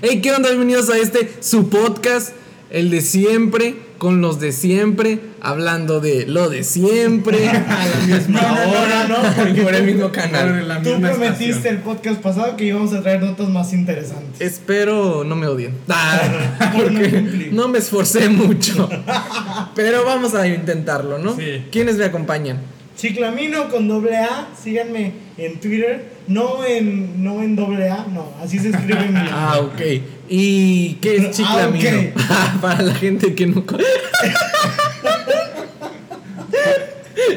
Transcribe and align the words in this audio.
Hey, 0.00 0.20
¿qué 0.22 0.32
onda? 0.32 0.48
Bienvenidos 0.48 0.90
a 0.90 0.96
este 0.98 1.30
su 1.40 1.68
podcast, 1.70 2.30
el 2.70 2.90
de 2.90 3.00
siempre, 3.00 3.74
con 3.98 4.20
los 4.20 4.38
de 4.38 4.52
siempre, 4.52 5.18
hablando 5.40 5.98
de 6.00 6.26
lo 6.26 6.48
de 6.48 6.62
siempre, 6.62 7.48
a 7.48 7.86
la 7.86 8.06
misma 8.06 8.40
No, 8.42 8.48
no, 8.54 8.64
no, 8.64 8.80
hora, 8.80 9.08
no, 9.08 9.62
por 9.64 9.74
el 9.74 9.84
mismo 9.84 10.12
canal. 10.12 10.68
la 10.68 10.80
Tú 10.82 10.90
misma 10.90 11.10
prometiste 11.10 11.46
estación. 11.50 11.74
el 11.76 11.80
podcast 11.82 12.20
pasado 12.20 12.56
que 12.56 12.64
íbamos 12.66 12.92
a 12.92 13.02
traer 13.02 13.22
notas 13.22 13.48
más 13.48 13.72
interesantes. 13.72 14.40
Espero 14.40 15.24
no 15.24 15.34
me 15.36 15.46
odien. 15.46 15.74
Ah, 15.88 16.72
porque 16.76 17.48
no 17.52 17.68
me 17.68 17.78
esforcé 17.78 18.28
mucho. 18.28 18.88
Pero 19.74 20.04
vamos 20.04 20.34
a 20.34 20.46
intentarlo, 20.46 21.18
¿no? 21.18 21.34
Sí. 21.36 21.66
¿Quiénes 21.72 21.96
me 21.96 22.04
acompañan? 22.04 22.58
Chiclamino 22.98 23.68
con 23.70 23.86
doble 23.86 24.16
A, 24.16 24.48
síganme 24.60 25.12
en 25.38 25.60
Twitter, 25.60 26.04
no 26.26 26.64
en 26.64 27.22
no 27.22 27.42
en 27.44 27.54
doble 27.54 27.88
A, 27.88 28.04
no, 28.12 28.32
así 28.42 28.58
se 28.58 28.70
escribe 28.70 28.98
mi 29.06 29.12
nombre. 29.14 29.30
Ah, 29.32 29.60
ok. 29.60 29.80
¿Y 30.28 30.94
qué 30.94 31.16
es 31.16 31.24
Ah, 31.26 31.30
chiclamino? 31.30 32.00
ok. 32.00 32.60
Para 32.60 32.82
la 32.82 32.94
gente 32.96 33.34
que 33.36 33.46
no 33.46 33.64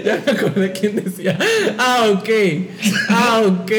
ya 0.03 0.21
me 0.25 0.31
acordé 0.31 0.71
quién 0.71 0.95
decía. 0.95 1.37
Ah, 1.77 2.07
ok. 2.11 2.29
Ah, 3.09 3.41
ok. 3.45 3.71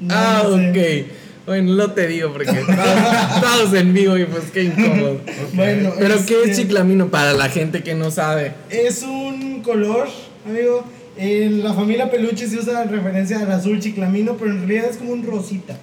No, 0.00 0.14
Ah, 0.14 0.42
sé. 0.44 1.04
ok. 1.06 1.12
Bueno, 1.46 1.74
no 1.74 1.92
te 1.92 2.06
digo 2.08 2.30
porque 2.32 2.50
estamos, 2.50 3.72
en 3.72 3.94
vivo 3.94 4.18
y 4.18 4.24
pues 4.26 4.50
qué 4.52 4.64
incómodo. 4.64 5.20
Bueno, 5.54 5.92
Pero 5.98 6.16
¿qué 6.26 6.42
es 6.42 6.50
este, 6.50 6.62
chiclamino 6.62 7.08
para 7.08 7.32
la 7.32 7.48
gente 7.48 7.82
que 7.82 7.94
no 7.94 8.10
sabe? 8.10 8.52
Es 8.68 9.02
un 9.02 9.62
color, 9.62 10.08
amigo. 10.48 10.84
En 11.16 11.64
la 11.64 11.74
familia 11.74 12.10
peluche 12.10 12.46
se 12.46 12.56
usa 12.58 12.82
en 12.84 12.90
referencia 12.90 13.40
al 13.40 13.50
azul 13.50 13.80
chiclamino, 13.80 14.36
pero 14.36 14.52
en 14.52 14.58
realidad 14.58 14.90
es 14.90 14.96
como 14.98 15.12
un 15.12 15.24
rosita. 15.26 15.76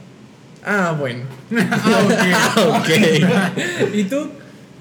Ah, 0.65 0.95
bueno. 0.97 1.23
Ah, 1.71 2.79
ok. 2.79 2.89
¿Y 3.93 4.03
tú? 4.05 4.29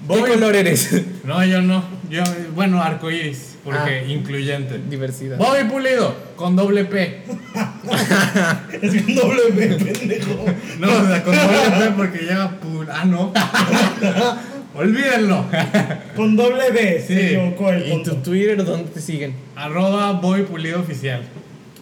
¿Qué 0.07 0.19
Voy- 0.19 0.29
color 0.31 0.55
eres? 0.55 0.89
No, 1.23 1.43
yo 1.45 1.61
no. 1.61 1.83
Yo, 2.09 2.21
bueno, 2.53 2.81
arcoíris, 2.81 3.55
porque 3.63 4.03
Ah. 4.05 4.11
incluyente. 4.11 4.79
Diversidad. 4.89 5.37
Bobby 5.37 5.63
Pulido, 5.69 6.15
con 6.35 6.55
doble 6.55 6.85
P. 6.85 7.23
Es 8.81 8.93
un 8.93 9.15
doble 9.15 9.41
B, 9.51 9.67
pendejo. 9.83 10.45
No, 10.79 10.87
o 10.87 11.07
sea, 11.07 11.23
con 11.23 11.35
doble 11.35 11.57
P 11.79 11.91
porque 11.97 12.17
lleva 12.19 12.51
pul... 12.59 12.87
Ah, 12.91 13.05
no. 13.05 13.33
Olvídenlo. 14.75 15.45
Con 16.15 16.35
doble 16.35 16.71
B, 16.71 17.03
Sí. 17.05 17.13
se 17.13 17.25
equivocó 17.35 17.71
el 17.71 17.91
¿Y 17.91 18.03
tu. 18.03 18.15
Twitter 18.15 18.63
dónde 18.63 18.89
te 18.91 19.01
siguen? 19.01 19.33
Arroba 19.55 20.11
Bobby 20.13 20.43
Pulido 20.43 20.79
Oficial. 20.81 21.21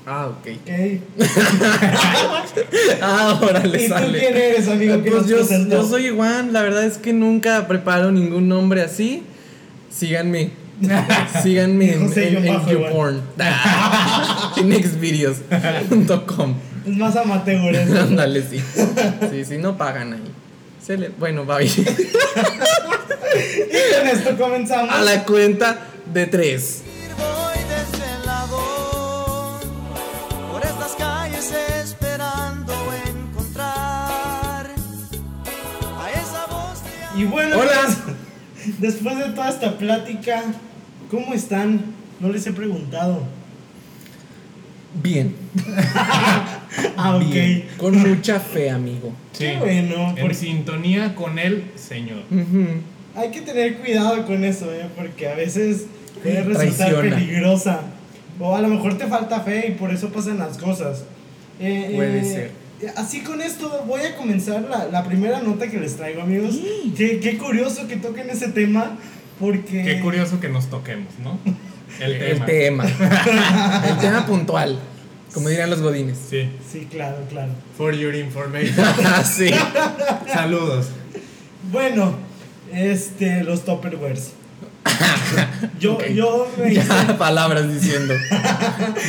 Ah, 0.05 0.27
ok. 0.27 0.47
Ok. 0.61 0.69
Ah, 3.02 3.38
ahora 3.41 3.59
le 3.66 3.83
¿Y 3.83 3.88
tú 3.88 3.94
sale. 3.94 4.19
quién 4.19 4.36
eres, 4.38 4.67
amigo? 4.67 5.02
que 5.02 5.11
Pues 5.11 5.27
yo, 5.27 5.38
yo 5.69 5.88
soy 5.88 6.09
Juan, 6.09 6.53
la 6.53 6.61
verdad 6.61 6.86
es 6.86 6.97
que 6.97 7.14
nunca 7.14 7.67
preparo 7.67 8.11
ningún 8.11 8.47
nombre 8.47 8.81
así. 8.81 9.23
Síganme. 9.89 10.52
Síganme 11.44 11.94
en, 11.94 12.08
José 12.08 12.30
en, 12.30 12.38
en 12.38 12.44
Yomajo, 12.45 12.71
YouPorn. 12.71 13.21
en. 13.38 14.64
Es 16.86 16.97
más 16.97 17.16
amateur 17.16 17.75
eso. 17.75 17.99
Ándale, 17.99 18.41
sí. 18.41 18.59
Sí, 19.31 19.45
sí, 19.45 19.58
no 19.58 19.77
pagan 19.77 20.14
ahí. 20.14 20.19
Se 20.86 20.98
le- 20.98 21.09
bueno, 21.09 21.45
bye. 21.45 21.66
Y 23.36 23.95
con 23.98 24.08
esto 24.08 24.38
comenzamos. 24.38 24.94
A 24.94 25.02
la 25.02 25.23
cuenta 25.23 25.80
de 26.14 26.28
tres. 26.28 26.84
Voy 27.17 27.58
desde 27.64 28.06
el 28.16 28.26
labor 28.26 29.59
por 30.52 30.61
estas 30.64 30.92
calles 30.95 31.52
esperando 31.84 32.73
encontrar 33.08 34.67
a 35.98 36.11
esa 36.11 36.45
voz 36.48 36.84
de 37.16 37.22
Y 37.22 37.26
bueno, 37.26 37.58
Hola. 37.59 37.72
pues, 38.06 38.78
después 38.80 39.17
de 39.17 39.26
toda 39.30 39.50
esta 39.50 39.78
plática, 39.78 40.44
¿cómo 41.09 41.34
están? 41.34 41.81
No 42.20 42.30
les 42.30 42.45
he 42.45 42.52
preguntado. 42.54 43.23
Bien. 45.02 45.36
Ah, 46.98 47.17
ok. 47.17 47.30
Bien. 47.31 47.65
Con 47.77 47.98
mucha 47.99 48.39
fe, 48.39 48.70
amigo. 48.71 49.14
Qué 49.37 49.58
bueno, 49.58 50.09
En 50.09 50.15
porque 50.21 50.33
sintonía 50.33 51.14
con 51.14 51.37
el 51.37 51.65
Señor. 51.76 52.23
Ujú. 52.31 52.65
hay 53.15 53.30
que 53.30 53.42
tener 53.42 53.77
cuidado 53.77 54.26
con 54.26 54.43
eso, 54.43 54.73
¿eh? 54.73 54.87
porque 54.95 55.27
a 55.27 55.36
veces 55.36 55.86
puede 56.21 56.42
resultar 56.43 56.89
Traiciona. 56.89 57.15
peligrosa. 57.15 57.82
O 58.39 58.55
a 58.55 58.61
lo 58.61 58.70
mejor 58.70 58.98
te 58.98 59.05
falta 59.05 59.42
fe 59.42 59.67
y 59.70 59.71
por 59.73 59.93
eso 59.93 60.09
pasan 60.09 60.39
las 60.39 60.58
cosas. 60.58 61.03
Eh, 61.59 61.92
Puede 61.95 62.20
eh, 62.20 62.23
ser. 62.23 62.52
Así 62.98 63.21
con 63.21 63.39
esto 63.42 63.83
voy 63.87 64.02
a 64.02 64.15
comenzar 64.15 64.64
la, 64.64 64.86
la 64.87 65.03
primera 65.03 65.42
nota 65.42 65.70
que 65.70 65.80
les 65.80 65.95
traigo, 65.95 66.23
amigos. 66.23 66.58
Qué, 66.98 67.20
qué 67.20 67.37
curioso 67.37 67.87
que 67.87 67.98
toquen 67.98 68.30
ese 68.32 68.48
tema, 68.48 68.98
porque... 69.39 69.83
Qué 69.83 69.99
curioso 70.02 70.39
que 70.39 70.49
nos 70.49 70.67
toquemos, 70.71 71.14
¿no? 71.23 71.37
El 71.99 72.20
tema. 72.20 72.45
El 72.45 72.45
tema. 72.45 72.86
El 73.89 73.98
tema 73.99 74.26
puntual. 74.26 74.80
Como 75.33 75.49
dirían 75.49 75.70
los 75.70 75.81
godines. 75.81 76.17
Sí. 76.30 76.48
Sí, 76.71 76.87
claro, 76.89 77.17
claro. 77.30 77.52
For 77.77 77.93
your 77.95 78.14
information. 78.15 78.86
sí. 79.26 79.49
Saludos. 80.32 80.87
Bueno, 81.71 82.15
este, 82.71 83.43
los 83.43 83.65
Tupperwares. 83.65 84.33
Yo, 85.80 85.98
yo 86.08 86.52
me 86.58 86.73
hice 86.73 86.83
Ya, 86.86 87.17
palabras 87.17 87.73
diciendo. 87.73 88.14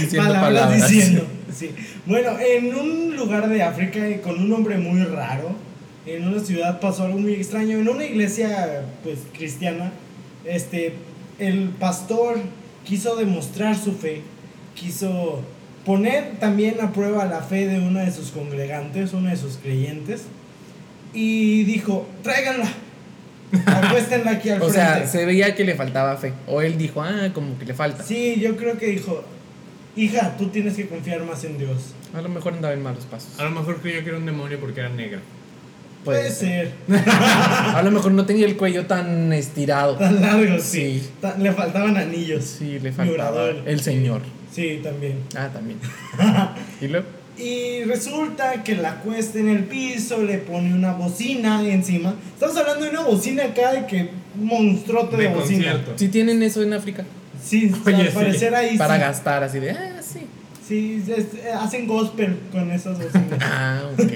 Diciendo 0.00 0.28
palabras, 0.28 0.42
palabras. 0.42 0.88
diciendo. 0.88 1.26
Sí. 1.52 1.72
Bueno, 2.06 2.38
en 2.38 2.74
un 2.74 3.16
lugar 3.16 3.48
de 3.48 3.62
África 3.62 4.08
y 4.08 4.18
con 4.18 4.40
un 4.40 4.52
hombre 4.52 4.78
muy 4.78 5.02
raro, 5.04 5.54
en 6.06 6.28
una 6.28 6.40
ciudad 6.40 6.80
pasó 6.80 7.04
algo 7.04 7.18
muy 7.18 7.34
extraño. 7.34 7.78
En 7.78 7.88
una 7.88 8.04
iglesia, 8.04 8.84
pues, 9.02 9.18
cristiana, 9.36 9.92
este, 10.44 10.94
el 11.38 11.70
pastor 11.70 12.36
quiso 12.84 13.16
demostrar 13.16 13.76
su 13.76 13.92
fe, 13.92 14.22
quiso 14.74 15.42
poner 15.84 16.38
también 16.40 16.76
a 16.80 16.92
prueba 16.92 17.24
la 17.26 17.42
fe 17.42 17.66
de 17.66 17.78
uno 17.78 18.00
de 18.00 18.10
sus 18.10 18.30
congregantes, 18.30 19.12
uno 19.12 19.30
de 19.30 19.36
sus 19.36 19.56
creyentes, 19.58 20.24
y 21.12 21.64
dijo, 21.64 22.06
tráiganla, 22.22 22.66
acuéstenla 23.66 24.32
aquí 24.32 24.50
al 24.50 24.62
O 24.62 24.68
frente. 24.68 24.80
sea, 24.80 25.06
se 25.06 25.24
veía 25.24 25.54
que 25.54 25.64
le 25.64 25.74
faltaba 25.74 26.16
fe. 26.16 26.32
O 26.46 26.60
él 26.60 26.76
dijo, 26.76 27.02
ah, 27.02 27.30
como 27.32 27.58
que 27.58 27.64
le 27.66 27.74
falta. 27.74 28.02
Sí, 28.02 28.36
yo 28.40 28.56
creo 28.56 28.78
que 28.78 28.86
dijo, 28.86 29.22
hija, 29.96 30.36
tú 30.36 30.48
tienes 30.48 30.74
que 30.74 30.88
confiar 30.88 31.22
más 31.22 31.44
en 31.44 31.58
Dios. 31.58 31.94
A 32.14 32.20
lo 32.20 32.28
mejor 32.28 32.54
andaba 32.54 32.74
en 32.74 32.82
malos 32.82 33.04
pasos. 33.06 33.38
A 33.38 33.44
lo 33.44 33.50
mejor 33.50 33.80
creyó 33.80 34.02
que 34.02 34.08
era 34.08 34.18
un 34.18 34.26
demonio 34.26 34.58
porque 34.58 34.80
era 34.80 34.88
negra. 34.88 35.20
Puede, 36.04 36.30
ser. 36.30 36.72
A 37.74 37.80
lo 37.82 37.90
mejor 37.90 38.12
no 38.12 38.26
tenía 38.26 38.46
el 38.46 38.56
cuello 38.56 38.86
tan 38.86 39.32
estirado. 39.32 39.96
Tan 39.96 40.20
largo, 40.20 40.58
sí. 40.60 41.00
Sí. 41.00 41.10
Le 41.38 41.52
faltaban 41.52 41.96
anillos. 41.96 42.44
Sí, 42.44 42.78
le 42.78 42.92
faltaba 42.92 43.30
Vibrador. 43.30 43.62
el 43.66 43.80
señor. 43.80 44.20
Sí, 44.52 44.80
también. 44.82 45.18
Ah, 45.36 45.48
también. 45.52 45.78
¿Y 46.80 46.88
luego? 46.88 47.06
Y 47.36 47.82
resulta 47.84 48.62
que 48.62 48.76
la 48.76 48.96
cuesta 49.00 49.38
en 49.40 49.48
el 49.48 49.64
piso, 49.64 50.22
le 50.22 50.38
pone 50.38 50.72
una 50.72 50.92
bocina 50.92 51.66
encima. 51.68 52.14
Estamos 52.34 52.56
hablando 52.56 52.84
de 52.84 52.90
una 52.90 53.00
bocina 53.02 53.44
acá 53.46 53.72
de 53.72 53.86
que 53.86 54.10
un 54.38 54.46
monstruote 54.46 55.16
de, 55.16 55.22
De 55.24 55.28
bocina. 55.34 55.72
concierto. 55.72 55.92
Si 55.96 56.08
tienen 56.08 56.42
eso 56.44 56.62
en 56.62 56.72
África. 56.74 57.04
Sí, 57.44 57.72
Oye, 57.86 57.96
al 57.96 58.08
sí. 58.08 58.14
parecer 58.14 58.54
ahí 58.54 58.78
Para 58.78 58.94
sí. 58.94 59.00
gastar 59.00 59.42
así 59.42 59.58
de, 59.58 59.70
ah, 59.72 60.00
sí. 60.00 60.20
Sí, 60.68 61.02
es- 61.08 61.44
hacen 61.56 61.86
gospel 61.88 62.38
con 62.52 62.70
esas 62.70 62.96
bocinas. 62.98 63.38
Ah, 63.40 63.82
ok. 63.92 64.12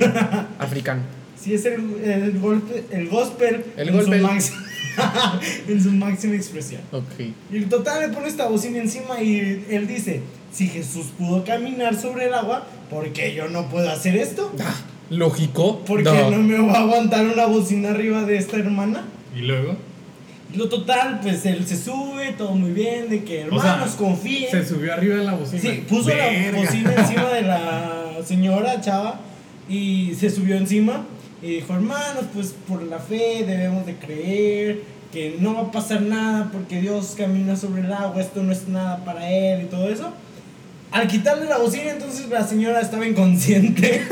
Africano. 0.60 1.03
Sí, 1.41 1.54
es 1.54 1.65
el, 1.66 1.75
el, 2.04 2.38
golpe, 2.41 2.84
el 2.91 3.09
gospel 3.09 3.65
El 3.76 3.88
en. 3.91 4.04
Su 4.04 4.10
máxima, 4.10 4.66
en 5.69 5.82
su 5.82 5.91
máxima 5.93 6.34
expresión. 6.34 6.81
Ok. 6.93 7.21
Y 7.53 7.56
el 7.56 7.69
total 7.69 8.09
le 8.09 8.15
pone 8.15 8.28
esta 8.28 8.49
bocina 8.49 8.78
encima 8.78 9.22
y 9.22 9.65
él 9.71 9.87
dice, 9.87 10.22
si 10.53 10.69
Jesús 10.69 11.06
pudo 11.16 11.44
caminar 11.44 11.94
sobre 12.00 12.26
el 12.26 12.34
agua, 12.34 12.66
¿por 12.91 13.12
qué 13.12 13.34
yo 13.34 13.49
no 13.49 13.69
puedo 13.69 13.88
hacer 13.88 14.16
esto? 14.16 14.53
Ah, 14.60 14.75
lógico. 15.10 15.84
¿Por 15.84 16.03
qué 16.03 16.10
no. 16.31 16.38
me 16.38 16.59
va 16.59 16.78
a 16.78 16.81
aguantar 16.81 17.26
una 17.26 17.47
bocina 17.47 17.91
arriba 17.91 18.25
de 18.25 18.37
esta 18.37 18.56
hermana? 18.56 19.05
Y 19.37 19.41
luego 19.41 19.76
lo 20.55 20.69
total, 20.69 21.20
pues 21.23 21.44
él 21.44 21.67
se 21.67 21.76
sube, 21.76 22.32
todo 22.37 22.52
muy 22.52 22.70
bien, 22.70 23.11
de 23.11 23.23
que 23.23 23.46
O 23.50 23.61
sea, 23.61 23.75
hermanos 23.75 23.94
confíen. 23.96 24.50
se 24.50 24.64
subió 24.67 24.94
arriba 24.94 25.17
de 25.17 25.25
la 25.25 25.34
bocina. 25.34 25.61
Sí, 25.61 25.84
puso 25.88 26.08
la 26.08 26.52
bocina 26.52 26.94
encima 26.94 27.29
de 27.29 27.43
la 27.43 28.17
señora 28.25 28.81
chava 28.81 29.20
y 29.69 30.14
se 30.19 30.31
subió 30.31 30.56
encima 30.56 31.05
y 31.43 31.56
dijo, 31.56 31.75
hermanos, 31.75 32.25
pues 32.35 32.55
por 32.67 32.82
la 32.82 32.99
fe 32.99 33.44
debemos 33.46 33.87
de 33.87 33.96
creer 33.96 34.82
que 35.12 35.37
no 35.40 35.55
va 35.55 35.61
a 35.62 35.70
pasar 35.73 36.02
nada 36.02 36.50
porque 36.52 36.81
Dios 36.81 37.14
camina 37.17 37.56
sobre 37.56 37.82
el 37.82 37.93
agua, 37.93 38.20
esto 38.20 38.43
no 38.43 38.52
es 38.52 38.69
nada 38.69 39.05
para 39.05 39.31
él 39.31 39.62
y 39.62 39.67
todo 39.67 39.88
eso. 39.88 40.12
Al 40.90 41.06
quitarle 41.06 41.44
la 41.44 41.58
bocina, 41.58 41.90
entonces 41.90 42.29
la 42.29 42.46
señora 42.46 42.81
estaba 42.81 43.06
inconsciente. 43.06 44.02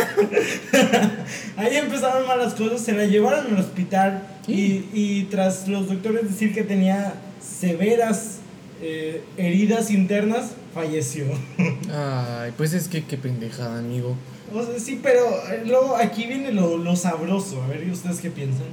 Ahí 1.57 1.77
empezaron 1.77 2.27
malas 2.27 2.55
cosas, 2.55 2.83
se 2.83 2.93
la 2.93 3.07
llevaron 3.07 3.47
al 3.47 3.59
hospital 3.59 4.27
y, 4.47 4.85
y 4.93 5.27
tras 5.31 5.69
los 5.69 5.89
doctores 5.89 6.29
decir 6.29 6.55
que 6.55 6.63
tenía 6.63 7.15
severas 7.41 8.41
eh, 8.83 9.25
heridas 9.39 9.91
internas, 9.91 10.51
falleció. 10.75 11.25
Ay, 11.91 12.53
pues 12.57 12.75
es 12.75 12.89
que 12.89 13.05
qué 13.05 13.17
pendejada, 13.17 13.79
amigo. 13.79 14.17
O 14.55 14.63
sea, 14.65 14.79
sí, 14.79 15.01
pero 15.03 15.21
eh, 15.51 15.63
luego 15.67 15.97
aquí 15.97 16.27
viene 16.27 16.53
lo, 16.53 16.77
lo 16.79 16.97
sabroso. 16.97 17.63
A 17.63 17.69
ver, 17.69 17.85
¿y 17.87 17.91
ustedes 17.91 18.21
qué 18.21 18.31
piensan? 18.31 18.67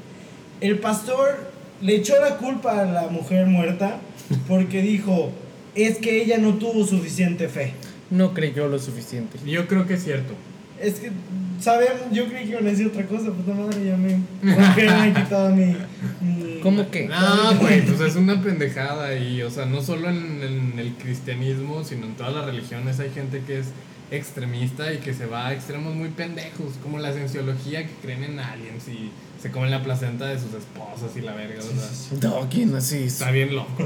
El 0.62 0.80
pastor 0.80 1.52
le 1.82 1.96
echó 1.96 2.20
la 2.22 2.38
culpa 2.38 2.82
a 2.82 2.86
la 2.86 3.08
mujer 3.08 3.46
muerta 3.48 4.00
porque 4.48 4.82
dijo, 4.82 5.32
es 5.76 5.98
que 5.98 6.22
ella 6.22 6.38
no 6.38 6.56
tuvo 6.56 6.86
suficiente 6.86 7.48
fe. 7.50 7.74
No 8.10 8.34
creyó 8.34 8.68
lo 8.68 8.80
suficiente. 8.80 9.40
Yo 9.46 9.68
creo 9.68 9.88
que 9.88 9.96
es 9.96 10.04
cierto. 10.04 10.34
Es 10.80 10.96
que, 11.00 11.12
sabemos, 11.60 12.02
yo 12.12 12.28
creí 12.28 12.46
que 12.46 12.52
iban 12.52 12.68
a 12.68 12.70
decir 12.70 12.88
otra 12.88 13.06
cosa, 13.06 13.32
puta 13.32 13.54
madre, 13.54 13.86
ya 13.86 13.96
me, 13.98 14.20
me 14.42 15.08
he 15.10 15.14
quitado 15.14 15.50
mi, 15.56 15.76
mi- 16.22 16.60
¿Cómo 16.62 16.90
que? 16.92 17.10
Ah, 17.12 17.54
güey, 17.60 17.82
pues 17.86 18.00
es 18.02 18.16
una 18.16 18.42
pendejada 18.42 19.16
y, 19.18 19.42
o 19.44 19.50
sea, 19.50 19.66
no 19.66 19.82
solo 19.82 20.10
en, 20.10 20.42
en 20.44 20.80
el 20.80 20.94
cristianismo, 20.94 21.84
sino 21.84 22.06
en 22.06 22.16
todas 22.16 22.34
las 22.34 22.46
religiones 22.46 23.00
hay 23.00 23.10
gente 23.12 23.42
que 23.48 23.60
es 23.60 23.68
extremista 24.16 24.94
y 24.94 24.98
que 24.98 25.14
se 25.14 25.26
va 25.26 25.48
a 25.48 25.54
extremos 25.54 25.96
muy 25.96 26.10
pendejos, 26.10 26.74
como 26.82 27.00
la 27.00 27.14
cienciología 27.14 27.86
que 27.86 27.94
creen 28.02 28.24
en 28.24 28.40
aliens 28.40 28.88
y 28.88 29.12
se 29.42 29.52
comen 29.52 29.72
la 29.72 29.84
placenta 29.84 30.26
de 30.28 30.40
sus 30.40 30.54
esposas 30.54 31.16
y 31.18 31.22
la 31.22 31.34
verga, 31.34 31.60
o 31.60 32.18
sea, 32.20 32.30
No, 32.30 32.48
¿quién 32.50 32.74
así? 32.76 33.04
está 33.04 33.32
bien 33.32 33.56
loco. 33.56 33.86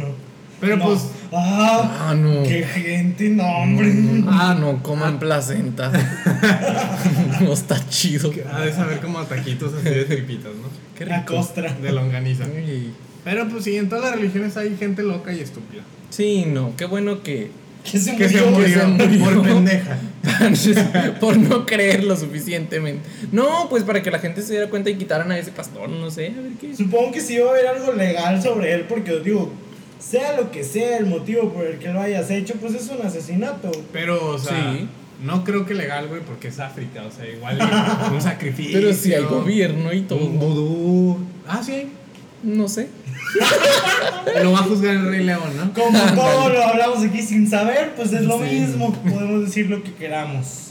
Pero 0.59 0.77
No. 0.77 0.85
pues, 0.85 1.01
Ah, 1.31 2.09
Ah, 2.09 2.15
no. 2.15 2.41
qué 2.43 2.63
gente, 2.63 3.29
no, 3.29 3.43
hombre. 3.45 3.93
Ah, 4.27 4.55
no, 4.59 4.81
coman 4.81 5.19
placenta. 5.19 5.91
no 7.41 7.53
está 7.53 7.87
chido. 7.89 8.31
ha 8.51 8.61
de 8.61 8.73
saber 8.73 8.99
como 8.99 9.19
a 9.19 9.25
taquitos 9.27 9.73
así 9.73 9.89
de 9.89 10.05
tripitas, 10.05 10.51
¿no? 10.55 10.67
Qué 10.97 11.05
La 11.05 11.25
costra. 11.25 11.73
De 11.73 11.91
longaniza. 11.91 12.45
Pero 13.23 13.47
pues 13.49 13.65
sí, 13.65 13.75
en 13.77 13.89
todas 13.89 14.05
las 14.05 14.15
religiones 14.15 14.55
hay 14.57 14.75
gente 14.77 15.03
loca 15.03 15.31
y 15.33 15.41
estúpida. 15.41 15.83
Sí, 16.09 16.45
no, 16.47 16.73
qué 16.75 16.85
bueno 16.85 17.21
que. 17.23 17.51
Que 17.83 17.99
se 17.99 18.15
Que 18.17 18.27
se 18.29 18.41
murió. 18.41 18.51
murió, 18.51 18.79
se 18.81 18.85
murió. 18.87 19.23
por 19.35 19.43
pendeja. 19.47 19.97
por 21.21 21.37
no 21.37 21.65
creer 21.65 22.03
lo 22.03 22.15
suficientemente. 22.17 23.07
No, 23.31 23.67
pues 23.69 23.83
para 23.83 24.03
que 24.03 24.11
la 24.11 24.19
gente 24.19 24.41
se 24.41 24.51
diera 24.53 24.69
cuenta 24.69 24.89
y 24.89 24.95
quitaran 24.95 25.31
a 25.31 25.37
ese 25.37 25.51
pastor, 25.51 25.87
no 25.89 26.11
sé, 26.11 26.33
a 26.37 26.41
ver 26.41 26.51
qué. 26.59 26.75
Supongo 26.75 27.11
que 27.11 27.21
sí 27.21 27.37
va 27.37 27.47
a 27.47 27.51
haber 27.51 27.67
algo 27.67 27.93
legal 27.93 28.41
sobre 28.41 28.73
él, 28.73 28.85
porque 28.89 29.17
digo, 29.19 29.51
sea 29.99 30.35
lo 30.35 30.51
que 30.51 30.63
sea 30.63 30.97
el 30.97 31.05
motivo 31.05 31.51
por 31.53 31.65
el 31.65 31.77
que 31.79 31.89
lo 31.89 32.01
hayas 32.01 32.29
hecho, 32.29 32.55
pues 32.55 32.73
es 32.73 32.89
un 32.89 33.05
asesinato. 33.05 33.71
Pero, 33.93 34.31
o 34.33 34.37
sea, 34.37 34.73
Sí. 34.73 34.87
no 35.23 35.43
creo 35.45 35.65
que 35.65 35.73
legal, 35.73 36.07
güey, 36.07 36.21
porque 36.21 36.49
es 36.49 36.59
África. 36.59 37.03
O 37.05 37.11
sea, 37.11 37.25
igual 37.29 37.57
un 38.13 38.21
sacrificio. 38.21 38.79
Pero 38.79 38.93
si 38.93 39.13
hay 39.13 39.23
gobierno 39.23 39.93
y 39.93 40.01
todo. 40.01 40.19
Un 40.19 40.39
vudú. 40.39 41.17
Ah, 41.47 41.61
sí. 41.63 41.87
No 42.47 42.67
sé. 42.69 42.87
Lo 44.43 44.53
va 44.53 44.59
a 44.59 44.63
juzgar 44.63 44.95
el 44.95 45.09
Rey 45.09 45.23
León, 45.25 45.51
¿no? 45.57 45.73
Como 45.73 45.99
todo 46.15 46.49
lo 46.49 46.63
hablamos 46.63 47.03
aquí 47.03 47.21
sin 47.21 47.49
saber, 47.49 47.93
pues 47.95 48.13
es 48.13 48.21
lo 48.21 48.37
Sí. 48.43 48.55
mismo. 48.55 48.93
Podemos 48.93 49.45
decir 49.45 49.69
lo 49.69 49.83
que 49.83 49.93
queramos. 49.93 50.63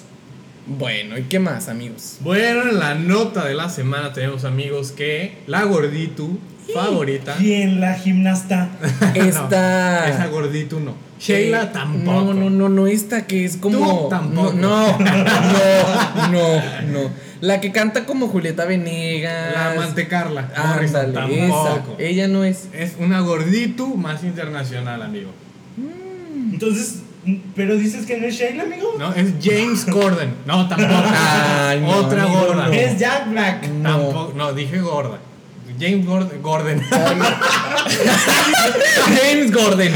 Bueno, 0.66 1.16
¿y 1.18 1.22
qué 1.24 1.38
más, 1.38 1.68
amigos? 1.68 2.16
Bueno, 2.20 2.62
en 2.68 2.78
la 2.78 2.94
nota 2.94 3.44
de 3.44 3.54
la 3.54 3.68
semana 3.68 4.12
tenemos 4.12 4.44
amigos 4.44 4.90
que 4.92 5.36
la 5.46 5.64
gorditu 5.64 6.38
favorita. 6.74 7.36
¿Quién 7.36 7.80
la 7.80 7.94
gimnasta? 7.94 8.70
Esta. 9.14 10.08
Esa 10.08 10.26
gorditu 10.28 10.80
no. 10.80 10.94
Sheila 11.20 11.62
Eh, 11.64 11.70
tampoco. 11.72 12.32
No, 12.32 12.34
no, 12.34 12.50
no, 12.50 12.68
no, 12.68 12.86
esta 12.86 13.26
que 13.26 13.44
es 13.44 13.56
como. 13.58 14.02
Tú 14.04 14.08
tampoco. 14.08 14.52
No, 14.54 14.98
no, 14.98 14.98
no, 14.98 16.30
no, 16.32 16.92
no. 16.92 17.25
La 17.46 17.60
que 17.60 17.70
canta 17.70 18.04
como 18.06 18.26
Julieta 18.28 18.64
Venegas. 18.64 19.54
La 19.54 19.74
Mantecarla. 19.76 20.50
Morrison, 20.66 21.00
Ándale, 21.06 21.46
esa. 21.46 21.64
tampoco. 21.74 21.96
Ella 21.98 22.26
no 22.28 22.42
es. 22.44 22.68
Es 22.72 22.94
una 22.98 23.20
gorditu 23.20 23.96
más 23.96 24.24
internacional, 24.24 25.00
amigo. 25.02 25.30
Entonces, 26.52 27.00
pero 27.54 27.76
dices 27.76 28.04
que 28.06 28.18
no 28.18 28.26
es 28.26 28.34
Sheila, 28.34 28.64
amigo. 28.64 28.94
No, 28.98 29.12
es 29.14 29.34
James 29.42 29.84
Corden. 29.84 30.34
No, 30.44 30.68
tampoco. 30.68 30.92
Ay, 31.04 31.80
no, 31.80 31.88
Otra 31.90 32.24
amigo, 32.24 32.40
gorda. 32.46 32.66
no. 32.66 32.72
Es 32.72 32.98
Jack 32.98 33.30
Black. 33.30 33.68
No. 33.68 33.90
Tampoco, 33.90 34.32
no, 34.36 34.52
dije 34.52 34.78
gorda. 34.78 35.18
James 35.78 36.06
Gord- 36.06 36.40
Gordon. 36.40 36.80
James 39.20 39.52
Gordon. 39.52 39.92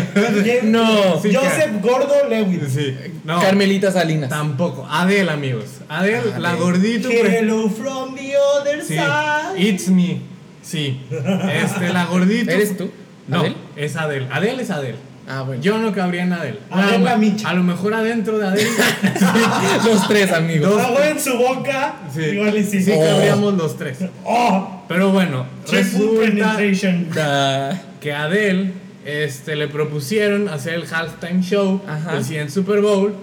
No. 0.71 1.21
Sí, 1.21 1.33
Joseph 1.35 1.81
Gordo 1.83 2.29
Lewis. 2.29 2.61
sí. 2.73 2.95
No, 3.25 3.41
Carmelita 3.41 3.93
Salinas. 3.93 4.31
tampoco. 4.31 4.87
Adele, 4.91 5.31
amigos. 5.31 5.65
Adele, 5.89 6.39
la 6.39 6.55
gordito. 6.55 7.09
Hello 7.11 7.69
from 7.69 8.15
the 8.15 8.35
other 8.37 8.83
Sí. 8.83 8.95
side. 8.95 9.59
It's 9.59 9.89
me. 9.89 10.21
Sí. 10.63 11.01
Este, 11.11 11.93
la 11.93 12.05
gordito. 12.07 12.51
¿Eres 12.51 12.77
tú? 12.77 12.91
No, 13.29 13.41
¿Adele? 13.41 13.57
es 13.77 13.97
Adele. 13.97 14.27
Adele 14.33 14.63
es 14.63 14.71
Adele. 14.71 14.97
Ah, 15.29 15.43
bueno. 15.43 15.63
Yo 15.63 15.79
no 15.79 15.93
cabría 15.93 16.25
en 16.25 16.33
Adele. 16.33 16.59
Adele 16.71 16.95
A 16.95 16.99
lo- 16.99 17.05
la 17.05 17.17
Micha. 17.17 17.49
A 17.51 17.55
lo 17.55 17.63
mejor 17.63 17.95
adentro 17.95 18.39
de 18.39 18.47
Adele. 18.49 18.69
Los 19.85 20.09
tres 20.09 20.33
amigos. 20.33 20.81
Agua 20.83 21.09
en 21.09 21.21
su 21.21 21.37
boca. 21.39 21.95
Sí, 22.13 22.21
Igual 22.23 22.57
y 22.59 22.65
sí. 22.65 22.83
sí 22.83 22.91
Oh. 22.95 23.01
cabríamos 23.01 23.55
los 23.55 23.77
tres. 23.77 23.99
Oh, 24.25 24.83
Pero 24.89 25.11
bueno, 25.13 25.47
triple 25.67 26.27
resulta 26.31 27.81
que 28.01 28.13
a 28.13 28.25
Adele 28.25 28.73
este, 29.05 29.57
le 29.57 29.69
propusieron 29.69 30.49
hacer 30.49 30.75
el 30.75 30.85
halftime 30.93 31.43
show 31.43 31.81
Ajá. 31.87 32.15
del 32.15 32.25
siguiente 32.25 32.53
Super 32.53 32.81
Bowl 32.81 33.15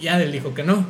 y 0.00 0.08
Adele 0.08 0.32
dijo 0.32 0.54
que 0.54 0.62
no. 0.62 0.86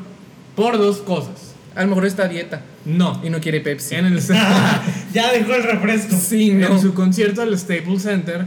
Por 0.57 0.79
dos 0.79 0.99
cosas. 0.99 1.55
A 1.75 1.83
lo 1.83 1.89
mejor 1.89 2.07
está 2.07 2.25
a 2.25 2.29
dieta 2.29 2.63
No. 2.85 3.21
y 3.25 3.31
no 3.31 3.41
quiere 3.41 3.61
Pepsi. 3.61 3.97
En 3.97 4.07
el, 4.07 4.21
ya 5.13 5.33
dejó 5.33 5.55
el 5.55 5.63
refresco. 5.65 6.17
Sí, 6.17 6.53
no. 6.53 6.69
en 6.69 6.81
su 6.81 6.95
concierto 6.95 7.41
del 7.41 7.59
Staples 7.59 8.03
Center, 8.03 8.45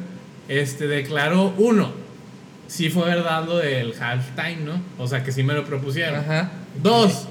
este, 0.48 0.88
declaró 0.88 1.54
uno. 1.57 1.92
Sí 2.68 2.90
fue 2.90 3.06
verdad 3.06 3.45
lo 3.45 3.57
del 3.57 3.94
halftime, 4.00 4.57
¿no? 4.66 4.81
O 4.98 5.07
sea 5.07 5.24
que 5.24 5.31
sí 5.31 5.44
me 5.44 5.54
lo 5.54 5.66
propusieron. 5.66 6.19
Ajá. 6.19 6.51
Dos, 6.81 7.28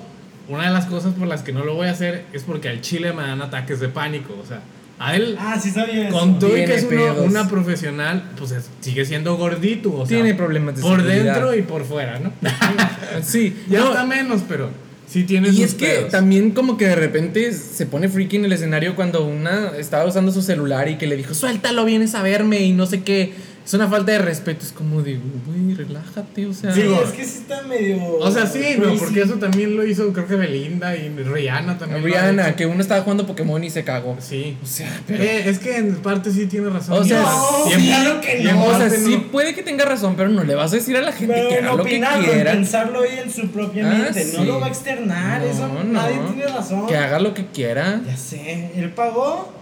una 0.49 0.65
de 0.65 0.71
las 0.71 0.87
cosas 0.87 1.15
por 1.15 1.27
las 1.29 1.43
que 1.43 1.53
no 1.53 1.65
lo 1.65 1.75
voy 1.75 1.89
a 1.89 1.91
hacer 1.93 2.25
es 2.33 2.43
porque 2.43 2.69
al 2.71 2.81
chile 2.81 3.13
me 3.13 3.23
dan 3.23 3.43
ataques 3.43 3.81
de 3.81 3.89
pánico. 3.89 4.35
O 4.43 4.47
sea, 4.47 4.61
a 4.99 5.15
él, 5.17 5.37
Ah, 5.39 5.59
sí 5.63 5.71
sabía 5.71 6.09
eso. 6.09 6.19
con 6.19 6.39
todo 6.39 6.55
que 6.55 6.65
es 6.75 6.87
una 7.19 7.49
profesional, 7.49 8.31
pues 8.39 8.53
es- 8.53 8.71
sigue 8.81 9.05
siendo 9.05 9.37
gordito. 9.37 9.93
O 9.93 10.07
sea, 10.07 10.17
Tiene 10.17 10.35
problemas 10.35 10.77
de 10.77 10.83
por 10.83 11.01
seguridad. 11.01 11.25
dentro 11.35 11.55
y 11.55 11.63
por 11.63 11.85
fuera, 11.85 12.19
¿no? 12.19 12.33
Sí. 13.23 13.55
ya 13.69 13.81
no, 13.81 13.89
está 13.91 14.05
menos, 14.07 14.43
pero 14.49 14.71
sí 15.07 15.25
tiene 15.25 15.49
Y 15.49 15.53
sus 15.53 15.61
es 15.61 15.75
que 15.75 15.87
pedos. 15.87 16.11
también 16.11 16.51
como 16.53 16.77
que 16.77 16.87
de 16.87 16.97
repente 16.97 17.53
se 17.53 17.87
pone 17.87 18.09
freaky 18.09 18.37
en 18.37 18.45
el 18.47 18.53
escenario 18.53 18.97
cuando 18.97 19.25
una 19.27 19.73
estaba 19.79 20.05
usando 20.07 20.33
su 20.33 20.43
celular 20.43 20.89
y 20.89 20.97
que 20.97 21.07
le 21.07 21.17
dijo, 21.17 21.35
suéltalo, 21.35 21.85
vienes 21.85 22.15
a 22.15 22.23
verme 22.23 22.61
y 22.63 22.73
no 22.73 22.87
sé 22.87 23.03
qué. 23.03 23.33
Es 23.67 23.75
una 23.75 23.89
falta 23.89 24.13
de 24.13 24.19
respeto. 24.19 24.65
Es 24.65 24.71
como 24.71 25.03
de, 25.03 25.19
güey, 25.45 25.75
relájate, 25.75 26.47
o 26.47 26.55
sea. 26.55 26.73
Sí, 26.73 26.83
Digo, 26.83 27.03
es 27.03 27.11
que 27.11 27.25
sí 27.25 27.39
está 27.41 27.63
medio. 27.63 28.01
O 28.21 28.31
sea, 28.31 28.47
sí, 28.47 28.63
no, 28.79 28.95
porque 28.95 29.23
eso 29.23 29.35
también 29.35 29.77
lo 29.77 29.85
hizo, 29.85 30.13
creo 30.13 30.29
que 30.29 30.37
Belinda 30.37 30.95
y 30.95 31.09
Rihanna 31.09 31.77
también. 31.77 32.05
Rihanna, 32.05 32.55
que 32.55 32.65
uno 32.67 32.81
estaba 32.81 33.01
jugando 33.03 33.27
Pokémon 33.27 33.63
y 33.65 33.71
se 33.71 33.83
cagó. 33.83 34.17
Sí. 34.21 34.57
O 34.63 34.67
sea, 34.67 35.01
pero... 35.09 35.21
Eh, 35.25 35.49
es 35.49 35.59
que 35.59 35.79
en 35.79 35.97
parte 35.97 36.31
sí 36.31 36.47
tiene 36.47 36.71
razón. 36.71 36.97
O 36.97 37.05
sea, 37.05 37.23
No, 37.23 37.73
en- 37.73 37.81
claro 37.87 38.21
que 38.21 38.43
no. 38.45 38.65
o 38.67 38.79
sea, 38.79 38.89
sí 38.89 39.17
no. 39.17 39.33
puede 39.33 39.53
que 39.53 39.65
tenga 39.65 39.85
razón, 39.85 40.15
pero 40.17 40.29
no 40.29 40.45
le 40.45 40.55
vas 40.55 40.73
a 40.73 40.77
decir 40.77 40.97
a 40.97 41.01
la 41.01 41.11
gente 41.11 41.35
Pero 41.35 41.49
que 41.49 41.59
en 41.59 41.65
haga 41.65 41.77
lo 41.77 41.83
que 42.25 42.31
quiera. 42.33 42.53
pensarlo 42.53 43.01
ahí 43.03 43.19
en 43.25 43.33
su 43.33 43.49
propia 43.51 43.91
Ah, 43.91 43.95
mente. 43.99 44.25
No 44.27 44.39
sí. 44.43 44.45
lo 44.47 44.61
va 44.61 44.67
a 44.67 44.69
externar. 44.69 45.41
No, 45.41 45.47
eso 45.49 45.67
no. 45.67 45.83
nadie 45.83 46.21
tiene 46.33 46.47
razón. 46.47 46.87
Que 46.87 46.97
haga 46.97 47.19
lo 47.19 47.35
que 47.35 47.47
quiera. 47.47 48.01
Ya 48.07 48.17
sé. 48.17 48.71
Él 48.77 48.91
pagó. 48.91 49.53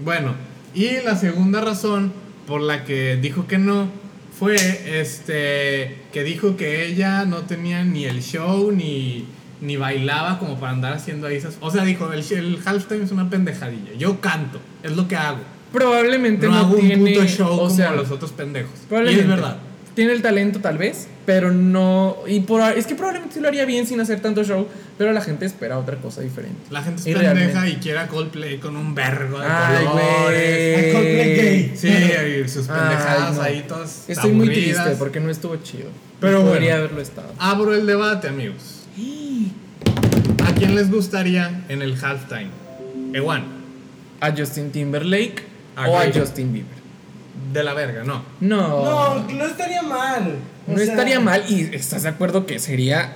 Bueno, 0.00 0.34
y 0.74 0.88
la 1.04 1.14
segunda 1.14 1.60
razón 1.60 2.23
por 2.46 2.60
la 2.60 2.84
que 2.84 3.16
dijo 3.16 3.46
que 3.46 3.58
no 3.58 3.88
fue 4.38 4.56
este 5.00 6.02
que 6.12 6.24
dijo 6.24 6.56
que 6.56 6.86
ella 6.86 7.24
no 7.24 7.42
tenía 7.42 7.84
ni 7.84 8.04
el 8.04 8.22
show 8.22 8.72
ni 8.72 9.26
ni 9.60 9.76
bailaba 9.76 10.38
como 10.38 10.58
para 10.58 10.72
andar 10.72 10.92
haciendo 10.92 11.26
ahí 11.26 11.36
esas. 11.36 11.56
O 11.60 11.70
sea, 11.70 11.84
dijo, 11.84 12.12
el, 12.12 12.20
el 12.32 12.58
halftime 12.64 13.04
es 13.04 13.12
una 13.12 13.30
pendejadilla. 13.30 13.94
Yo 13.96 14.20
canto, 14.20 14.60
es 14.82 14.94
lo 14.94 15.08
que 15.08 15.16
hago. 15.16 15.40
Probablemente 15.72 16.46
No, 16.46 16.52
no, 16.52 16.58
hago 16.58 16.76
tiene, 16.76 16.96
un 16.96 17.06
puto 17.06 17.26
show 17.26 17.60
o 17.60 17.68
como 17.68 17.90
los 17.92 18.10
otros 18.10 18.32
pendejos. 18.32 18.72
Y 18.90 19.18
es 19.18 19.26
verdad. 19.26 19.58
Tiene 19.94 20.12
el 20.12 20.22
talento 20.22 20.58
tal 20.60 20.76
vez, 20.76 21.06
pero 21.24 21.52
no... 21.52 22.16
Y 22.26 22.40
por, 22.40 22.60
es 22.76 22.86
que 22.86 22.96
probablemente 22.96 23.40
lo 23.40 23.46
haría 23.46 23.64
bien 23.64 23.86
sin 23.86 24.00
hacer 24.00 24.20
tanto 24.20 24.42
show, 24.42 24.66
pero 24.98 25.12
la 25.12 25.20
gente 25.20 25.46
espera 25.46 25.78
otra 25.78 25.96
cosa 25.98 26.20
diferente. 26.20 26.58
La 26.70 26.82
gente 26.82 27.00
es 27.00 27.06
Y 27.06 27.12
pendeja 27.12 27.32
realmente. 27.34 27.70
y 27.70 27.76
quiere 27.76 27.98
a 28.00 28.08
Coldplay 28.08 28.58
con 28.58 28.76
un 28.76 28.92
vergo 28.94 29.38
de 29.38 29.46
Ay, 29.46 29.84
colores. 29.86 29.92
güey. 29.92 30.90
A 30.90 30.92
Coldplay 30.92 31.36
gay. 31.36 31.72
Sí, 31.76 31.88
y 31.88 32.48
sus 32.48 32.68
Ay, 32.68 32.76
pendejadas 32.80 33.36
no. 33.36 33.42
ahí 33.42 33.64
todas 33.68 34.04
Estoy 34.08 34.32
muy 34.32 34.48
triste 34.48 34.96
porque 34.98 35.20
no 35.20 35.30
estuvo 35.30 35.54
chido. 35.56 35.90
Pero 36.20 36.42
Podría 36.42 36.58
bueno. 36.70 36.76
haberlo 36.76 37.00
estado. 37.00 37.32
Abro 37.38 37.72
el 37.74 37.86
debate, 37.86 38.26
amigos. 38.28 38.86
¿A 40.44 40.54
quién 40.54 40.74
les 40.74 40.90
gustaría 40.90 41.62
en 41.68 41.82
el 41.82 41.92
halftime? 42.02 42.50
Ewan, 43.12 43.44
¿A 44.20 44.32
Justin 44.32 44.70
Timberlake 44.72 45.42
A 45.76 45.88
o 45.88 45.98
a. 45.98 46.04
Justin 46.12 46.52
Bieber? 46.52 46.73
De 47.54 47.64
la 47.64 47.72
verga, 47.72 48.04
no. 48.04 48.22
No. 48.40 48.84
No, 48.84 49.28
no 49.32 49.46
estaría 49.46 49.80
mal. 49.82 50.36
O 50.66 50.72
No 50.72 50.76
sea, 50.78 50.86
estaría 50.86 51.20
mal 51.20 51.44
y 51.48 51.74
estás 51.74 52.02
de 52.02 52.08
acuerdo 52.10 52.44
que 52.46 52.58
sería, 52.58 53.14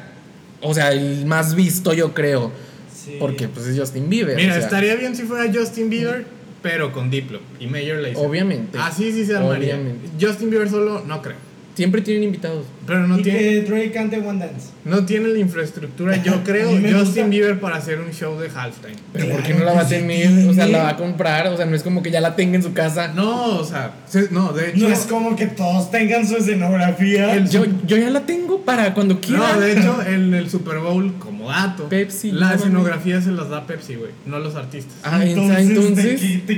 o 0.62 0.72
sea, 0.72 0.92
el 0.92 1.26
más 1.26 1.54
visto 1.54 1.92
yo 1.92 2.14
creo, 2.14 2.50
Sí. 2.94 3.16
porque 3.18 3.48
pues 3.48 3.66
es 3.66 3.78
Justin 3.78 4.08
Bieber. 4.08 4.36
Mira, 4.36 4.52
o 4.52 4.54
sea, 4.56 4.64
estaría 4.64 4.94
bien 4.96 5.14
si 5.16 5.22
fuera 5.24 5.50
Justin 5.52 5.90
Bieber, 5.90 6.24
pero 6.62 6.92
con 6.92 7.10
Diplo 7.10 7.40
y 7.60 7.66
Major 7.66 7.96
Lazer. 7.98 8.16
Obviamente. 8.26 8.78
Así 8.78 9.12
sí 9.12 9.24
se 9.26 9.36
armaría. 9.36 9.74
Obviamente. 9.74 10.08
Justin 10.20 10.50
Bieber 10.50 10.68
solo, 10.68 11.02
no 11.06 11.20
creo. 11.22 11.36
Siempre 11.78 12.02
tienen 12.02 12.24
invitados. 12.24 12.64
Pero 12.88 13.06
no 13.06 13.20
y 13.20 13.22
tiene, 13.22 13.38
que 13.38 13.62
Drake 13.62 13.92
cante 13.92 14.16
One 14.18 14.40
Dance. 14.40 14.70
no 14.84 15.04
tiene 15.04 15.28
la 15.28 15.38
infraestructura, 15.38 16.16
yo 16.16 16.42
creo, 16.44 16.70
Justin 16.70 17.04
gusta. 17.04 17.26
Bieber 17.28 17.60
para 17.60 17.76
hacer 17.76 18.00
un 18.00 18.10
show 18.12 18.36
de 18.36 18.48
halftime. 18.50 18.96
Pero 19.12 19.28
¿por 19.28 19.42
qué 19.44 19.52
Claro 19.52 19.58
no 19.60 19.64
la 19.64 19.72
va 19.74 19.80
a 19.82 19.84
sí 19.84 19.90
tener? 19.94 20.48
O 20.48 20.52
sea, 20.54 20.66
la 20.66 20.82
va 20.82 20.88
a 20.88 20.96
comprar. 20.96 21.46
O 21.46 21.56
sea, 21.56 21.66
no 21.66 21.76
es 21.76 21.84
como 21.84 22.02
que 22.02 22.10
ya 22.10 22.20
la 22.20 22.34
tenga 22.34 22.56
en 22.56 22.64
su 22.64 22.72
casa. 22.72 23.12
No, 23.14 23.58
o 23.58 23.64
sea, 23.64 23.94
se- 24.08 24.28
no, 24.32 24.52
de 24.52 24.70
hecho. 24.70 24.78
No 24.78 24.88
es 24.88 25.06
como 25.06 25.36
que 25.36 25.46
todos 25.46 25.92
tengan 25.92 26.26
su 26.26 26.36
escenografía. 26.38 27.34
El- 27.36 27.48
Yo, 27.48 27.64
yo 27.86 27.96
ya 27.96 28.10
la 28.10 28.26
tengo 28.26 28.62
para 28.62 28.92
cuando 28.92 29.20
quiera. 29.20 29.52
No, 29.54 29.60
de 29.60 29.72
hecho, 29.78 30.02
en 30.06 30.34
el 30.34 30.50
Super 30.50 30.78
Bowl, 30.78 31.14
como 31.20 31.48
dato, 31.48 31.88
Pepsi, 31.88 32.32
la 32.32 32.48
no 32.48 32.54
escenografía 32.56 33.22
se 33.22 33.30
las 33.30 33.50
da 33.50 33.68
Pepsi, 33.68 33.94
güey, 33.94 34.10
no 34.26 34.40
los 34.40 34.56
artistas. 34.56 34.94
Ah, 35.04 35.24
entonces, 35.24 35.68
¿de 35.68 35.74
entonces 35.74 36.20
te 36.44 36.54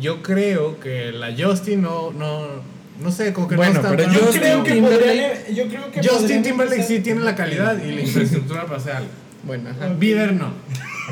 yo 0.00 0.22
creo 0.22 0.80
que 0.80 1.12
la 1.12 1.28
Justin 1.38 1.82
no, 1.82 2.10
no, 2.12 2.46
no 3.02 3.10
sé, 3.10 3.32
como 3.32 3.48
que 3.48 3.56
Bueno, 3.56 3.74
no 3.74 3.80
está 3.80 3.90
pero 3.96 4.12
yo 4.12 4.20
Justin 4.20 4.40
creo 4.40 4.64
que 4.64 4.74
podrían, 4.82 5.32
yo 5.54 5.68
creo 5.68 5.90
que 5.90 6.08
Justin 6.08 6.42
Timberlake 6.42 6.82
sí 6.82 7.00
tiene 7.00 7.22
la 7.22 7.34
calidad 7.34 7.76
y 7.82 7.92
la 7.92 8.00
infraestructura 8.02 8.64
para 8.66 8.76
hacer 8.76 8.92
algo. 8.92 9.10
Bueno, 9.44 9.70
ajá. 9.70 9.88
Bieber 9.98 10.32
no. 10.34 10.52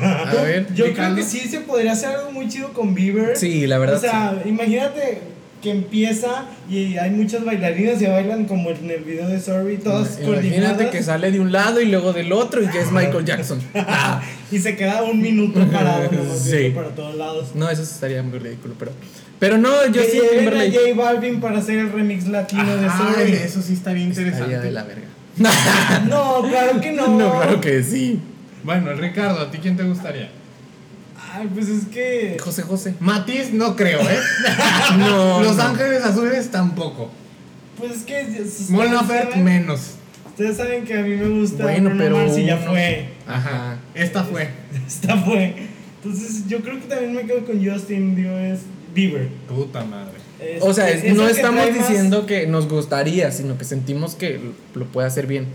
A 0.01 0.31
ver. 0.43 0.73
Yo 0.73 0.93
creo 0.93 1.15
que 1.15 1.23
sí 1.23 1.39
se 1.39 1.61
podría 1.61 1.91
hacer 1.93 2.09
algo 2.09 2.31
muy 2.31 2.47
chido 2.47 2.71
con 2.73 2.93
Bieber. 2.93 3.35
Sí, 3.35 3.67
la 3.67 3.77
verdad. 3.79 3.97
O 3.97 3.99
sea, 3.99 4.41
imagínate 4.45 5.19
que 5.61 5.71
empieza 5.71 6.45
y 6.69 6.97
hay 6.97 7.09
muchas 7.09 7.43
bailarinas 7.43 8.01
y 8.01 8.05
bailan 8.05 8.45
como 8.45 8.69
en 8.69 8.89
el 8.89 9.03
video 9.03 9.27
de 9.27 9.41
Sorry, 9.41 9.77
todas. 9.77 10.19
Imagínate 10.19 10.25
coordinadas. 10.25 10.91
que 10.91 11.03
sale 11.03 11.31
de 11.31 11.39
un 11.41 11.51
lado 11.51 11.81
y 11.81 11.85
luego 11.87 12.13
del 12.13 12.31
otro 12.31 12.61
y 12.63 12.65
ya 12.67 12.79
es 12.79 12.91
Michael 12.93 13.25
Jackson. 13.25 13.61
y 14.51 14.59
se 14.59 14.77
queda 14.77 15.03
un 15.03 15.21
minuto 15.21 15.59
parado 15.69 16.09
Sí. 16.41 16.71
para 16.73 16.89
todos 16.89 17.15
lados. 17.15 17.49
No, 17.55 17.69
eso 17.69 17.81
estaría 17.81 18.23
muy 18.23 18.39
ridículo, 18.39 18.75
pero. 18.79 18.91
Pero 19.39 19.57
no, 19.57 19.69
Que 19.91 19.99
Justin 19.99 20.21
lleven 20.21 20.47
a 20.47 20.51
Timberlake. 20.63 20.77
J 20.91 20.95
Balvin 21.01 21.39
para 21.39 21.59
hacer 21.59 21.79
el 21.79 21.91
remix 21.91 22.27
latino 22.27 22.75
de 22.75 22.85
Ajá, 22.87 23.13
Sorry. 23.13 23.33
eso 23.33 23.61
sí 23.61 23.73
estaría 23.73 24.03
interesante. 24.03 24.43
Estaría 24.43 24.59
de 24.61 24.71
la 24.71 24.83
verga. 24.83 25.07
No, 26.09 26.41
claro 26.49 26.81
que 26.81 26.91
no. 26.91 27.07
No, 27.17 27.31
claro 27.39 27.61
que 27.61 27.81
sí. 27.83 28.19
Bueno, 28.63 28.93
Ricardo, 28.93 29.39
¿a 29.39 29.51
ti 29.51 29.59
quién 29.59 29.77
te 29.77 29.83
gustaría? 29.83 30.29
Ay, 31.33 31.47
pues 31.53 31.69
es 31.69 31.85
que. 31.85 32.37
José 32.39 32.63
José. 32.63 32.95
Matiz 32.99 33.53
no 33.53 33.75
creo, 33.75 34.01
¿eh? 34.01 34.19
No. 34.97 35.41
Los 35.43 35.55
no. 35.55 35.63
Ángeles 35.63 36.03
Azules 36.03 36.51
tampoco. 36.51 37.11
Pues 37.77 37.91
es 37.93 38.03
que. 38.03 38.45
saben- 38.45 39.43
menos. 39.43 39.91
Ustedes 40.27 40.57
saben 40.57 40.83
que 40.83 40.97
a 40.97 41.01
mí 41.01 41.15
me 41.15 41.39
gusta. 41.39 41.63
Bueno, 41.63 41.89
Bruno 41.89 42.03
pero 42.03 42.17
Mars 42.17 42.37
y 42.37 42.45
ya 42.45 42.57
fue. 42.57 43.09
Ajá. 43.27 43.77
Esta 43.93 44.23
fue. 44.23 44.49
Esta 44.87 45.15
fue. 45.17 45.53
Entonces, 46.03 46.47
yo 46.47 46.59
creo 46.61 46.79
que 46.79 46.87
también 46.87 47.13
me 47.13 47.23
quedo 47.25 47.45
con 47.45 47.63
Justin 47.63 48.15
Dios 48.15 48.59
Bieber. 48.93 49.27
Puta 49.47 49.83
madre. 49.83 50.13
Es- 50.39 50.61
O 50.63 50.73
sea, 50.73 50.89
es- 50.89 51.03
es 51.03 51.15
no 51.15 51.25
que 51.25 51.31
estamos 51.31 51.65
más- 51.65 51.73
diciendo 51.73 52.25
que 52.25 52.47
nos 52.47 52.67
gustaría, 52.67 53.31
sino 53.31 53.57
que 53.57 53.65
sentimos 53.65 54.15
que 54.15 54.39
lo 54.73 54.85
puede 54.85 55.07
hacer 55.07 55.27
bien. 55.27 55.47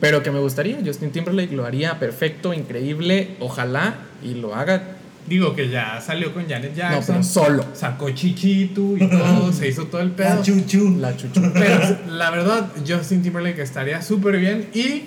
Pero 0.00 0.22
que 0.22 0.30
me 0.30 0.40
gustaría, 0.40 0.76
Justin 0.84 1.10
Timberlake 1.12 1.52
lo 1.52 1.64
haría 1.64 1.98
perfecto, 1.98 2.52
increíble, 2.52 3.36
ojalá 3.40 3.94
y 4.22 4.34
lo 4.34 4.54
haga. 4.54 4.82
Digo 5.26 5.54
que 5.54 5.70
ya 5.70 6.00
salió 6.04 6.34
con 6.34 6.46
Janet 6.46 6.72
No, 6.72 6.76
Jackson. 6.76 7.14
pero 7.16 7.22
solo. 7.22 7.64
Sacó 7.72 8.10
chichitu 8.10 8.96
y 8.98 9.08
todo, 9.08 9.52
se 9.52 9.68
hizo 9.68 9.86
todo 9.86 10.02
el 10.02 10.10
pedo. 10.10 10.34
La 10.36 10.42
chuchu. 10.42 10.96
La 11.00 11.16
chuchu. 11.16 11.40
Pero 11.54 11.98
la 12.10 12.30
verdad, 12.30 12.70
Justin 12.86 13.22
Timberlake 13.22 13.62
estaría 13.62 14.02
súper 14.02 14.36
bien 14.38 14.68
y 14.74 15.04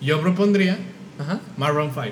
yo 0.00 0.20
propondría 0.20 0.76
Ajá. 1.18 1.40
Maroon 1.56 1.90
5. 1.92 2.06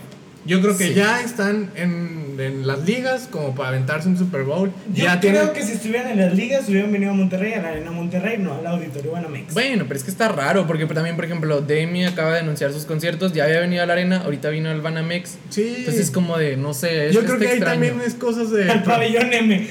Yo 0.46 0.60
creo 0.60 0.76
que 0.76 0.88
Sí. 0.88 0.94
ya 0.94 1.22
están 1.22 1.70
en, 1.74 2.36
en 2.38 2.66
las 2.66 2.84
ligas 2.84 3.28
como 3.30 3.54
para 3.54 3.70
aventarse 3.70 4.08
un 4.08 4.18
Super 4.18 4.42
Bowl. 4.42 4.70
Yo 4.92 5.04
ya 5.04 5.18
creo 5.20 5.32
tienen. 5.32 5.52
que 5.54 5.62
si 5.62 5.72
estuvieran 5.72 6.10
en 6.12 6.18
las 6.20 6.34
ligas 6.34 6.68
hubieran 6.68 6.92
venido 6.92 7.12
a 7.12 7.14
Monterrey, 7.14 7.54
a 7.54 7.62
la 7.62 7.68
Arena 7.70 7.90
Monterrey, 7.90 8.36
no 8.38 8.54
al 8.54 8.66
Auditorio 8.66 9.12
Banamex. 9.12 9.54
Bueno, 9.54 9.84
pero 9.88 9.96
es 9.98 10.04
que 10.04 10.10
está 10.10 10.28
raro, 10.28 10.66
porque 10.66 10.84
también, 10.86 11.16
por 11.16 11.24
ejemplo, 11.24 11.60
Demi 11.62 12.04
acaba 12.04 12.34
de 12.34 12.40
anunciar 12.40 12.72
sus 12.72 12.84
conciertos, 12.84 13.32
ya 13.32 13.44
había 13.44 13.60
venido 13.60 13.82
a 13.82 13.86
la 13.86 13.94
arena, 13.94 14.18
ahorita 14.24 14.50
vino 14.50 14.68
al 14.70 14.82
Banamex. 14.82 15.38
Sí. 15.48 15.74
Entonces 15.78 16.02
es 16.04 16.10
como 16.10 16.36
de, 16.36 16.56
no 16.58 16.74
sé, 16.74 17.08
es, 17.08 17.14
yo 17.14 17.24
creo 17.24 17.38
que 17.38 17.48
ahí 17.48 17.60
también 17.60 18.00
es 18.04 18.14
cosas 18.14 18.50
de. 18.50 18.70
Al 18.70 18.82
pabellón 18.82 19.32
M. 19.32 19.66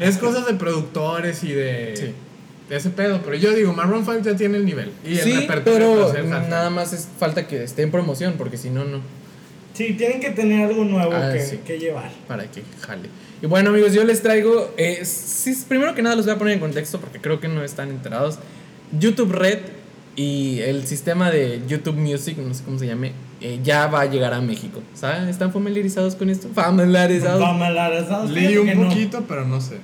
es 0.00 0.18
cosas 0.18 0.46
de 0.46 0.54
productores 0.54 1.42
y 1.44 1.52
de. 1.52 1.94
Sí. 1.96 2.14
de 2.68 2.76
ese 2.76 2.90
pedo. 2.90 3.20
Pero 3.24 3.36
yo 3.36 3.52
digo, 3.54 3.72
Maroon 3.72 4.04
5 4.04 4.20
ya 4.22 4.36
tiene 4.36 4.58
el 4.58 4.64
nivel. 4.64 4.92
Y 5.04 5.14
el 5.18 5.24
Sí, 5.24 5.32
repertorio 5.32 6.10
pero 6.12 6.26
nada 6.28 6.70
más 6.70 6.92
es 6.92 7.08
falta 7.18 7.46
que 7.46 7.62
esté 7.64 7.82
en 7.82 7.90
promoción, 7.90 8.34
porque 8.36 8.56
si 8.56 8.70
no, 8.70 8.84
no. 8.84 9.00
Sí, 9.74 9.94
tienen 9.94 10.20
que 10.20 10.30
tener 10.30 10.66
algo 10.68 10.84
nuevo 10.84 11.12
Ah, 11.14 11.32
que, 11.32 11.40
sí. 11.40 11.58
que 11.64 11.78
llevar. 11.78 12.10
para 12.28 12.50
que 12.50 12.62
jale. 12.80 13.08
Y 13.42 13.46
bueno, 13.46 13.70
amigos, 13.70 13.94
yo 13.94 14.04
les 14.04 14.22
traigo. 14.22 14.74
eh, 14.76 15.04
sí, 15.04 15.54
primero 15.68 15.94
que 15.94 16.02
nada, 16.02 16.16
los 16.16 16.26
voy 16.26 16.34
a 16.34 16.38
poner 16.38 16.54
en 16.54 16.60
contexto 16.60 17.00
porque 17.00 17.20
creo 17.20 17.40
que 17.40 17.48
no 17.48 17.62
están 17.64 17.88
enterados. 17.90 18.38
YouTube 18.98 19.32
Red 19.32 19.58
y 20.16 20.58
el 20.60 20.86
sistema 20.86 21.30
de 21.30 21.62
YouTube 21.68 21.96
Music, 21.96 22.36
no 22.38 22.52
sé 22.52 22.64
cómo 22.64 22.78
se 22.78 22.86
llame, 22.86 23.12
eh, 23.40 23.60
ya 23.62 23.86
va 23.86 24.02
a 24.02 24.06
llegar 24.06 24.34
a 24.34 24.40
México. 24.40 24.82
¿Saben? 24.94 25.28
¿Están 25.28 25.52
familiarizados 25.52 26.14
con 26.16 26.28
esto? 26.28 26.48
Familiarizados. 26.52 27.40
La 27.40 28.24
Leí 28.26 28.56
un 28.58 28.88
poquito, 28.88 29.24
pero 29.26 29.46
no 29.46 29.60
sé. 29.60 29.76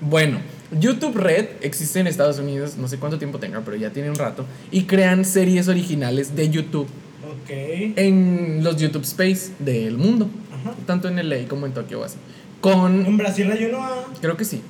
Bueno, 0.00 0.38
YouTube 0.78 1.16
Red 1.16 1.46
existe 1.62 1.98
en 1.98 2.06
Estados 2.06 2.38
Unidos, 2.38 2.76
no 2.76 2.86
sé 2.86 2.98
cuánto 2.98 3.18
tiempo 3.18 3.38
tenga, 3.38 3.60
pero 3.64 3.76
ya 3.76 3.90
tiene 3.90 4.10
un 4.10 4.16
rato. 4.16 4.44
Y 4.70 4.84
crean 4.84 5.24
series 5.24 5.66
originales 5.68 6.36
de 6.36 6.48
YouTube 6.50 6.86
Ok. 7.42 7.50
en 7.50 8.62
los 8.62 8.76
YouTube 8.76 9.02
Space 9.02 9.52
del 9.58 9.96
mundo. 9.96 10.28
Ajá. 10.52 10.74
Tanto 10.86 11.08
en 11.08 11.28
LA 11.28 11.48
como 11.48 11.66
en 11.66 11.72
Tokio 11.72 12.00
o 12.00 12.04
así. 12.04 12.16
Con 12.60 13.06
En 13.06 13.16
Brasil 13.16 13.50
hay 13.50 13.64
uno 13.64 13.82
a. 13.82 14.06
Creo 14.20 14.36
que 14.36 14.44
sí. 14.44 14.60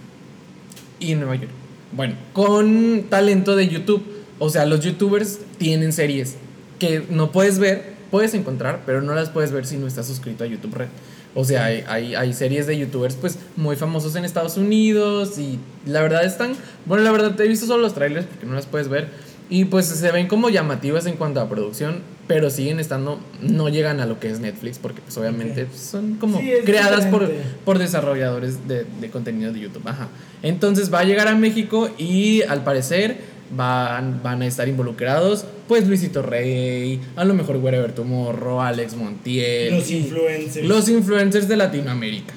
Y 0.99 1.13
en 1.13 1.21
Nueva 1.21 1.37
York. 1.37 1.51
Bueno, 1.93 2.15
con 2.33 3.07
talento 3.09 3.57
de 3.57 3.69
YouTube. 3.69 4.03
O 4.39 4.49
sea, 4.49 4.65
los 4.65 4.81
youtubers 4.81 5.41
tienen 5.59 5.93
series 5.93 6.37
que 6.79 7.05
no 7.11 7.31
puedes 7.31 7.59
ver, 7.59 7.93
puedes 8.11 8.33
encontrar, 8.35 8.83
pero 8.87 9.03
no 9.03 9.15
las 9.15 9.29
puedes 9.29 9.53
ver 9.53 9.67
si 9.67 9.77
no 9.77 9.87
estás 9.87 10.07
suscrito 10.07 10.45
a 10.45 10.47
YouTube 10.47 10.75
Red. 10.75 10.89
O 11.35 11.45
sea, 11.45 11.67
hay, 11.67 11.85
hay, 11.87 12.15
hay 12.17 12.33
series 12.33 12.67
de 12.67 12.77
youtubers 12.77 13.15
pues 13.15 13.39
muy 13.57 13.77
famosos 13.77 14.17
en 14.17 14.25
Estados 14.25 14.57
Unidos 14.57 15.39
y 15.39 15.61
la 15.87 16.03
verdad 16.03 16.25
están, 16.25 16.55
bueno, 16.87 17.05
la 17.05 17.13
verdad 17.13 17.37
te 17.37 17.45
he 17.45 17.49
visto 17.49 17.67
solo 17.67 17.83
los 17.83 17.95
trailers 17.95 18.27
porque 18.27 18.47
no 18.47 18.55
las 18.55 18.67
puedes 18.67 18.89
ver 18.89 19.11
y 19.51 19.65
pues 19.67 19.87
se 19.87 20.13
ven 20.13 20.29
como 20.29 20.49
llamativas 20.49 21.07
en 21.07 21.17
cuanto 21.17 21.41
a 21.41 21.49
producción, 21.49 22.03
pero 22.29 22.49
siguen 22.51 22.79
estando, 22.79 23.19
no 23.43 23.69
llegan 23.69 23.99
a 24.01 24.07
lo 24.07 24.21
que 24.21 24.31
es 24.31 24.39
Netflix 24.39 24.79
porque 24.79 25.03
pues 25.03 25.17
obviamente 25.19 25.67
son 25.77 26.15
como 26.15 26.39
Sí, 26.39 26.53
creadas 26.65 27.07
por, 27.07 27.31
por 27.65 27.79
desarrolladores 27.79 28.69
de, 28.69 28.87
de 29.01 29.11
contenido 29.11 29.53
de 29.53 29.61
YouTube. 29.61 29.83
Ajá. 29.87 30.09
Entonces 30.43 30.95
va 30.95 31.01
a 31.01 31.05
llegar 31.05 31.27
a 31.27 31.35
México 31.35 31.91
y 31.99 32.43
al 32.43 32.63
parecer 32.63 33.19
van, 33.55 34.23
van 34.23 34.43
a 34.43 34.47
estar 34.47 34.69
involucrados 34.69 35.45
pues 35.67 35.87
Luisito 35.87 36.23
Rey, 36.23 37.01
a 37.15 37.25
lo 37.25 37.35
mejor 37.35 37.57
Wherever 37.57 37.93
Tomorrow, 37.93 38.61
Alex 38.61 38.97
Montiel. 38.97 39.77
Los 39.77 39.91
influencers. 39.91 40.67
Los 40.67 40.89
influencers 40.89 41.47
de 41.49 41.57
Latinoamérica. 41.57 42.35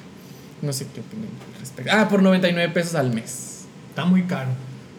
No 0.62 0.72
sé 0.72 0.86
qué 0.94 1.00
opinan 1.00 1.28
al 1.52 1.60
respecto. 1.60 1.92
Ah, 1.92 2.08
por 2.08 2.22
99 2.22 2.72
pesos 2.72 2.94
al 2.94 3.12
mes. 3.12 3.64
Está 3.90 4.04
muy 4.04 4.22
caro. 4.22 4.50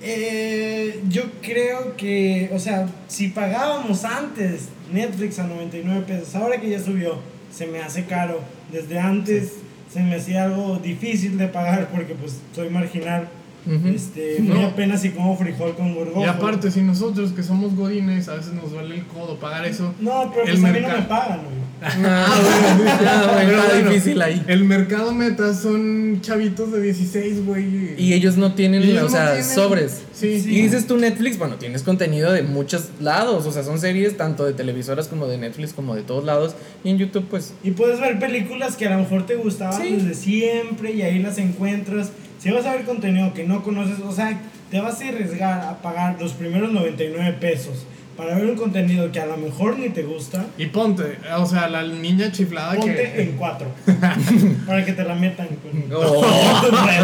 Eh, 0.08 1.02
yo 1.10 1.24
creo 1.42 1.98
que, 1.98 2.50
o 2.54 2.60
sea, 2.60 2.88
si 3.08 3.30
pagábamos 3.30 4.06
antes 4.06 4.70
Netflix 4.94 5.40
a 5.40 5.48
99 5.48 6.04
pesos, 6.08 6.36
ahora 6.36 6.62
que 6.62 6.70
ya 6.70 6.80
subió, 6.80 7.18
se 7.52 7.66
me 7.66 7.80
hace 7.80 8.06
caro. 8.06 8.40
Desde 8.72 9.00
antes 9.00 9.54
se 9.92 10.02
me 10.02 10.16
hacía 10.16 10.44
algo 10.46 10.78
difícil 10.78 11.38
de 11.38 11.48
pagar 11.48 11.90
porque 11.92 12.14
pues 12.14 12.40
soy 12.54 12.70
marginal. 12.70 13.28
Este, 13.68 14.38
muy 14.42 14.60
No. 14.60 14.68
apenas 14.68 15.04
y 15.06 15.10
como 15.10 15.36
frijol 15.36 15.76
con 15.76 15.96
gorgojo. 15.96 16.22
Y 16.22 16.26
aparte, 16.26 16.70
si 16.70 16.82
nosotros 16.84 17.32
que 17.32 17.42
somos 17.42 17.76
godines, 17.76 18.30
a 18.30 18.36
veces 18.36 18.54
nos 18.54 18.70
duele 18.70 18.94
el 18.94 19.08
codo 19.08 19.40
pagar 19.40 19.66
eso. 19.66 19.92
No, 20.00 20.30
pero 20.32 20.46
el 20.46 20.60
pues 20.60 20.64
a 20.64 20.74
mí 20.74 20.80
no 20.82 20.88
me 20.90 21.02
pagan, 21.06 21.40
güey. 21.46 21.65
Ah, 21.82 21.96
bueno, 22.42 22.92
ah, 23.08 23.32
bueno, 23.34 23.40
Pero 23.48 23.58
está 23.62 23.74
bueno, 23.74 23.90
difícil 23.92 24.22
ahí. 24.22 24.44
El 24.48 24.64
mercado 24.64 25.14
meta 25.14 25.54
son 25.54 26.20
chavitos 26.22 26.72
de 26.72 26.82
16, 26.82 27.46
güey. 27.46 27.96
Y 27.98 28.14
ellos 28.14 28.38
no 28.38 28.54
tienen, 28.54 28.84
ellos 28.84 29.02
o 29.02 29.06
no 29.06 29.10
sea, 29.10 29.34
tienen- 29.34 29.44
sobres. 29.46 30.02
Sí. 30.14 30.28
Y 30.46 30.62
dices 30.62 30.88
tú 30.88 30.98
Netflix, 30.98 31.38
bueno, 31.38 31.56
tienes 31.56 31.84
contenido 31.84 32.32
de 32.32 32.44
muchos 32.44 32.90
lados, 33.02 33.46
o 33.46 33.52
sea, 33.52 33.64
son 33.64 33.80
series 33.80 34.16
tanto 34.18 34.46
de 34.46 34.54
televisoras 34.54 35.08
como 35.08 35.28
de 35.28 35.38
Netflix 35.38 35.74
como 35.74 35.96
de 35.96 36.02
todos 36.04 36.24
lados. 36.24 36.56
Y 36.84 36.90
en 36.92 36.98
YouTube, 36.98 37.26
pues, 37.30 37.54
Y 37.64 37.72
puedes 37.72 38.00
ver 38.00 38.20
películas 38.20 38.76
que 38.78 38.88
a 38.88 38.92
lo 38.92 39.00
mejor 39.00 39.26
te 39.26 39.36
gustaban 39.36 39.82
Sí. 39.82 39.96
desde 39.98 40.14
siempre 40.14 40.92
y 40.94 41.02
ahí 41.02 41.20
las 41.20 41.38
encuentras. 41.38 42.10
Si 42.40 42.52
vas 42.52 42.66
a 42.66 42.74
ver 42.76 42.86
contenido 42.86 43.34
que 43.34 43.44
no 43.44 43.64
conoces, 43.64 44.00
o 44.00 44.12
sea, 44.12 44.40
te 44.72 44.80
vas 44.80 45.02
a 45.02 45.08
arriesgar 45.10 45.62
a 45.62 45.82
pagar 45.82 46.18
los 46.22 46.34
primeros 46.34 46.72
99 46.72 47.38
pesos 47.40 47.86
para 48.16 48.36
ver 48.36 48.46
un 48.46 48.56
contenido 48.56 49.12
que 49.12 49.20
a 49.20 49.26
lo 49.26 49.38
mejor 49.38 49.78
ni 49.78 49.90
te 49.90 50.04
gusta, 50.04 50.46
Y 50.58 50.68
ponte, 50.68 51.18
o 51.38 51.46
sea, 51.46 51.68
la 51.68 51.84
niña 51.84 52.32
chiflada 52.32 52.76
ponte 52.76 52.96
que. 52.96 53.22
en 53.22 53.32
cuatro. 53.34 53.68
para 54.66 54.86
que 54.86 54.94
te 54.94 55.04
la 55.04 55.16
metan 55.16 55.48
con... 55.48 55.84
Oh, 55.94 56.24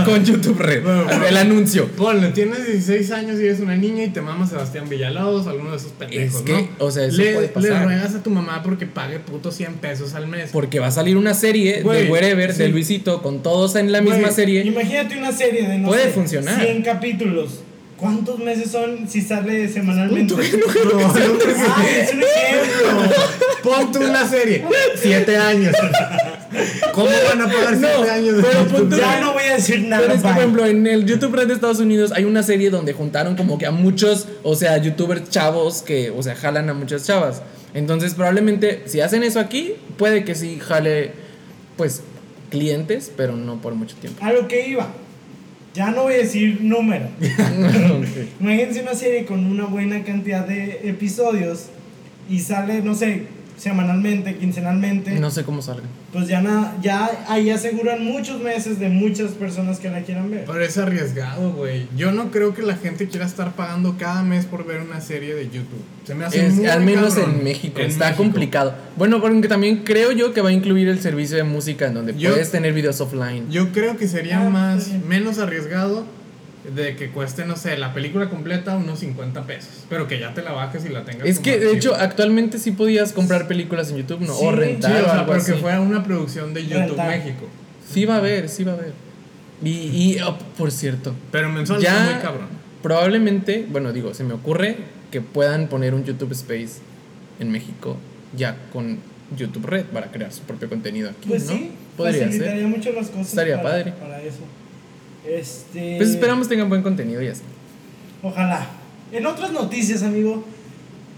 con 0.05 0.23
YouTube 0.23 0.59
Red. 0.59 0.83
El 1.27 1.37
anuncio. 1.37 1.87
Ponle, 1.87 2.29
tienes 2.29 2.65
16 2.65 3.11
años 3.11 3.39
y 3.39 3.45
eres 3.45 3.59
una 3.59 3.75
niña 3.75 4.03
y 4.03 4.09
te 4.09 4.21
mama 4.21 4.47
Sebastián 4.47 4.87
Villalobos, 4.87 5.47
alguno 5.47 5.71
de 5.71 5.77
esos 5.77 5.91
pendejos, 5.91 6.35
Es 6.35 6.41
que, 6.43 6.53
¿no? 6.53 6.69
o 6.79 6.91
sea, 6.91 7.05
eso 7.05 7.17
le, 7.17 7.33
puede 7.33 7.47
pasar. 7.49 7.71
le 7.71 7.83
ruegas 7.83 8.15
a 8.15 8.23
tu 8.23 8.29
mamá 8.29 8.61
porque 8.63 8.85
pague 8.85 9.19
puto 9.19 9.51
100 9.51 9.75
pesos 9.75 10.13
al 10.13 10.27
mes. 10.27 10.51
Porque 10.51 10.79
va 10.79 10.87
a 10.87 10.91
salir 10.91 11.17
una 11.17 11.33
serie 11.33 11.83
de 11.83 12.09
Wherever, 12.09 12.53
de. 12.53 12.69
Luisito, 12.69 13.21
con 13.21 13.43
todos 13.43 13.75
en 13.75 13.91
la 13.91 14.01
misma 14.01 14.31
serie. 14.31 14.63
Imagínate 14.65 15.17
una 15.17 15.31
serie 15.31 15.67
de 15.67 15.77
no 15.77 15.89
Puede 15.89 16.05
sé, 16.05 16.11
funcionar. 16.11 16.61
100 16.61 16.83
capítulos. 16.83 17.61
¿Cuántos 18.01 18.39
meses 18.39 18.71
son 18.71 19.07
si 19.07 19.21
sale 19.21 19.69
semanalmente? 19.69 20.33
No, 20.33 20.39
no, 20.39 21.13
Ay, 21.77 21.87
es 22.01 22.13
un 22.13 22.23
ejemplo. 22.23 23.15
Pon 23.63 23.91
tú 23.91 23.99
una 24.03 24.27
serie. 24.27 24.65
Siete 24.99 25.37
años. 25.37 25.75
¿Cómo 26.93 27.07
van 27.29 27.41
a 27.41 27.45
pagar 27.45 27.77
siete 27.77 27.93
No, 27.95 28.11
años 28.11 28.37
de 28.37 28.41
pero 28.43 28.59
YouTube? 28.63 28.71
pon 28.73 28.89
tú- 28.89 28.97
Ya 28.97 29.21
no 29.21 29.33
voy 29.33 29.43
a 29.43 29.53
decir 29.53 29.81
nada. 29.83 30.01
Pero 30.01 30.13
es 30.15 30.21
que, 30.23 30.27
por 30.27 30.37
ejemplo, 30.37 30.65
en 30.65 30.87
el 30.87 31.05
YouTube 31.05 31.35
Red 31.35 31.47
de 31.47 31.53
Estados 31.53 31.79
Unidos 31.79 32.11
hay 32.15 32.23
una 32.25 32.41
serie 32.41 32.71
donde 32.71 32.93
juntaron 32.93 33.35
como 33.35 33.59
que 33.59 33.67
a 33.67 33.71
muchos, 33.71 34.27
o 34.41 34.55
sea, 34.55 34.77
youtubers 34.79 35.29
chavos 35.29 35.83
que, 35.83 36.09
o 36.09 36.23
sea, 36.23 36.35
jalan 36.35 36.69
a 36.71 36.73
muchas 36.73 37.05
chavas. 37.05 37.43
Entonces, 37.75 38.15
probablemente, 38.15 38.81
si 38.87 38.99
hacen 38.99 39.21
eso 39.23 39.39
aquí, 39.39 39.75
puede 39.97 40.25
que 40.25 40.33
sí 40.33 40.59
jale, 40.59 41.11
pues, 41.77 42.01
clientes, 42.49 43.11
pero 43.15 43.35
no 43.37 43.61
por 43.61 43.75
mucho 43.75 43.95
tiempo. 43.97 44.25
A 44.25 44.33
lo 44.33 44.47
que 44.47 44.67
iba. 44.67 44.91
Ya 45.73 45.91
no 45.91 46.03
voy 46.03 46.15
a 46.15 46.17
decir 46.17 46.59
número. 46.61 47.07
Ok. 47.21 48.07
Imagínense 48.39 48.81
una 48.81 48.95
serie 48.95 49.25
con 49.25 49.45
una 49.45 49.65
buena 49.65 50.03
cantidad 50.03 50.45
de 50.45 50.81
episodios 50.89 51.67
y 52.29 52.39
sale, 52.39 52.81
no 52.81 52.95
sé, 52.95 53.23
semanalmente, 53.61 54.35
quincenalmente. 54.37 55.11
No 55.19 55.29
sé 55.29 55.43
cómo 55.43 55.61
salgan. 55.61 55.85
Pues 56.11 56.27
ya, 56.27 56.41
na- 56.41 56.75
ya 56.81 57.09
ahí 57.29 57.51
aseguran 57.51 58.03
muchos 58.03 58.41
meses 58.41 58.79
de 58.79 58.89
muchas 58.89 59.31
personas 59.31 59.79
que 59.79 59.89
la 59.89 60.01
quieran 60.01 60.31
ver. 60.31 60.45
Pero 60.45 60.63
es 60.65 60.77
arriesgado, 60.77 61.53
güey. 61.53 61.85
Yo 61.95 62.11
no 62.11 62.31
creo 62.31 62.53
que 62.55 62.63
la 62.63 62.75
gente 62.75 63.07
quiera 63.07 63.25
estar 63.25 63.53
pagando 63.55 63.97
cada 63.99 64.23
mes 64.23 64.45
por 64.45 64.65
ver 64.65 64.81
una 64.81 64.99
serie 64.99 65.35
de 65.35 65.45
YouTube. 65.45 65.83
Se 66.05 66.15
me 66.15 66.25
hace 66.25 66.47
Es- 66.47 66.53
muy 66.55 66.65
al 66.65 66.81
menos 66.81 67.13
cabrón. 67.13 67.35
en 67.37 67.43
México. 67.43 67.79
En 67.79 67.91
está 67.91 68.05
México. 68.05 68.23
complicado. 68.23 68.73
Bueno, 68.97 69.21
porque 69.21 69.47
también 69.47 69.83
creo 69.83 70.11
yo 70.11 70.33
que 70.33 70.41
va 70.41 70.49
a 70.49 70.53
incluir 70.53 70.87
el 70.89 70.99
servicio 70.99 71.37
de 71.37 71.43
música 71.43 71.85
en 71.87 71.93
donde 71.93 72.17
Yo- 72.17 72.31
puedes 72.31 72.49
tener 72.51 72.73
videos 72.73 72.99
offline. 72.99 73.49
Yo 73.51 73.71
creo 73.71 73.95
que 73.95 74.07
sería 74.07 74.41
Ah, 74.45 74.49
más 74.49 74.85
sí. 74.85 74.99
menos 75.07 75.37
arriesgado 75.37 76.05
de 76.75 76.95
que 76.95 77.09
cueste, 77.09 77.45
no 77.45 77.55
sé, 77.55 77.75
la 77.77 77.93
película 77.93 78.29
completa 78.29 78.75
unos 78.77 78.99
50 78.99 79.43
pesos. 79.47 79.85
Pero 79.89 80.07
que 80.07 80.19
ya 80.19 80.33
te 80.33 80.41
la 80.43 80.51
bajes 80.51 80.85
y 80.85 80.89
la 80.89 81.03
tengas. 81.03 81.27
es 81.27 81.39
que, 81.39 81.57
de 81.59 81.71
hecho, 81.75 81.95
actualmente 81.95 82.59
sí 82.59 82.71
podías 82.71 83.13
comprar 83.13 83.47
películas 83.47 83.89
en 83.91 83.97
YouTube, 83.97 84.21
¿no? 84.21 84.33
Sí, 84.33 84.45
o 84.45 84.51
Sí, 84.51 84.55
rentar 84.57 84.91
o 84.91 84.95
o 84.95 85.03
sea, 85.05 85.13
algo 85.21 85.31
pero 85.33 85.45
que 85.45 85.51
así. 85.53 85.61
fuera 85.61 85.81
una 85.81 86.03
producción 86.03 86.53
de 86.53 86.63
YouTube 86.63 86.79
Rentar. 86.97 87.07
México. 87.17 87.47
Sí 87.91 88.05
va 88.05 88.15
a 88.15 88.17
haber, 88.17 88.47
sí 88.49 88.63
va 88.63 88.73
a 88.73 88.75
haber. 88.75 88.93
Y, 89.63 89.69
y 89.69 90.19
oh, 90.21 90.37
por 90.57 90.71
cierto, 90.71 91.13
Pero 91.31 91.49
mensual 91.49 91.81
Ya- 91.81 91.99
muy 92.11 92.21
cabrón. 92.21 92.47
probablemente, 92.81 93.65
bueno, 93.69 93.91
digo, 93.93 94.13
se 94.13 94.23
me 94.23 94.33
ocurre 94.33 94.77
que 95.11 95.21
puedan 95.21 95.67
poner 95.67 95.93
un 95.93 96.03
YouTube 96.03 96.31
Space 96.33 96.79
en 97.39 97.51
México 97.51 97.97
ya 98.35 98.55
con 98.71 98.99
YouTube 99.37 99.65
Red 99.65 99.85
para 99.85 100.11
crear 100.11 100.31
su 100.31 100.41
propio 100.41 100.69
contenido 100.69 101.09
aquí, 101.09 101.27
Pues 101.29 101.45
¿no? 101.45 101.53
sí, 101.53 101.71
Podría 101.97 102.25
facilitaría 102.25 102.61
ser. 102.61 102.67
mucho 102.67 102.91
las 102.93 103.07
cosas. 103.09 103.27
Estaría 103.29 103.57
para, 103.61 103.69
padre. 103.69 103.93
Para 103.99 104.21
eso. 104.21 104.39
Este. 105.25 105.97
Pues 105.97 106.09
esperamos 106.09 106.47
tengan 106.47 106.69
buen 106.69 106.81
contenido 106.81 107.21
y 107.21 107.27
así. 107.27 107.43
Ojalá. 108.23 108.67
En 109.11 109.25
otras 109.25 109.51
noticias, 109.51 110.03
amigo, 110.03 110.43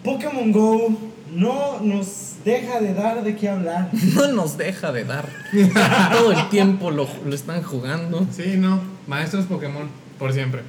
Pokémon 0.04 0.52
Go 0.52 0.98
no 1.36 1.80
nos 1.82 2.36
deja 2.44 2.80
de 2.80 2.94
dar 2.94 3.24
de 3.24 3.36
qué 3.36 3.50
hablar. 3.50 3.90
No 4.16 4.28
nos 4.28 4.58
deja 4.58 4.92
de 4.92 5.04
dar. 5.04 5.30
Todo 6.12 6.32
el 6.32 6.50
tiempo 6.50 6.92
lo, 6.92 7.08
lo 7.26 7.36
están 7.36 7.62
jugando. 7.64 8.26
Sí, 8.32 8.56
no. 8.58 8.82
Maestros 9.08 9.46
Pokémon, 9.46 9.88
por 10.20 10.34
siempre. 10.34 10.62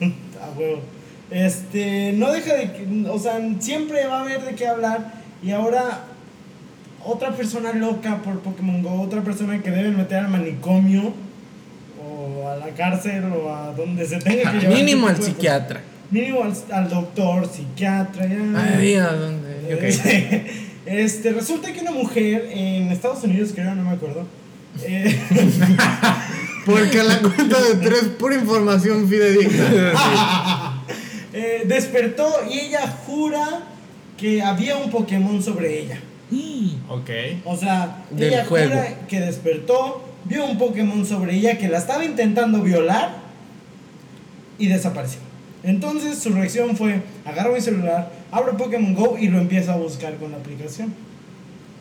A 0.42 0.58
huevo. 0.58 0.80
Este, 1.30 2.12
no 2.12 2.30
deja 2.30 2.54
de 2.54 2.72
que, 2.72 3.08
o 3.10 3.18
sea, 3.18 3.40
siempre 3.58 4.06
va 4.06 4.18
a 4.18 4.22
haber 4.22 4.44
de 4.44 4.54
qué 4.54 4.68
hablar 4.68 5.14
y 5.42 5.50
ahora 5.50 6.04
otra 7.04 7.32
persona 7.32 7.72
loca 7.72 8.18
por 8.22 8.40
Pokémon 8.40 8.82
Go, 8.82 9.00
otra 9.00 9.22
persona 9.22 9.60
que 9.60 9.70
deben 9.70 9.96
meter 9.96 10.18
al 10.18 10.28
manicomio 10.28 11.12
o 12.26 12.48
a 12.48 12.56
la 12.56 12.68
cárcel 12.70 13.24
o 13.32 13.54
a 13.54 13.72
donde 13.72 14.06
se 14.06 14.18
tenga 14.18 14.52
que 14.52 14.58
llevar. 14.60 14.76
Mínimo 14.76 15.08
al 15.08 15.22
psiquiatra. 15.22 15.80
Mínimo 16.10 16.42
al, 16.42 16.54
al 16.72 16.88
doctor, 16.88 17.48
psiquiatra, 17.48 18.26
ya. 18.26 18.76
Ay, 18.78 18.94
¿a 18.94 19.12
dónde? 19.12 19.74
Ok. 19.74 20.46
Este, 20.86 21.32
resulta 21.32 21.72
que 21.72 21.80
una 21.80 21.90
mujer 21.90 22.48
en 22.52 22.92
Estados 22.92 23.24
Unidos, 23.24 23.50
creo, 23.52 23.74
no 23.74 23.82
me 23.82 23.90
acuerdo. 23.90 24.24
eh, 24.84 25.18
Porque 26.64 27.00
a 27.00 27.02
la 27.04 27.18
cuenta 27.18 27.60
de 27.60 27.74
tres, 27.74 28.04
pura 28.16 28.36
información 28.36 29.08
fidedigna. 29.08 29.64
eh, 31.32 31.62
despertó 31.66 32.28
y 32.48 32.60
ella 32.60 32.86
jura 33.04 33.64
que 34.16 34.40
había 34.42 34.76
un 34.76 34.90
Pokémon 34.90 35.42
sobre 35.42 35.80
ella. 35.80 35.98
ok. 36.88 37.10
O 37.44 37.56
sea, 37.56 38.04
Del 38.10 38.32
ella 38.34 38.44
juego. 38.44 38.68
jura 38.70 38.86
que 39.08 39.20
despertó, 39.20 40.05
vio 40.28 40.44
un 40.46 40.58
Pokémon 40.58 41.04
sobre 41.06 41.34
ella 41.36 41.58
que 41.58 41.68
la 41.68 41.78
estaba 41.78 42.04
intentando 42.04 42.60
violar 42.62 43.10
y 44.58 44.68
desapareció. 44.68 45.20
Entonces 45.62 46.18
su 46.18 46.30
reacción 46.30 46.76
fue, 46.76 47.02
agarro 47.24 47.52
mi 47.54 47.60
celular, 47.60 48.12
abro 48.30 48.56
Pokémon 48.56 48.94
Go 48.94 49.16
y 49.18 49.28
lo 49.28 49.38
empiezo 49.38 49.72
a 49.72 49.76
buscar 49.76 50.16
con 50.16 50.30
la 50.32 50.36
aplicación. 50.38 50.94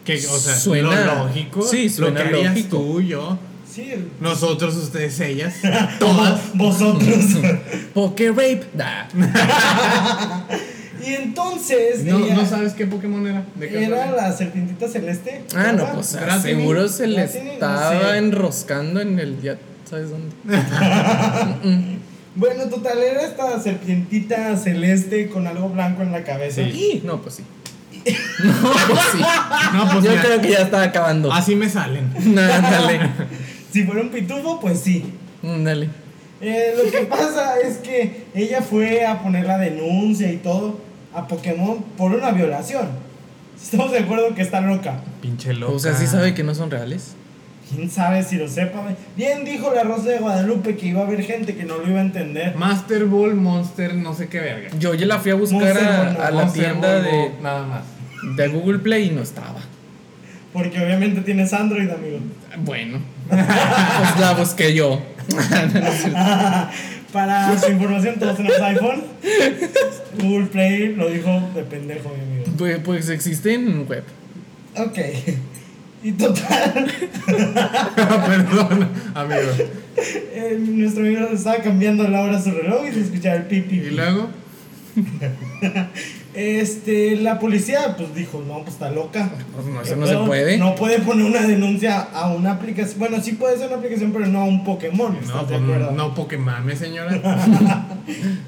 Que, 0.03 0.15
o 0.17 0.37
sea, 0.37 0.55
Suena- 0.55 1.05
lo 1.05 1.25
lógico. 1.25 1.61
sí, 1.63 1.89
suena 1.89 2.19
lo 2.23 2.29
que 2.29 2.35
harías 2.35 2.55
lógico. 2.55 2.77
tú, 2.77 3.01
yo, 3.01 3.37
Sí, 3.69 3.91
nosotros, 4.21 4.73
ustedes, 4.77 5.19
ellas. 5.19 5.55
todas 5.99 6.39
vosotros. 6.55 7.17
Poké 7.93 8.29
Rape. 8.29 8.63
Da. 8.73 9.09
y 11.05 11.13
entonces 11.13 12.03
No, 12.03 12.19
ella- 12.19 12.35
¿No 12.35 12.45
sabes 12.45 12.73
qué 12.73 12.85
Pokémon 12.87 13.25
era? 13.27 13.43
¿De 13.55 13.69
qué 13.69 13.85
era 13.85 14.11
la 14.11 14.31
serpientita 14.31 14.87
celeste. 14.87 15.43
Ah, 15.55 15.71
no, 15.73 15.91
pues 15.93 16.17
seguro 16.41 16.87
se 16.87 17.07
le 17.07 17.17
no 17.17 17.23
estaba 17.23 18.11
sé. 18.11 18.17
enroscando 18.17 19.01
en 19.01 19.19
el. 19.19 19.41
Ya 19.41 19.57
sabes 19.89 20.09
dónde. 20.09 20.33
Bueno, 22.37 22.65
total, 22.65 23.01
era 23.01 23.21
esta 23.21 23.57
serpientita 23.61 24.57
celeste 24.57 25.29
con 25.29 25.47
algo 25.47 25.69
blanco 25.69 26.01
en 26.01 26.11
la 26.11 26.23
cabeza. 26.25 26.63
Sí. 26.69 27.01
No, 27.05 27.21
pues 27.21 27.35
sí. 27.35 27.43
No, 28.43 28.53
pues 28.61 28.99
sí. 29.13 29.19
No, 29.73 29.89
pues 29.89 30.03
Yo 30.03 30.09
mira, 30.11 30.21
creo 30.21 30.41
que 30.41 30.51
ya 30.51 30.59
estaba 30.63 30.83
acabando. 30.83 31.31
así 31.31 31.55
me 31.55 31.69
salen. 31.69 32.11
Nah, 32.35 32.59
dale. 32.59 32.99
Si 33.71 33.83
fuera 33.83 34.01
un 34.01 34.09
pitufo, 34.09 34.59
pues 34.59 34.79
sí. 34.81 35.05
Mm, 35.41 35.63
Dale. 35.63 35.89
Eh, 36.41 36.73
lo 36.77 36.91
que 36.91 37.05
pasa 37.05 37.57
es 37.61 37.77
que 37.77 38.25
ella 38.35 38.61
fue 38.61 39.05
a 39.05 39.23
poner 39.23 39.45
la 39.45 39.57
denuncia 39.57 40.29
y 40.31 40.35
todo 40.37 40.77
a 41.15 41.27
Pokémon 41.27 41.83
por 41.97 42.11
una 42.11 42.31
violación. 42.31 42.89
Estamos 43.61 43.91
de 43.91 43.99
acuerdo 43.99 44.35
que 44.35 44.41
está 44.41 44.61
loca. 44.61 44.99
Pinche 45.21 45.53
loca. 45.53 45.73
O 45.73 45.79
sea, 45.79 45.93
sí 45.95 46.07
sabe 46.07 46.33
que 46.33 46.43
no 46.43 46.53
son 46.53 46.69
reales. 46.69 47.15
Quién 47.69 47.89
sabe 47.89 48.21
si 48.23 48.35
lo 48.35 48.47
sepa. 48.47 48.83
Bien 49.15 49.43
dijo 49.43 49.73
la 49.73 49.83
Rosa 49.83 50.09
de 50.09 50.19
Guadalupe 50.19 50.75
que 50.75 50.87
iba 50.87 51.01
a 51.01 51.05
haber 51.05 51.23
gente 51.23 51.55
que 51.55 51.63
no 51.63 51.77
lo 51.77 51.89
iba 51.89 51.99
a 51.99 52.03
entender. 52.03 52.55
Master 52.55 53.05
Ball, 53.05 53.33
Monster, 53.33 53.95
no 53.95 54.13
sé 54.13 54.27
qué 54.27 54.39
verga. 54.39 54.69
Yo 54.77 54.93
ya 54.93 55.07
la 55.07 55.19
fui 55.19 55.31
a 55.31 55.35
buscar 55.35 55.61
Monster 55.61 55.87
a, 55.87 56.03
Ball, 56.03 56.13
no, 56.13 56.21
a 56.21 56.31
la 56.31 56.43
Monster 56.43 56.63
tienda 56.63 56.93
Ball, 56.93 57.03
de, 57.03 57.31
Nada 57.41 57.65
más. 57.65 57.83
de 58.35 58.47
Google 58.49 58.79
Play 58.79 59.07
y 59.07 59.11
no 59.11 59.21
estaba. 59.21 59.61
Porque 60.53 60.79
obviamente 60.79 61.21
tienes 61.21 61.51
Android, 61.53 61.89
amigo. 61.89 62.19
Bueno, 62.59 62.99
pues 63.29 64.19
la 64.19 64.33
busqué 64.33 64.73
yo. 64.75 65.01
Para 67.15 67.57
su 67.57 67.71
información, 67.71 68.15
todos 68.19 68.35
tenemos 68.35 68.59
iPhone. 68.59 69.03
Google 70.21 70.47
Play 70.47 70.95
lo 70.95 71.07
dijo 71.09 71.49
de 71.55 71.63
pendejo, 71.63 72.09
mi 72.09 72.21
amigo. 72.33 72.51
Pues, 72.57 72.79
pues 72.79 73.07
existe 73.07 73.53
en 73.53 73.87
web. 73.87 74.03
Ok. 74.75 74.97
Y 76.03 76.11
total, 76.11 76.91
Perdón, 77.25 78.89
amigo. 79.13 79.41
eh, 79.95 80.57
nuestro 80.59 81.03
amigo 81.03 81.27
estaba 81.33 81.59
cambiando 81.63 82.05
la 82.09 82.19
hora 82.21 82.37
a 82.37 82.41
su 82.41 82.51
reloj 82.51 82.85
y 82.89 82.93
se 82.93 83.01
escuchaba 83.01 83.35
el 83.37 83.43
pipi. 83.43 83.77
Y 83.77 83.89
luego, 83.91 84.29
Este, 86.35 87.15
la 87.15 87.39
policía 87.39 87.95
pues 87.97 88.13
dijo, 88.13 88.43
no, 88.45 88.59
pues 88.59 88.73
está 88.73 88.91
loca. 88.91 89.31
No, 89.65 89.81
eso 89.81 89.95
no 89.95 90.05
se 90.05 90.17
puede. 90.17 90.57
No 90.57 90.75
puede 90.75 90.99
poner 90.99 91.25
una 91.25 91.41
denuncia 91.41 92.01
a 92.01 92.33
una 92.33 92.51
aplicación. 92.51 92.99
Bueno, 92.99 93.21
sí 93.21 93.33
puede 93.33 93.57
ser 93.57 93.67
una 93.67 93.77
aplicación, 93.77 94.11
pero 94.11 94.27
no 94.27 94.41
a 94.41 94.43
un 94.43 94.65
Pokémon. 94.65 95.13
no, 95.13 95.19
¿Estás 95.19 95.49
de 95.49 95.59
pues 95.59 95.91
no 95.93 96.13
Pokémon, 96.13 96.77
señora. 96.77 97.87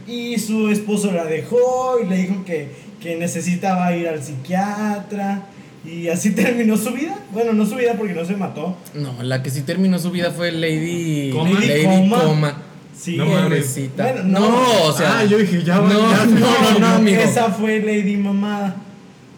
Y 0.07 0.37
su 0.37 0.69
esposo 0.69 1.11
la 1.11 1.25
dejó 1.25 1.97
y 2.03 2.07
le 2.07 2.17
dijo 2.17 2.45
que, 2.45 2.71
que 3.01 3.15
necesitaba 3.15 3.95
ir 3.95 4.07
al 4.07 4.21
psiquiatra. 4.21 5.45
Y 5.85 6.09
así 6.09 6.31
terminó 6.35 6.75
su 6.75 6.91
vida. 6.91 7.17
Bueno, 7.31 7.53
no 7.53 7.65
su 7.65 7.75
vida 7.75 7.93
porque 7.97 8.13
no 8.13 8.25
se 8.25 8.35
mató. 8.35 8.75
No, 8.93 9.23
la 9.23 9.41
que 9.41 9.49
sí 9.49 9.61
terminó 9.61 9.97
su 9.97 10.11
vida 10.11 10.31
fue 10.31 10.51
Lady 10.51 11.31
¿Coma? 11.31 11.59
Lady 11.59 11.83
Coma. 11.83 12.21
Coma. 12.21 12.61
Sí, 12.99 13.15
No. 13.17 13.25
Pobrecita. 13.25 14.11
Bueno, 14.11 14.23
no, 14.23 14.39
no. 14.39 14.81
o 14.85 14.93
sea. 14.93 15.19
ah, 15.19 15.25
yo 15.25 15.37
dije, 15.37 15.63
ya 15.63 15.79
va, 15.79 15.87
no, 15.89 16.11
ya, 16.11 16.25
no, 16.25 16.39
no, 16.73 16.79
no, 16.79 16.87
amigo. 16.87 17.21
Esa 17.21 17.51
fue 17.51 17.79
Lady 17.79 18.17
Mamada. 18.17 18.75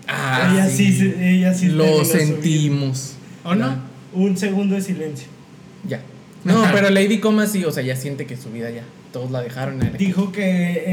Ah, 0.08 0.50
ella 0.52 0.70
sí, 0.70 0.92
se- 0.98 1.30
ella 1.36 1.54
sí 1.54 1.68
Lo 1.68 2.04
sentimos. 2.06 3.14
¿O 3.44 3.54
no? 3.56 3.76
Un 4.14 4.38
segundo 4.38 4.76
de 4.76 4.82
silencio. 4.82 5.28
Ya. 5.88 6.02
No, 6.44 6.64
pero 6.74 6.90
Lady 6.90 7.20
Coma 7.20 7.46
sí, 7.48 7.64
o 7.66 7.72
sea, 7.72 7.84
ya 7.84 7.96
siente 7.96 8.26
que 8.26 8.38
su 8.38 8.50
vida 8.50 8.70
ya. 8.72 8.84
Todos 9.12 9.32
la 9.32 9.42
dejaron. 9.42 9.82
ahí. 9.82 9.92
Dijo 9.98 10.32
que 10.32 10.84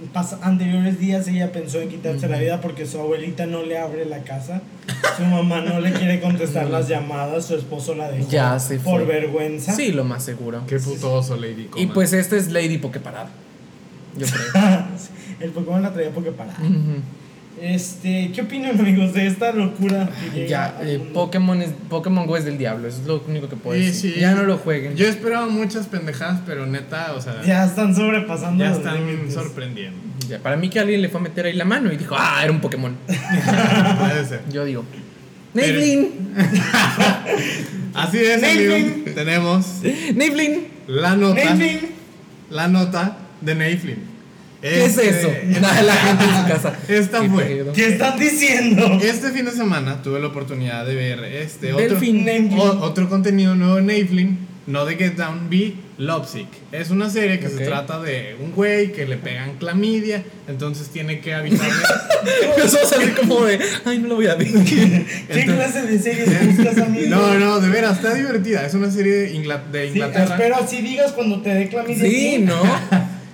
en 0.00 0.12
pas- 0.12 0.36
anteriores 0.42 0.98
días 0.98 1.26
ella 1.28 1.52
pensó 1.52 1.80
en 1.80 1.88
quitarse 1.88 2.28
la 2.28 2.38
vida 2.38 2.60
porque 2.60 2.84
su 2.84 3.00
abuelita 3.00 3.46
no 3.46 3.62
le 3.62 3.78
abre 3.78 4.04
la 4.04 4.18
casa, 4.24 4.60
su 5.16 5.24
mamá 5.24 5.62
no 5.62 5.80
le 5.80 5.92
quiere 5.92 6.20
contestar 6.20 6.68
las 6.68 6.86
llamadas, 6.88 7.46
su 7.46 7.54
esposo 7.56 7.94
la 7.94 8.10
dejó 8.10 8.28
Ya 8.30 8.58
se 8.58 8.78
por 8.78 9.04
fue. 9.04 9.14
vergüenza. 9.20 9.72
Sí, 9.74 9.92
lo 9.92 10.04
más 10.04 10.22
seguro. 10.22 10.62
Qué 10.66 10.78
putoso, 10.78 11.36
Lady 11.36 11.64
Coma. 11.70 11.82
Y 11.82 11.86
pues 11.86 12.12
esta 12.12 12.36
es 12.36 12.50
Lady 12.52 12.76
Pokeparada. 12.76 13.30
yo 14.18 14.26
creo. 14.26 14.84
el 15.40 15.50
Pokémon 15.50 15.80
la 15.82 15.92
traía 15.94 16.10
Poképarada. 16.10 16.58
Ujú. 16.60 17.00
Este, 17.60 18.32
¿qué 18.34 18.42
opinan 18.42 18.78
amigos 18.78 19.14
de 19.14 19.26
esta 19.26 19.50
locura 19.52 20.10
que 20.34 20.46
Ya, 20.46 20.78
eh? 20.82 21.00
Pokémon, 21.14 21.62
es, 21.62 21.70
Pokémon 21.88 22.26
Go 22.26 22.36
es 22.36 22.44
del 22.44 22.58
diablo, 22.58 22.86
eso 22.86 23.00
es 23.00 23.06
lo 23.06 23.22
único 23.26 23.48
que 23.48 23.56
puedo 23.56 23.78
Sí, 23.80 23.86
decir. 23.86 24.14
sí. 24.14 24.20
Ya 24.20 24.34
no 24.34 24.42
lo 24.42 24.58
jueguen. 24.58 24.94
Yo 24.94 25.06
esperaba 25.06 25.46
muchas 25.46 25.86
pendejadas, 25.86 26.40
pero 26.44 26.66
neta, 26.66 27.14
o 27.16 27.20
sea, 27.20 27.40
ya, 27.40 27.46
Ya 27.46 27.64
están 27.64 27.94
sobrepasando 27.96 28.62
los 28.64 28.76
están 28.78 29.06
límites. 29.06 29.34
sorprendiendo. 29.34 29.98
Ya, 30.28 30.38
para 30.40 30.56
mí 30.56 30.68
que 30.68 30.80
alguien 30.80 31.00
le 31.00 31.08
fue 31.08 31.20
a 31.20 31.22
meter 31.22 31.46
ahí 31.46 31.54
la 31.54 31.64
mano 31.64 31.90
y 31.92 31.96
dijo, 31.96 32.14
ah, 32.18 32.40
era 32.42 32.52
un 32.52 32.60
Pokémon. 32.60 32.94
Puede 33.06 34.24
ser. 34.26 34.42
Yo 34.52 34.64
digo, 34.64 34.84
Navlin, 35.54 36.34
Así 37.94 38.18
es, 38.18 38.42
amigo. 38.42 39.04
Tenemos 39.14 39.66
Navlin. 40.14 40.66
la 40.88 41.16
nota. 41.16 41.42
Nathan. 41.54 41.80
La 42.50 42.68
nota 42.68 43.16
de 43.40 43.54
Neiflin. 43.54 44.15
¿Qué 44.62 44.84
es 44.84 44.96
Este, 44.98 45.08
eso? 45.20 45.30
Nada, 45.60 45.82
la 45.82 45.94
gente 45.94 46.24
en 46.24 46.30
su 46.42 46.48
casa. 46.48 46.78
Esta 46.88 47.20
¿Qué 47.20 47.28
fue. 47.28 47.44
pedo? 47.44 47.72
¿Qué 47.72 47.88
están 47.88 48.18
diciendo? 48.18 48.98
Este 49.02 49.30
fin 49.30 49.44
de 49.44 49.52
semana 49.52 50.02
tuve 50.02 50.20
la 50.20 50.28
oportunidad 50.28 50.86
de 50.86 50.94
ver 50.94 51.24
este 51.24 51.72
otro, 51.72 51.98
o- 52.58 52.80
otro 52.84 53.08
contenido 53.08 53.54
nuevo 53.54 53.76
de 53.76 53.82
Neiflin, 53.82 54.38
no 54.66 54.84
de 54.84 54.96
Get 54.96 55.14
Down, 55.16 55.48
vi 55.48 55.76
Lovesick. 55.98 56.48
Es 56.72 56.90
una 56.90 57.08
serie 57.08 57.38
que 57.38 57.46
Ok. 57.46 57.52
se 57.58 57.64
trata 57.64 58.02
de 58.02 58.36
un 58.42 58.50
güey 58.52 58.92
que 58.92 59.06
le 59.06 59.16
pegan 59.16 59.54
clamidia, 59.58 60.24
entonces 60.48 60.88
tiene 60.88 61.20
que 61.20 61.32
avisarle. 61.34 61.72
Nosotros 62.58 62.92
así 62.92 63.10
como 63.12 63.44
de, 63.44 63.58
ay, 63.84 63.98
no 64.00 64.08
lo 64.08 64.14
voy 64.16 64.26
a 64.26 64.34
ver. 64.34 64.48
¿Qué 64.48 65.44
clase 65.44 65.82
de 65.82 65.98
series 65.98 66.56
buscas, 66.56 66.78
amigo? 66.78 67.08
no, 67.08 67.34
no, 67.38 67.60
de 67.60 67.68
veras, 67.68 67.96
está 67.98 68.12
divertida. 68.14 68.66
Es 68.66 68.74
una 68.74 68.90
serie 68.90 69.12
de, 69.12 69.34
Ingla- 69.34 69.62
de 69.70 69.82
Sí, 69.84 69.88
Inglaterra. 69.94 70.34
espero 70.34 70.56
así 70.56 70.82
digas 70.82 71.12
cuando 71.12 71.40
te 71.42 71.50
dé 71.54 71.68
clamidia. 71.68 72.02
Sí, 72.02 72.38
¿no? 72.40 72.60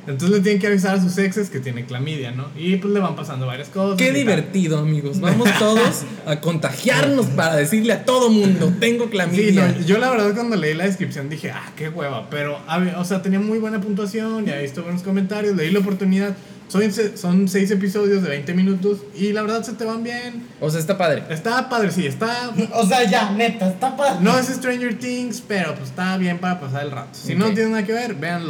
Entonces 0.07 0.31
le 0.31 0.41
tienen 0.41 0.61
que 0.61 0.67
avisar 0.67 0.97
a 0.97 1.01
sus 1.03 1.17
exes 1.19 1.49
que 1.49 1.61
tiene 1.61 1.85
clamidia, 1.85 2.33
¿no? 2.33 2.47
Y 2.57 2.77
pues 2.77 2.93
le 2.93 2.99
van 3.01 3.15
pasando 3.15 3.47
varias 3.47 3.69
cosas. 3.69 3.97
Qué 3.99 4.07
tal. 4.07 4.15
divertido, 4.15 4.79
amigos. 4.79 5.21
Vamos 5.21 5.49
todos 5.59 6.03
a 6.27 6.41
contagiarnos 6.41 7.27
para 7.37 7.57
decirle 7.57 7.93
a 7.93 8.05
todo 8.05 8.29
mundo, 8.29 8.73
tengo 8.81 9.05
Sí, 9.05 9.11
clamidia. 9.11 9.69
no, 9.79 9.87
yo 9.87 9.99
la 9.99 10.11
verdad 10.11 10.35
cuando 10.35 10.57
leí 10.57 10.75
la 10.75 10.85
descripción 10.85 11.29
dije, 11.29 11.51
ah, 11.53 11.73
qué 11.77 11.89
hueva, 11.89 12.29
pero, 12.31 12.59
a 12.67 12.79
ver, 12.79 12.97
o 12.97 13.05
sea, 13.05 13.23
tenía 13.23 13.39
muy 13.39 13.59
buena 13.59 13.81
puntuación, 13.81 14.49
y 14.49 14.51
ahí 14.51 14.65
estuve 14.65 14.87
en 14.89 14.95
los 14.95 15.03
comentarios, 15.03 15.55
leí 15.55 15.71
la 15.71 15.79
oportunidad, 15.79 16.35
son, 16.73 17.17
son 17.17 17.49
seis 17.49 17.71
episodios 17.71 18.23
de 18.23 18.29
20 18.31 18.55
minutos, 18.55 18.99
y 19.15 19.33
la 19.33 19.43
verdad 19.43 19.63
se 19.63 19.73
te 19.75 19.85
van 19.85 20.03
bien, 20.03 20.47
O 20.61 20.71
sea, 20.71 20.81
está 20.81 20.97
padre. 20.97 21.23
está 21.31 21.69
padre, 21.69 21.91
sí, 21.91 22.07
está, 22.07 22.51
O 22.75 22.87
sea, 22.87 23.05
ya, 23.09 23.31
neta, 23.33 23.69
está 23.69 23.97
padre. 23.97 24.21
no 24.21 24.39
es 24.39 24.47
Stranger 24.47 24.99
Things, 24.99 25.43
pero 25.47 25.75
pues 25.75 25.91
está 25.91 26.17
bien 26.17 26.39
para 26.39 26.59
pasar 26.61 26.85
el 26.85 26.91
rato, 26.91 27.11
si 27.13 27.35
no 27.35 27.47
tienen 27.53 27.73
nada 27.73 27.85
que 27.85 27.93
ver, 27.93 28.15
vean 28.15 28.47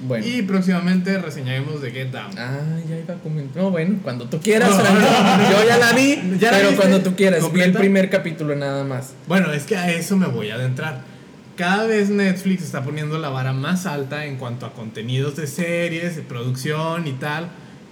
Bueno. 0.00 0.26
y 0.26 0.42
próximamente 0.42 1.18
reseñaremos 1.18 1.82
de 1.82 1.90
Get 1.90 2.10
Down. 2.10 2.38
Ah, 2.38 2.60
ya 2.88 2.96
iba 2.98 3.14
a 3.14 3.18
comentar. 3.18 3.62
No, 3.62 3.70
bueno, 3.70 3.98
cuando 4.02 4.28
tú 4.28 4.40
quieras, 4.40 4.70
No, 4.70 4.82
no, 4.82 4.92
no, 4.92 5.36
no. 5.38 5.50
Yo 5.50 5.66
ya 5.66 5.76
la 5.78 5.92
vi, 5.92 6.18
¿Ya 6.38 6.50
la 6.52 6.58
pero 6.58 6.76
cuando 6.76 7.00
tú 7.02 7.14
quieras. 7.14 7.52
Vi 7.52 7.60
el 7.60 7.72
primer 7.72 8.08
capítulo 8.10 8.54
nada 8.56 8.84
más. 8.84 9.12
Bueno, 9.26 9.52
es 9.52 9.64
que 9.64 9.76
a 9.76 9.90
eso 9.90 10.16
me 10.16 10.26
voy 10.26 10.50
a 10.50 10.54
adentrar. 10.54 11.17
Cada 11.58 11.86
vez 11.86 12.08
Netflix 12.08 12.62
está 12.62 12.84
poniendo 12.84 13.18
la 13.18 13.30
vara 13.30 13.52
más 13.52 13.84
alta 13.84 14.24
en 14.26 14.36
cuanto 14.36 14.64
a 14.64 14.72
contenidos 14.72 15.34
de 15.34 15.48
series, 15.48 16.14
de 16.14 16.22
producción 16.22 17.08
y 17.08 17.12
tal. 17.14 17.48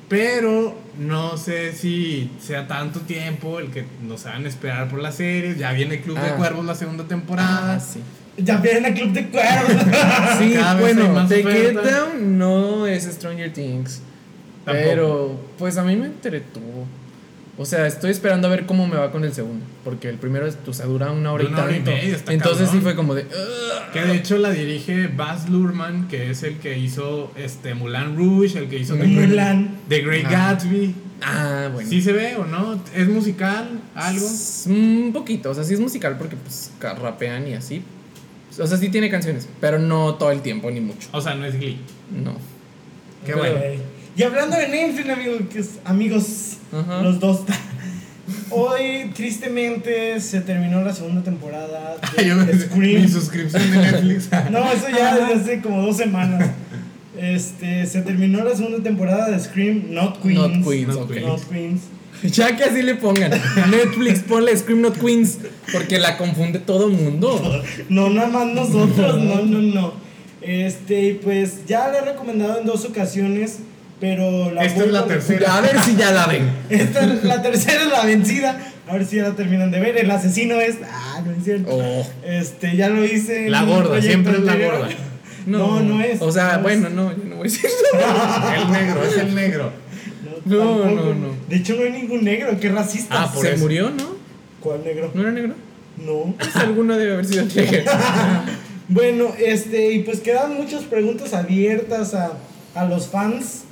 Pero 0.08 0.78
no 1.00 1.36
sé 1.36 1.72
si 1.72 2.30
sea 2.40 2.68
tanto 2.68 3.00
tiempo 3.00 3.58
el 3.58 3.72
que 3.72 3.84
nos 4.06 4.24
hagan 4.26 4.46
esperar 4.46 4.88
por 4.88 5.00
las 5.00 5.16
series. 5.16 5.58
Ya 5.58 5.72
viene 5.72 6.00
Club 6.00 6.16
de 6.16 6.28
Ah. 6.28 6.36
Cuervos 6.36 6.64
la 6.64 6.76
segunda 6.76 7.04
temporada. 7.08 7.74
Ah, 7.74 7.80
sí. 7.80 8.00
Ya 8.38 8.58
vienen 8.58 8.84
al 8.86 8.94
club 8.94 9.12
de 9.12 9.26
cuervos. 9.28 9.72
Sí, 10.38 10.52
Cada 10.54 10.78
bueno, 10.80 11.26
The 11.26 11.42
Get. 11.42 11.74
Down 11.74 12.38
no 12.38 12.86
es 12.86 13.02
Stranger 13.04 13.52
Things. 13.52 14.00
Tampoco. 14.64 14.86
Pero, 14.88 15.40
pues 15.58 15.76
a 15.76 15.82
mí 15.82 15.96
me 15.96 16.06
entretuvo. 16.06 16.86
O 17.58 17.64
sea, 17.64 17.86
estoy 17.86 18.10
esperando 18.10 18.48
a 18.48 18.50
ver 18.50 18.66
cómo 18.66 18.86
me 18.86 18.96
va 18.96 19.10
con 19.10 19.24
el 19.24 19.32
segundo. 19.32 19.64
Porque 19.82 20.08
el 20.10 20.16
primero 20.16 20.46
es, 20.46 20.58
o 20.66 20.72
sea, 20.74 20.84
dura 20.86 21.10
una 21.10 21.32
hora 21.32 21.44
y 21.44 21.46
Una 21.46 21.62
hora 21.64 21.72
y 21.72 21.76
tanto. 21.76 21.90
media, 21.92 22.16
está 22.16 22.32
Entonces 22.34 22.68
sí 22.70 22.80
fue 22.80 22.94
como 22.94 23.14
de. 23.14 23.26
Que 23.94 24.00
de 24.02 24.14
hecho 24.16 24.36
la 24.36 24.50
dirige 24.50 25.06
Baz 25.08 25.48
Luhrmann, 25.48 26.06
que 26.08 26.30
es 26.30 26.42
el 26.42 26.58
que 26.58 26.78
hizo 26.78 27.32
este 27.36 27.74
Mulan 27.74 28.14
Rouge, 28.16 28.58
el 28.58 28.68
que 28.68 28.78
hizo 28.78 28.94
The 28.96 29.04
Great- 29.06 29.28
Mulan. 29.28 29.78
The 29.88 30.00
Great 30.02 30.24
Ah. 30.26 30.30
Gatsby. 30.52 30.94
Ah, 31.22 31.70
bueno. 31.72 31.88
¿Sí 31.88 32.02
se 32.02 32.12
ve 32.12 32.36
o 32.36 32.44
no? 32.44 32.78
¿Es 32.94 33.08
musical? 33.08 33.80
¿Algo? 33.94 34.26
S- 34.26 34.68
Un 34.70 35.12
poquito, 35.14 35.48
o 35.50 35.54
sea, 35.54 35.64
sí 35.64 35.72
es 35.72 35.80
musical 35.80 36.18
porque 36.18 36.36
pues 36.36 36.70
rapean 36.80 37.48
y 37.48 37.54
así. 37.54 37.82
O 38.60 38.66
sea, 38.66 38.76
sí 38.76 38.90
tiene 38.90 39.08
canciones, 39.10 39.48
pero 39.60 39.78
no 39.78 40.14
todo 40.16 40.30
el 40.30 40.42
tiempo 40.42 40.70
ni 40.70 40.80
mucho. 40.82 41.08
O 41.12 41.20
sea, 41.22 41.34
no 41.34 41.46
es 41.46 41.58
Glee. 41.58 41.78
No. 42.22 42.32
Qué 43.24 43.32
Pero- 43.32 43.38
bueno. 43.38 43.54
Y 44.16 44.22
hablando 44.22 44.56
de 44.56 44.68
Netflix, 44.68 45.68
amigos, 45.84 46.56
los 47.02 47.20
dos. 47.20 47.40
Hoy, 48.50 49.10
tristemente, 49.14 50.20
se 50.20 50.40
terminó 50.40 50.82
la 50.82 50.92
segunda 50.94 51.22
temporada 51.22 51.96
de 52.16 52.34
me- 52.34 52.44
mi 52.52 52.58
Scream. 52.60 53.08
suscripción 53.08 53.70
de 53.70 53.76
Netflix. 53.78 54.28
No, 54.50 54.70
eso 54.72 54.86
ya 54.96 55.16
desde 55.16 55.34
hace 55.34 55.60
como 55.60 55.82
dos 55.82 55.96
semanas. 55.96 56.50
Este, 57.18 57.86
se 57.86 58.02
terminó 58.02 58.44
la 58.44 58.54
segunda 58.54 58.82
temporada 58.82 59.30
de 59.30 59.38
Scream, 59.40 59.84
Not 59.90 60.20
Queens. 60.22 60.38
Not 60.38 60.64
Queens, 60.68 60.88
Not 60.88 60.96
ok. 61.02 61.08
Queens. 61.12 61.26
Not 61.26 61.48
Queens. 61.48 61.80
Ya 62.34 62.56
que 62.56 62.64
así 62.64 62.82
le 62.82 62.94
pongan. 62.96 63.30
Netflix, 63.70 64.20
ponle 64.20 64.56
Scream 64.56 64.80
Not 64.80 64.98
Queens. 64.98 65.38
Porque 65.72 65.98
la 65.98 66.16
confunde 66.16 66.58
todo 66.58 66.88
mundo. 66.88 67.62
No, 67.88 68.10
nada 68.10 68.28
más 68.28 68.46
nosotros, 68.48 69.22
no, 69.22 69.42
no, 69.42 69.58
no. 69.60 69.92
Este, 70.40 71.20
pues 71.22 71.66
ya 71.66 71.88
le 71.90 71.98
he 71.98 72.00
recomendado 72.02 72.60
en 72.60 72.66
dos 72.66 72.84
ocasiones, 72.84 73.58
pero 74.00 74.50
la 74.52 74.64
Esta 74.64 74.84
es 74.84 74.92
la 74.92 75.06
tercera. 75.06 75.56
A 75.56 75.60
ver 75.60 75.80
si 75.82 75.96
ya 75.96 76.10
la 76.12 76.26
ven. 76.26 76.50
Esta 76.70 77.04
es 77.04 77.24
la 77.24 77.42
tercera 77.42 77.82
es 77.82 77.88
la 77.90 78.04
vencida. 78.04 78.58
A 78.88 78.92
ver 78.94 79.04
si 79.06 79.16
ya 79.16 79.24
la 79.24 79.34
terminan 79.34 79.70
de 79.70 79.80
ver. 79.80 79.96
El 79.96 80.10
asesino 80.10 80.60
es. 80.60 80.76
Ah, 80.90 81.22
no 81.24 81.32
es 81.32 81.44
cierto. 81.44 81.68
Oh. 81.70 82.06
Este, 82.24 82.76
ya 82.76 82.88
lo 82.88 83.04
hice. 83.04 83.48
La 83.48 83.62
gorda, 83.64 84.00
siempre 84.02 84.34
es 84.34 84.40
la 84.40 84.56
gorda. 84.56 84.88
No, 85.46 85.80
no 85.80 86.02
es. 86.02 86.20
O 86.22 86.32
sea, 86.32 86.54
No 86.54 86.56
es. 86.56 86.62
bueno, 86.80 86.88
no, 86.90 87.16
yo 87.16 87.22
no 87.24 87.36
voy 87.36 87.42
a 87.46 87.50
decir 87.52 87.70
El 88.56 88.72
negro, 88.72 89.04
es 89.04 89.16
el 89.16 89.32
negro. 89.32 89.70
No, 90.44 90.64
No, 90.84 90.90
no, 90.90 91.14
no. 91.14 91.28
De 91.48 91.54
hecho, 91.56 91.76
no 91.76 91.84
hay 91.84 91.92
ningún 91.92 92.24
negro, 92.24 92.58
qué 92.60 92.68
racista. 92.68 93.22
Ah, 93.22 93.32
por 93.32 93.44
Se 93.46 93.52
eso. 93.52 93.62
murió, 93.62 93.90
¿no? 93.90 94.16
¿Cuál 94.58 94.82
negro? 94.82 95.12
¿No 95.14 95.22
era 95.22 95.30
negro? 95.30 95.54
No. 96.04 96.34
Pues 96.36 96.56
alguno 96.56 96.96
debe 96.96 97.12
haber 97.12 97.26
sido 97.26 97.44
negro. 97.44 97.92
Bueno, 98.88 99.32
este, 99.38 99.92
y 99.92 100.00
pues 100.00 100.18
quedan 100.18 100.54
muchas 100.54 100.82
preguntas 100.82 101.32
abiertas 101.32 102.14
a, 102.14 102.32
a 102.74 102.84
los 102.86 103.06
fans, 103.06 103.65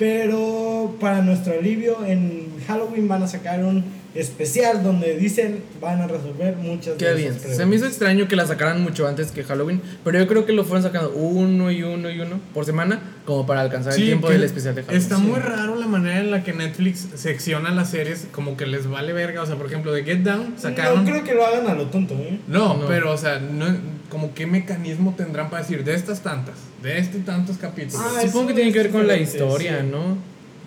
pero 0.00 0.96
para 0.98 1.20
nuestro 1.20 1.52
alivio, 1.52 2.06
en 2.06 2.48
Halloween 2.66 3.06
van 3.06 3.22
a 3.22 3.28
sacar 3.28 3.62
un 3.62 3.84
especial 4.14 4.82
donde 4.82 5.16
dicen 5.16 5.62
van 5.80 6.00
a 6.02 6.06
resolver 6.06 6.56
muchas 6.56 6.94
Qué 6.96 7.06
de 7.06 7.14
bien. 7.14 7.32
esas. 7.34 7.56
Se 7.56 7.66
me 7.66 7.76
hizo 7.76 7.86
extraño 7.86 8.26
que 8.28 8.36
la 8.36 8.46
sacaran 8.46 8.82
mucho 8.82 9.06
antes 9.06 9.30
que 9.30 9.44
Halloween, 9.44 9.80
pero 10.04 10.18
yo 10.18 10.26
creo 10.26 10.46
que 10.46 10.52
lo 10.52 10.64
fueron 10.64 10.82
sacando 10.82 11.10
uno 11.12 11.70
y 11.70 11.82
uno 11.82 12.10
y 12.10 12.20
uno 12.20 12.40
por 12.52 12.64
semana, 12.64 13.00
como 13.24 13.46
para 13.46 13.60
alcanzar 13.60 13.94
el 13.94 14.02
tiempo 14.04 14.28
del 14.28 14.42
especial 14.44 14.74
de 14.74 14.82
Halloween. 14.82 15.00
Está 15.02 15.16
Sí. 15.16 15.22
muy 15.22 15.38
raro 15.38 15.76
la 15.76 15.86
manera 15.86 16.18
en 16.20 16.30
la 16.30 16.42
que 16.42 16.52
Netflix 16.52 17.06
secciona 17.14 17.70
las 17.70 17.90
series, 17.90 18.26
como 18.32 18.56
que 18.56 18.66
les 18.66 18.86
vale 18.88 19.12
verga. 19.12 19.42
O 19.42 19.46
sea, 19.46 19.56
por 19.56 19.66
ejemplo, 19.66 19.92
de 19.92 20.02
Get 20.04 20.20
Down 20.20 20.54
sacaron. 20.56 21.04
No 21.04 21.10
creo 21.10 21.24
que 21.24 21.34
lo 21.34 21.46
hagan 21.46 21.68
a 21.68 21.74
lo 21.74 21.86
tonto, 21.86 22.14
¿eh? 22.14 22.40
No, 22.48 22.76
No. 22.78 22.86
pero 22.86 23.12
o 23.12 23.16
sea, 23.16 23.38
no, 23.38 23.66
como 24.08 24.34
qué 24.34 24.46
mecanismo 24.46 25.14
tendrán 25.16 25.50
para 25.50 25.62
decir 25.62 25.84
de 25.84 25.94
estas 25.94 26.20
tantas, 26.20 26.56
de 26.82 26.98
este 26.98 27.18
tantos 27.20 27.58
capítulos. 27.58 28.04
Ah, 28.04 28.22
Supongo 28.26 28.48
que 28.48 28.54
tiene 28.54 28.72
que 28.72 28.78
ver 28.80 28.90
con 28.90 29.06
la 29.06 29.16
historia, 29.16 29.80
sí. 29.82 29.86
¿no? 29.90 30.16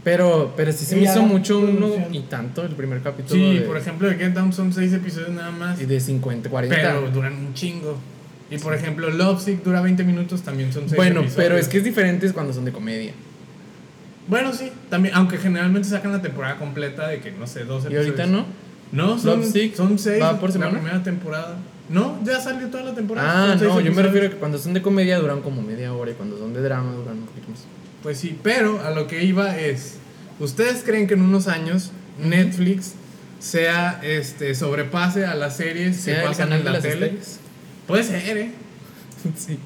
Pero, 0.03 0.53
pero 0.57 0.71
sí 0.73 0.83
se 0.85 0.97
Y 0.97 1.01
me 1.01 1.05
hizo 1.05 1.21
la 1.21 1.25
mucho 1.27 1.59
uno 1.59 1.87
y 2.11 2.19
tanto 2.21 2.63
el 2.63 2.73
primer 2.75 3.01
capítulo. 3.01 3.39
sí, 3.41 3.59
de, 3.59 3.61
por 3.61 3.77
ejemplo, 3.77 4.09
de 4.09 4.15
Get 4.15 4.33
Down 4.33 4.51
son 4.51 4.73
seis 4.73 4.91
episodios 4.91 5.29
nada 5.29 5.51
más, 5.51 5.79
y 5.81 5.85
de 5.85 5.99
50, 5.99 6.49
40. 6.49 6.75
pero 6.75 7.09
duran 7.11 7.33
un 7.33 7.53
chingo. 7.53 7.97
Y 8.51 8.57
por 8.57 8.73
ejemplo, 8.73 9.09
Lovesick 9.09 9.63
dura 9.63 9.81
20 9.81 10.03
minutos, 10.03 10.41
también 10.41 10.73
son 10.73 10.83
seis 10.83 10.97
bueno, 10.97 11.21
episodios. 11.21 11.35
pero 11.47 11.57
es 11.57 11.67
que 11.69 11.77
es 11.77 11.83
diferente 11.83 12.29
cuando 12.33 12.51
son 12.53 12.65
de 12.65 12.71
comedia. 12.73 13.13
Bueno, 14.27 14.53
sí, 14.53 14.71
también, 14.89 15.15
aunque 15.15 15.37
generalmente 15.37 15.87
sacan 15.87 16.11
la 16.11 16.21
temporada 16.21 16.57
completa 16.57 17.07
de 17.07 17.19
que, 17.19 17.31
no 17.31 17.47
sé, 17.47 17.63
dos 17.65 17.83
Y 17.83 17.87
episodios. 17.87 18.05
ahorita 18.19 18.25
no. 18.27 18.45
No, 18.91 19.17
son, 19.17 19.39
Lovesick 19.39 19.75
son 19.75 19.97
seis 19.97 20.21
va 20.21 20.39
por 20.39 20.49
la 20.49 20.53
semana. 20.53 20.71
primera 20.73 21.01
temporada. 21.01 21.55
No, 21.89 22.19
ya 22.23 22.39
salió 22.39 22.67
toda 22.67 22.83
la 22.83 22.93
temporada. 22.93 23.53
Ah, 23.53 23.55
no, 23.55 23.79
yo 23.81 23.91
me 23.91 24.01
refiero 24.01 24.27
a 24.27 24.29
que 24.29 24.35
cuando 24.37 24.57
son 24.57 24.73
de 24.73 24.81
comedia 24.81 25.19
duran 25.19 25.41
como 25.41 25.61
media 25.61 25.93
hora 25.93 26.11
y 26.11 26.13
cuando 26.13 26.37
son 26.37 26.53
de 26.53 26.61
drama 26.61 26.91
duran 26.93 27.17
un 27.17 27.25
poquito 27.25 27.49
más. 27.49 27.65
Pues 28.03 28.19
sí, 28.19 28.37
pero 28.43 28.81
a 28.85 28.91
lo 28.91 29.07
que 29.07 29.23
iba 29.23 29.57
es, 29.57 29.95
¿ustedes 30.39 30.83
creen 30.83 31.07
que 31.07 31.13
en 31.13 31.21
unos 31.21 31.47
años 31.47 31.91
Netflix 32.19 32.93
sea 33.39 33.99
este 34.03 34.53
sobrepase 34.55 35.25
a 35.25 35.35
las 35.35 35.57
series 35.57 35.97
que 35.97 36.03
¿Sea 36.03 36.21
el 36.21 36.27
pasan 36.27 36.53
en 36.53 36.65
la 36.65 36.79
tele? 36.79 37.05
estrellas? 37.07 37.39
Puede 37.87 38.03
ser, 38.03 38.37
¿eh? 38.37 38.51
Sí. 39.37 39.57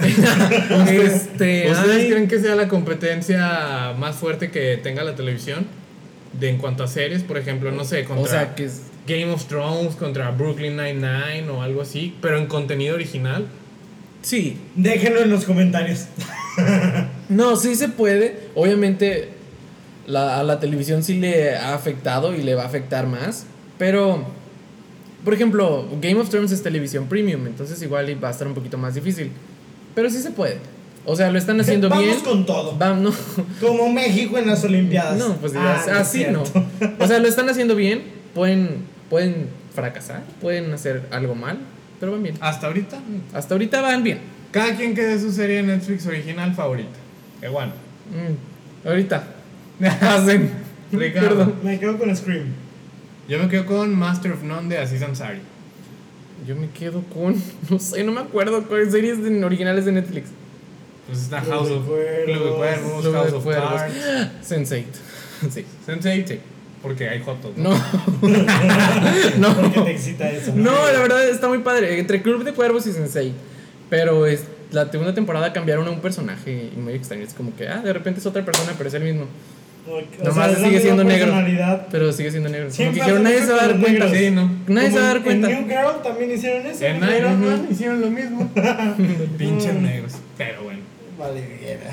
¿Ustedes, 0.00 1.12
este, 1.14 1.70
¿ustedes 1.70 2.04
ay, 2.04 2.10
creen 2.10 2.28
que 2.28 2.40
sea 2.40 2.54
la 2.54 2.68
competencia 2.68 3.94
más 3.98 4.16
fuerte 4.16 4.50
que 4.50 4.78
tenga 4.82 5.04
la 5.04 5.14
televisión? 5.14 5.66
De 6.32 6.48
en 6.48 6.58
cuanto 6.58 6.84
a 6.84 6.88
series, 6.88 7.22
por 7.22 7.38
ejemplo, 7.38 7.70
no 7.70 7.84
sé, 7.84 8.04
contra 8.04 8.24
o 8.24 8.26
sea, 8.26 8.54
que 8.54 8.64
es 8.64 8.82
Game 9.06 9.30
of 9.32 9.44
Thrones, 9.46 9.96
contra 9.96 10.30
Brooklyn 10.30 10.76
Nine-Nine 10.76 11.48
o 11.50 11.62
algo 11.62 11.82
así, 11.82 12.16
pero 12.20 12.38
en 12.38 12.46
contenido 12.46 12.94
original. 12.94 13.46
Sí, 14.22 14.56
Déjenlo 14.76 15.20
en 15.20 15.30
los 15.30 15.44
comentarios. 15.44 16.06
No, 17.28 17.56
sí 17.56 17.76
se 17.76 17.88
puede. 17.88 18.40
Obviamente 18.56 19.28
la, 20.06 20.40
a 20.40 20.42
la 20.42 20.58
televisión 20.58 21.02
sí 21.04 21.18
le 21.18 21.54
ha 21.56 21.74
afectado 21.74 22.34
y 22.34 22.42
le 22.42 22.54
va 22.56 22.64
a 22.64 22.66
afectar 22.66 23.06
más. 23.06 23.46
Pero, 23.78 24.24
por 25.24 25.32
ejemplo, 25.34 25.86
Game 26.02 26.20
of 26.20 26.28
Thrones 26.28 26.50
es 26.50 26.60
televisión 26.62 27.06
premium, 27.06 27.46
entonces 27.46 27.80
igual 27.82 28.22
va 28.22 28.28
a 28.28 28.30
estar 28.32 28.48
un 28.48 28.54
poquito 28.54 28.76
más 28.78 28.94
difícil. 28.96 29.30
Pero 29.94 30.10
sí 30.10 30.18
se 30.20 30.32
puede. 30.32 30.58
O 31.06 31.14
sea, 31.14 31.30
lo 31.30 31.38
están 31.38 31.60
haciendo 31.60 31.88
Vamos 31.88 32.04
bien. 32.04 32.20
con 32.20 32.44
todo. 32.44 32.76
Va- 32.76 32.94
no, 32.94 33.12
Como 33.60 33.88
México 33.92 34.36
en 34.36 34.48
las 34.48 34.64
Olimpiadas. 34.64 35.16
no, 35.16 35.36
pues 35.36 35.52
Ah, 35.56 35.80
ya- 35.86 35.92
es 35.92 35.98
así 36.00 36.26
no. 36.30 36.42
O 36.98 37.06
sea, 37.06 37.20
lo 37.20 37.28
están 37.28 37.48
haciendo 37.48 37.76
bien. 37.76 38.02
Pueden, 38.34 38.84
pueden 39.08 39.46
fracasar, 39.74 40.24
pueden 40.40 40.72
hacer 40.72 41.02
algo 41.12 41.36
mal, 41.36 41.58
pero 42.00 42.12
van 42.12 42.22
bien. 42.22 42.34
Hasta 42.40 42.66
ahorita, 42.66 42.98
Hasta 43.34 43.54
ahorita 43.54 43.80
van 43.82 44.02
bien. 44.02 44.18
cada 44.50 44.74
quien 44.76 44.94
que 44.94 45.02
dé 45.04 45.20
su 45.20 45.30
serie 45.30 45.56
de 45.56 45.62
Netflix 45.64 46.06
original 46.06 46.54
favorita. 46.54 46.98
Igual. 47.42 47.68
Mm, 48.10 48.88
ahorita. 48.88 49.24
Hacen. 50.00 50.50
Ricardo. 50.92 51.52
Me 51.62 51.78
quedo 51.78 51.96
con 51.98 52.14
Scream. 52.16 52.46
Yo 53.28 53.38
me 53.38 53.48
quedo 53.48 53.64
con 53.66 53.94
Master 53.94 54.32
of 54.32 54.42
None 54.42 54.68
de 54.68 54.78
Aziz 54.78 55.02
Ansari. 55.02 55.38
Yo 56.46 56.56
me 56.56 56.68
quedo 56.70 57.02
con. 57.04 57.36
No 57.70 57.78
sé, 57.78 58.02
no 58.02 58.12
me 58.12 58.20
acuerdo 58.22 58.66
con 58.66 58.90
series 58.90 59.22
de- 59.22 59.44
originales 59.44 59.84
de 59.84 59.92
Netflix. 59.92 60.30
Pues 61.06 61.20
está 61.22 61.40
House 61.42 61.70
of 61.70 61.86
Cuervos. 61.86 63.04
House 63.14 63.32
of. 63.32 63.44
Cards. 63.46 63.94
Sense8. 64.48 64.84
Sí. 65.50 65.64
Sensei, 65.86 66.26
Sí. 66.26 66.38
Porque 66.82 67.08
hay 67.08 67.20
jotos. 67.22 67.52
No. 67.56 67.70
no. 69.38 69.54
¿Por 69.54 69.72
qué 69.72 69.80
te 69.80 69.90
excita 69.92 70.30
eso? 70.30 70.52
No, 70.54 70.70
la 70.92 70.98
verdad 71.00 71.28
está 71.28 71.48
muy 71.48 71.58
padre. 71.58 71.98
Entre 71.98 72.22
Club 72.22 72.44
de 72.44 72.52
Cuervos 72.52 72.86
y 72.86 72.92
Sensei. 72.92 73.32
Pero 73.88 74.26
es, 74.26 74.44
la 74.70 74.90
segunda 74.90 75.14
temporada 75.14 75.52
cambiaron 75.52 75.86
a 75.88 75.90
un 75.90 76.00
personaje 76.00 76.70
muy 76.76 76.94
extraño. 76.94 77.24
Es 77.24 77.34
como 77.34 77.54
que, 77.56 77.68
ah, 77.68 77.78
de 77.82 77.92
repente 77.92 78.20
es 78.20 78.26
otra 78.26 78.44
persona, 78.44 78.72
pero 78.76 78.88
es 78.88 78.94
el 78.94 79.02
mismo. 79.04 79.24
O- 79.88 79.96
o 79.96 80.24
Nomás 80.24 80.52
sea, 80.56 80.64
sigue 80.66 80.80
siendo 80.80 81.02
negro. 81.04 81.32
Pero 81.90 82.12
sigue 82.12 82.30
siendo 82.30 82.48
negro. 82.50 82.68
Como 82.76 82.92
que 82.92 83.12
nadie 83.20 83.40
se 83.40 83.52
va 83.52 83.62
a 83.64 83.66
dar 83.68 83.80
cuenta. 83.80 84.08
Sí, 84.14 84.30
¿no? 84.30 84.50
Nadie 84.68 84.88
se 84.90 84.92
Como 84.94 85.00
va 85.00 85.04
a 85.04 85.08
dar 85.08 85.16
en- 85.16 85.22
cuenta. 85.22 85.50
En 85.50 85.66
New 85.66 85.68
Girl 85.76 86.02
también 86.02 86.30
hicieron 86.32 86.66
eso. 86.66 86.84
En. 86.84 86.96
Iron. 86.96 87.40
Man 87.44 87.68
hicieron 87.70 88.00
lo 88.00 88.10
mismo. 88.10 88.50
Pinches 89.38 89.74
negros. 89.74 90.12
Pero 90.38 90.62
bueno. 90.64 90.80
Vale, 91.18 91.40
viera. 91.60 91.90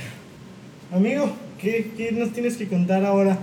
Amigo, 0.94 1.32
¿qué, 1.60 1.92
¿qué 1.98 2.12
nos 2.12 2.32
tienes 2.32 2.56
que 2.58 2.68
contar 2.68 3.04
ahora? 3.04 3.38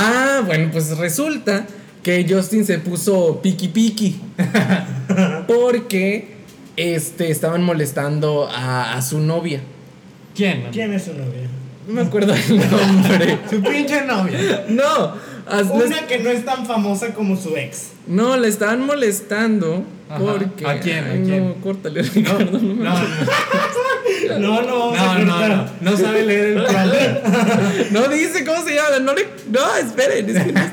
Ah, 0.00 0.42
bueno, 0.46 0.68
pues 0.72 0.96
resulta 0.96 1.66
que 2.02 2.26
Justin 2.28 2.64
se 2.64 2.78
puso 2.78 3.40
piqui 3.42 3.68
piqui. 3.68 4.20
porque 5.46 6.36
este, 6.76 7.30
estaban 7.30 7.62
molestando 7.64 8.48
a, 8.50 8.94
a 8.94 9.02
su 9.02 9.18
novia. 9.20 9.60
¿Quién? 10.34 10.66
¿Quién 10.72 10.92
es 10.94 11.04
su 11.04 11.12
novia? 11.14 11.48
No 11.86 11.94
me 11.94 12.02
acuerdo 12.02 12.34
el 12.34 12.58
nombre. 12.70 13.38
Su 13.50 13.62
pinche 13.62 14.04
novia. 14.04 14.66
No, 14.68 15.14
Una 15.72 16.06
que 16.06 16.18
no 16.18 16.28
es 16.28 16.44
tan 16.44 16.66
famosa 16.66 17.14
como 17.14 17.34
su 17.34 17.56
ex. 17.56 17.92
no, 18.06 18.36
le 18.36 18.48
estaban 18.48 18.84
molestando 18.84 19.84
Ajá. 20.10 20.18
porque. 20.20 20.66
¿A 20.66 20.80
quién? 20.80 21.04
¿A 21.04 21.12
quién? 21.24 21.48
No, 21.48 21.54
córtale, 21.62 22.02
No, 22.02 22.08
Ricardo. 22.14 22.58
no 22.58 22.74
me 22.74 22.84
no, 22.84 22.92
no, 22.92 23.06
No, 24.38 24.62
no, 24.62 24.94
no, 24.94 25.18
no, 25.24 25.48
no, 25.48 25.66
no 25.80 25.96
sabe 25.96 26.24
leer 26.24 26.46
el 26.58 26.64
plan. 26.64 26.90
No 27.90 28.08
dice 28.08 28.44
cómo 28.44 28.62
se 28.64 28.74
llama. 28.74 28.98
No, 29.00 29.14
le, 29.14 29.26
no 29.50 29.76
esperen. 29.76 30.26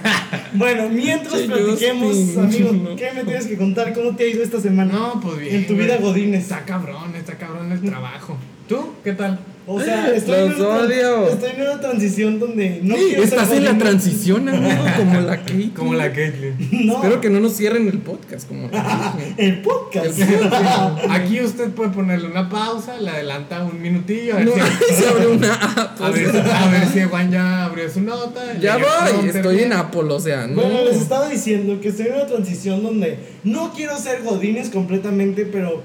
Bueno, 0.54 0.88
mientras 0.88 1.42
Che, 1.42 1.48
platiquemos, 1.48 2.38
amigo, 2.38 2.72
no. 2.72 2.96
¿qué 2.96 3.12
me 3.14 3.26
tienes 3.26 3.46
que 3.46 3.58
contar? 3.58 3.94
¿Cómo 3.94 4.16
te 4.16 4.24
ha 4.24 4.28
ido 4.28 4.42
esta 4.42 4.62
semana? 4.62 4.94
No, 4.94 5.20
pues 5.20 5.38
bien. 5.40 5.56
En 5.56 5.68
tu 5.68 5.76
vida 5.76 5.98
godines. 5.98 6.44
Está 6.44 6.64
cabrón, 6.64 7.14
está 7.14 7.38
cabrón 7.38 7.74
el 7.74 7.82
trabajo. 7.82 8.38
¿Tú? 8.70 8.94
¿Qué 9.04 9.12
tal? 9.12 9.38
O 9.68 9.82
sea, 9.82 10.14
estoy, 10.14 10.42
en 10.42 10.54
una, 10.54 10.56
tran- 10.58 10.86
odio. 10.86 11.28
estoy 11.30 11.50
en 11.56 11.62
una 11.64 11.80
transición 11.82 12.40
donde 12.40 12.80
no 12.84 12.96
quiero 12.96 13.24
Estás 13.24 13.48
ser 13.50 13.58
en 13.58 13.64
la 13.64 13.78
transición, 13.80 14.48
amigo, 14.48 14.76
como 14.98 15.22
la 15.22 15.38
Kate. 15.38 15.70
Como 15.76 15.94
la 15.96 16.14
Caitlyn. 16.14 16.86
No, 16.86 16.94
Espero 16.98 17.20
que 17.20 17.30
no 17.32 17.40
nos 17.40 17.54
cierren 17.58 17.88
el 17.88 17.98
podcast 17.98 18.48
como 18.48 18.68
la 18.70 18.82
Kate. 19.18 19.34
el 19.38 19.62
podcast. 19.64 20.20
Aquí 21.10 21.42
usted 21.42 21.72
puede 21.72 21.90
ponerle 21.90 22.28
una 22.28 22.48
pausa, 22.48 22.98
le 23.00 23.10
adelanta 23.10 23.64
un 23.64 23.82
minutillo. 23.82 24.36
A 24.36 24.38
ver, 24.38 24.46
No, 24.46 24.54
si, 24.54 24.94
se 24.94 25.08
abre 25.08 25.28
una 25.28 25.54
app. 25.56 26.00
a 26.02 26.10
ver, 26.12 26.32
sea, 26.32 26.64
a 26.68 26.70
ver 26.72 26.88
si 26.88 27.02
Juan 27.04 27.32
ya 27.32 27.66
abrió 27.66 27.90
su 27.90 28.02
nota. 28.02 28.42
Ya 28.62 28.78
voy, 28.78 29.30
estoy 29.30 29.60
en 29.64 29.74
Apple, 29.74 30.02
o 30.12 30.20
sea, 30.20 30.46
no. 30.46 30.62
Bueno, 30.62 30.84
les 30.86 30.98
estaba 30.98 31.28
diciendo 31.28 31.80
que 31.82 31.88
estoy 31.90 32.08
en 32.08 32.14
una 32.14 32.28
transición 32.28 32.84
donde 32.84 33.18
no 33.44 33.74
quiero 33.76 33.98
ser 33.98 34.22
godines 34.24 34.70
completamente, 34.70 35.46
pero 35.46 35.82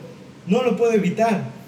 no 0.46 0.62
lo 0.62 0.76
puedo 0.76 0.92
evitar. 0.92 1.58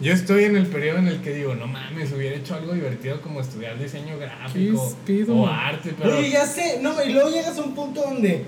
Yo 0.00 0.12
estoy 0.12 0.44
en 0.44 0.56
el 0.56 0.66
periodo 0.66 0.98
en 0.98 1.08
el 1.08 1.20
que 1.20 1.32
digo, 1.34 1.54
no 1.54 1.66
mames, 1.66 2.12
hubiera 2.12 2.36
hecho 2.36 2.54
algo 2.56 2.72
divertido 2.72 3.20
como 3.20 3.40
estudiar 3.40 3.78
diseño 3.78 4.18
gráfico 4.18 4.96
o 5.28 5.46
arte, 5.46 5.94
pero. 5.96 6.18
Oye, 6.18 6.30
ya 6.30 6.46
sé, 6.46 6.78
no, 6.82 7.02
y 7.02 7.12
luego 7.12 7.30
llegas 7.30 7.56
a 7.58 7.62
un 7.62 7.74
punto 7.74 8.02
donde 8.02 8.44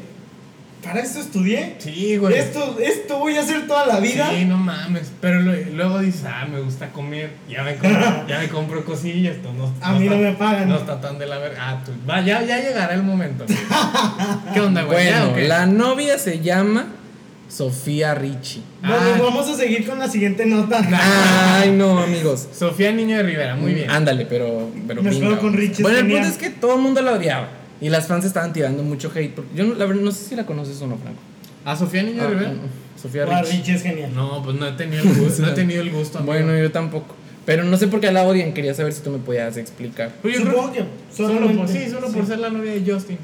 para 0.82 1.00
esto 1.00 1.18
estudié. 1.20 1.76
Sí, 1.78 2.16
güey. 2.16 2.36
Esto, 2.36 2.76
esto 2.80 3.18
voy 3.18 3.36
a 3.36 3.40
hacer 3.40 3.66
toda 3.66 3.86
la 3.86 3.98
vida. 3.98 4.28
Sí, 4.30 4.44
no 4.44 4.56
mames. 4.56 5.10
Pero 5.20 5.40
lo- 5.40 5.52
luego 5.72 5.98
dices, 6.00 6.24
ah, 6.26 6.46
me 6.50 6.60
gusta 6.60 6.90
comer. 6.92 7.30
Ya 7.48 7.62
me 7.64 7.74
compro, 7.76 8.24
ya 8.28 8.38
me 8.38 8.48
compro 8.48 8.84
cosillas. 8.84 9.36
esto 9.36 9.52
no, 9.52 9.72
A 9.80 9.92
mí 9.94 10.08
no 10.08 10.16
me 10.16 10.32
pagan. 10.32 10.68
No 10.68 10.76
está 10.76 11.00
tan 11.00 11.18
de 11.18 11.26
la 11.26 11.38
verga. 11.38 11.58
Ah, 11.60 11.82
tú. 11.84 11.92
Va, 12.08 12.20
ya, 12.20 12.42
ya 12.42 12.58
llegará 12.60 12.94
el 12.94 13.02
momento. 13.02 13.44
¿Qué 14.54 14.60
onda, 14.60 14.82
güey? 14.82 15.06
¿Ya 15.06 15.24
Bueno, 15.26 15.48
la 15.48 15.66
novia 15.66 16.18
se 16.18 16.40
llama 16.40 16.86
Sofía 17.56 18.14
Richie. 18.14 18.60
Bueno, 18.80 18.96
Ah. 19.14 19.18
vamos 19.22 19.48
a 19.48 19.54
seguir 19.56 19.86
con 19.86 19.98
la 19.98 20.08
siguiente 20.08 20.44
nota. 20.44 20.80
Ay, 21.58 21.70
no, 21.72 21.98
amigos. 21.98 22.46
Sofía 22.52 22.92
Niño 22.92 23.16
de 23.16 23.22
Rivera, 23.22 23.56
muy 23.56 23.72
bien. 23.72 23.90
Ándale, 23.90 24.26
pero. 24.26 24.68
pero 24.86 25.02
Me 25.02 25.10
pinga. 25.10 25.38
con 25.38 25.54
Richie, 25.54 25.82
Bueno, 25.82 25.98
el 25.98 26.06
punto 26.06 26.26
es 26.28 26.36
que 26.36 26.50
todo 26.50 26.74
el 26.74 26.82
mundo 26.82 27.00
la 27.00 27.12
odiaba. 27.12 27.48
Y 27.80 27.88
las 27.88 28.06
fans 28.06 28.24
estaban 28.26 28.52
tirando 28.52 28.82
mucho 28.82 29.10
hate. 29.14 29.34
Yo, 29.54 29.64
no, 29.64 29.74
la 29.74 29.86
verdad, 29.86 30.02
no 30.02 30.10
sé 30.12 30.24
si 30.24 30.34
la 30.36 30.44
conoces 30.44 30.80
o 30.82 30.86
no, 30.86 30.98
Franco. 30.98 31.18
¿A 31.64 31.74
Sofía 31.76 32.02
Niño 32.02 32.22
de 32.22 32.26
Ah, 32.26 32.30
Rivera? 32.30 32.48
no, 32.50 32.54
no. 32.56 32.68
Sofía 33.02 33.24
Ah, 33.30 33.40
Richie. 33.42 33.56
Richie 33.58 33.74
es 33.74 33.82
genial. 33.82 34.10
No, 34.14 34.42
pues 34.42 34.56
no 34.58 34.66
he 34.66 34.72
tenido 34.72 35.02
el 35.02 35.14
gusto. 35.14 35.42
No 35.42 35.48
he 35.48 35.52
tenido 35.52 35.80
el 35.82 35.90
gusto. 35.90 36.18
amigo. 36.18 36.32
Bueno, 36.34 36.58
yo 36.58 36.70
tampoco. 36.70 37.14
Pero 37.46 37.64
no 37.64 37.76
sé 37.78 37.86
por 37.88 38.00
qué 38.00 38.10
la 38.12 38.24
odian. 38.24 38.52
Quería 38.52 38.74
saber 38.74 38.92
si 38.92 39.00
tú 39.02 39.10
me 39.10 39.18
podías 39.18 39.56
explicar. 39.56 40.12
Pues 40.20 40.34
yo 40.36 40.42
creo- 40.42 40.52
Supongo 40.54 40.72
que 40.72 40.84
Solo 41.14 41.56
por, 41.56 41.68
sí, 41.68 41.88
solo 41.90 42.08
por 42.08 42.26
ser 42.26 42.38
la 42.38 42.50
novia 42.50 42.72
de 42.72 42.92
Justin. 42.92 43.18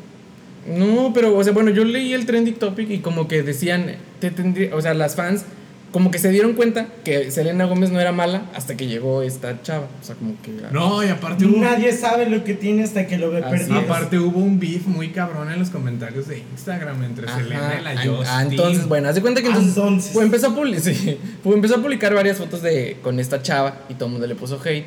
No, 0.66 1.12
pero, 1.14 1.36
o 1.36 1.42
sea, 1.42 1.52
bueno, 1.52 1.70
yo 1.70 1.84
leí 1.84 2.12
el 2.12 2.24
trending 2.26 2.54
topic 2.54 2.88
y 2.90 2.98
como 2.98 3.26
que 3.28 3.42
decían, 3.42 3.96
te 4.20 4.30
tendría, 4.30 4.74
o 4.76 4.80
sea, 4.80 4.94
las 4.94 5.16
fans 5.16 5.44
como 5.90 6.10
que 6.10 6.18
se 6.18 6.30
dieron 6.30 6.54
cuenta 6.54 6.86
que 7.04 7.30
Selena 7.30 7.66
Gómez 7.66 7.90
no 7.90 8.00
era 8.00 8.12
mala 8.12 8.44
hasta 8.54 8.78
que 8.78 8.86
llegó 8.86 9.20
esta 9.20 9.60
chava. 9.60 9.88
O 10.00 10.04
sea, 10.04 10.14
como 10.14 10.40
que. 10.40 10.50
No, 10.72 11.04
y 11.04 11.08
aparte 11.08 11.44
hubo, 11.44 11.58
Nadie 11.58 11.92
sabe 11.92 12.30
lo 12.30 12.44
que 12.44 12.54
tiene 12.54 12.82
hasta 12.84 13.06
que 13.06 13.18
lo 13.18 13.30
ve 13.30 13.40
Así 13.40 13.50
perdido. 13.50 13.78
es. 13.78 13.84
aparte 13.84 14.18
hubo 14.18 14.38
un 14.38 14.58
beef 14.58 14.86
muy 14.86 15.08
cabrón 15.10 15.52
en 15.52 15.58
los 15.58 15.68
comentarios 15.68 16.28
de 16.28 16.38
Instagram 16.38 17.02
entre 17.04 17.26
Ajá, 17.28 17.38
Selena 17.40 17.78
y 17.78 17.84
la 17.84 17.90
Justin. 17.96 18.26
ah, 18.26 18.42
entonces, 18.48 18.88
bueno, 18.88 19.10
haz 19.10 19.16
de 19.16 19.20
cuenta 19.20 19.42
que 19.42 19.48
entonces, 19.48 19.76
Entonces. 19.76 20.10
pues, 20.14 20.24
empezó, 20.24 20.46
a 20.46 20.56
publi- 20.56 20.78
sí, 20.80 21.18
pues, 21.42 21.56
empezó 21.56 21.74
a 21.76 21.82
publicar 21.82 22.14
varias 22.14 22.38
fotos 22.38 22.62
de 22.62 22.96
con 23.02 23.20
esta 23.20 23.42
chava 23.42 23.80
y 23.90 23.94
todo 23.94 24.06
el 24.06 24.12
mundo 24.12 24.26
le 24.26 24.34
puso 24.34 24.58
hate. 24.64 24.86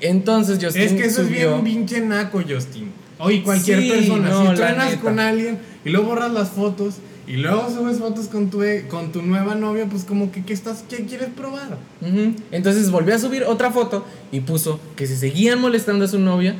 Entonces 0.00 0.58
Justin 0.62 0.82
Es 0.82 0.92
que 0.94 1.04
eso 1.04 1.22
subió, 1.22 1.56
es 1.58 1.62
bien 1.64 1.76
pinche 1.84 2.00
naco, 2.00 2.40
Justin. 2.48 2.90
Oye, 3.20 3.42
cualquier 3.42 3.80
Sí, 3.82 3.88
persona, 3.88 4.28
no, 4.30 4.48
si 4.50 4.54
truenas 4.56 4.96
con 4.96 5.18
alguien 5.20 5.58
y 5.84 5.90
luego 5.90 6.08
borras 6.08 6.32
las 6.32 6.50
fotos 6.50 6.96
y 7.26 7.34
luego 7.34 7.68
subes 7.70 7.98
fotos 7.98 8.26
con 8.26 8.50
tu, 8.50 8.62
e- 8.62 8.86
con 8.88 9.12
tu 9.12 9.22
nueva 9.22 9.54
novia, 9.54 9.86
pues 9.86 10.04
como 10.04 10.32
que 10.32 10.42
¿qué, 10.44 10.52
estás, 10.52 10.84
qué 10.88 11.04
quieres 11.06 11.28
probar? 11.36 11.78
Ujú. 12.00 12.34
Entonces 12.50 12.90
volvió 12.90 13.14
a 13.14 13.18
subir 13.18 13.44
otra 13.44 13.70
foto 13.70 14.04
y 14.32 14.40
puso 14.40 14.80
que 14.96 15.06
si 15.06 15.14
seguían 15.16 15.60
molestando 15.60 16.04
a 16.06 16.08
su 16.08 16.18
novia, 16.18 16.56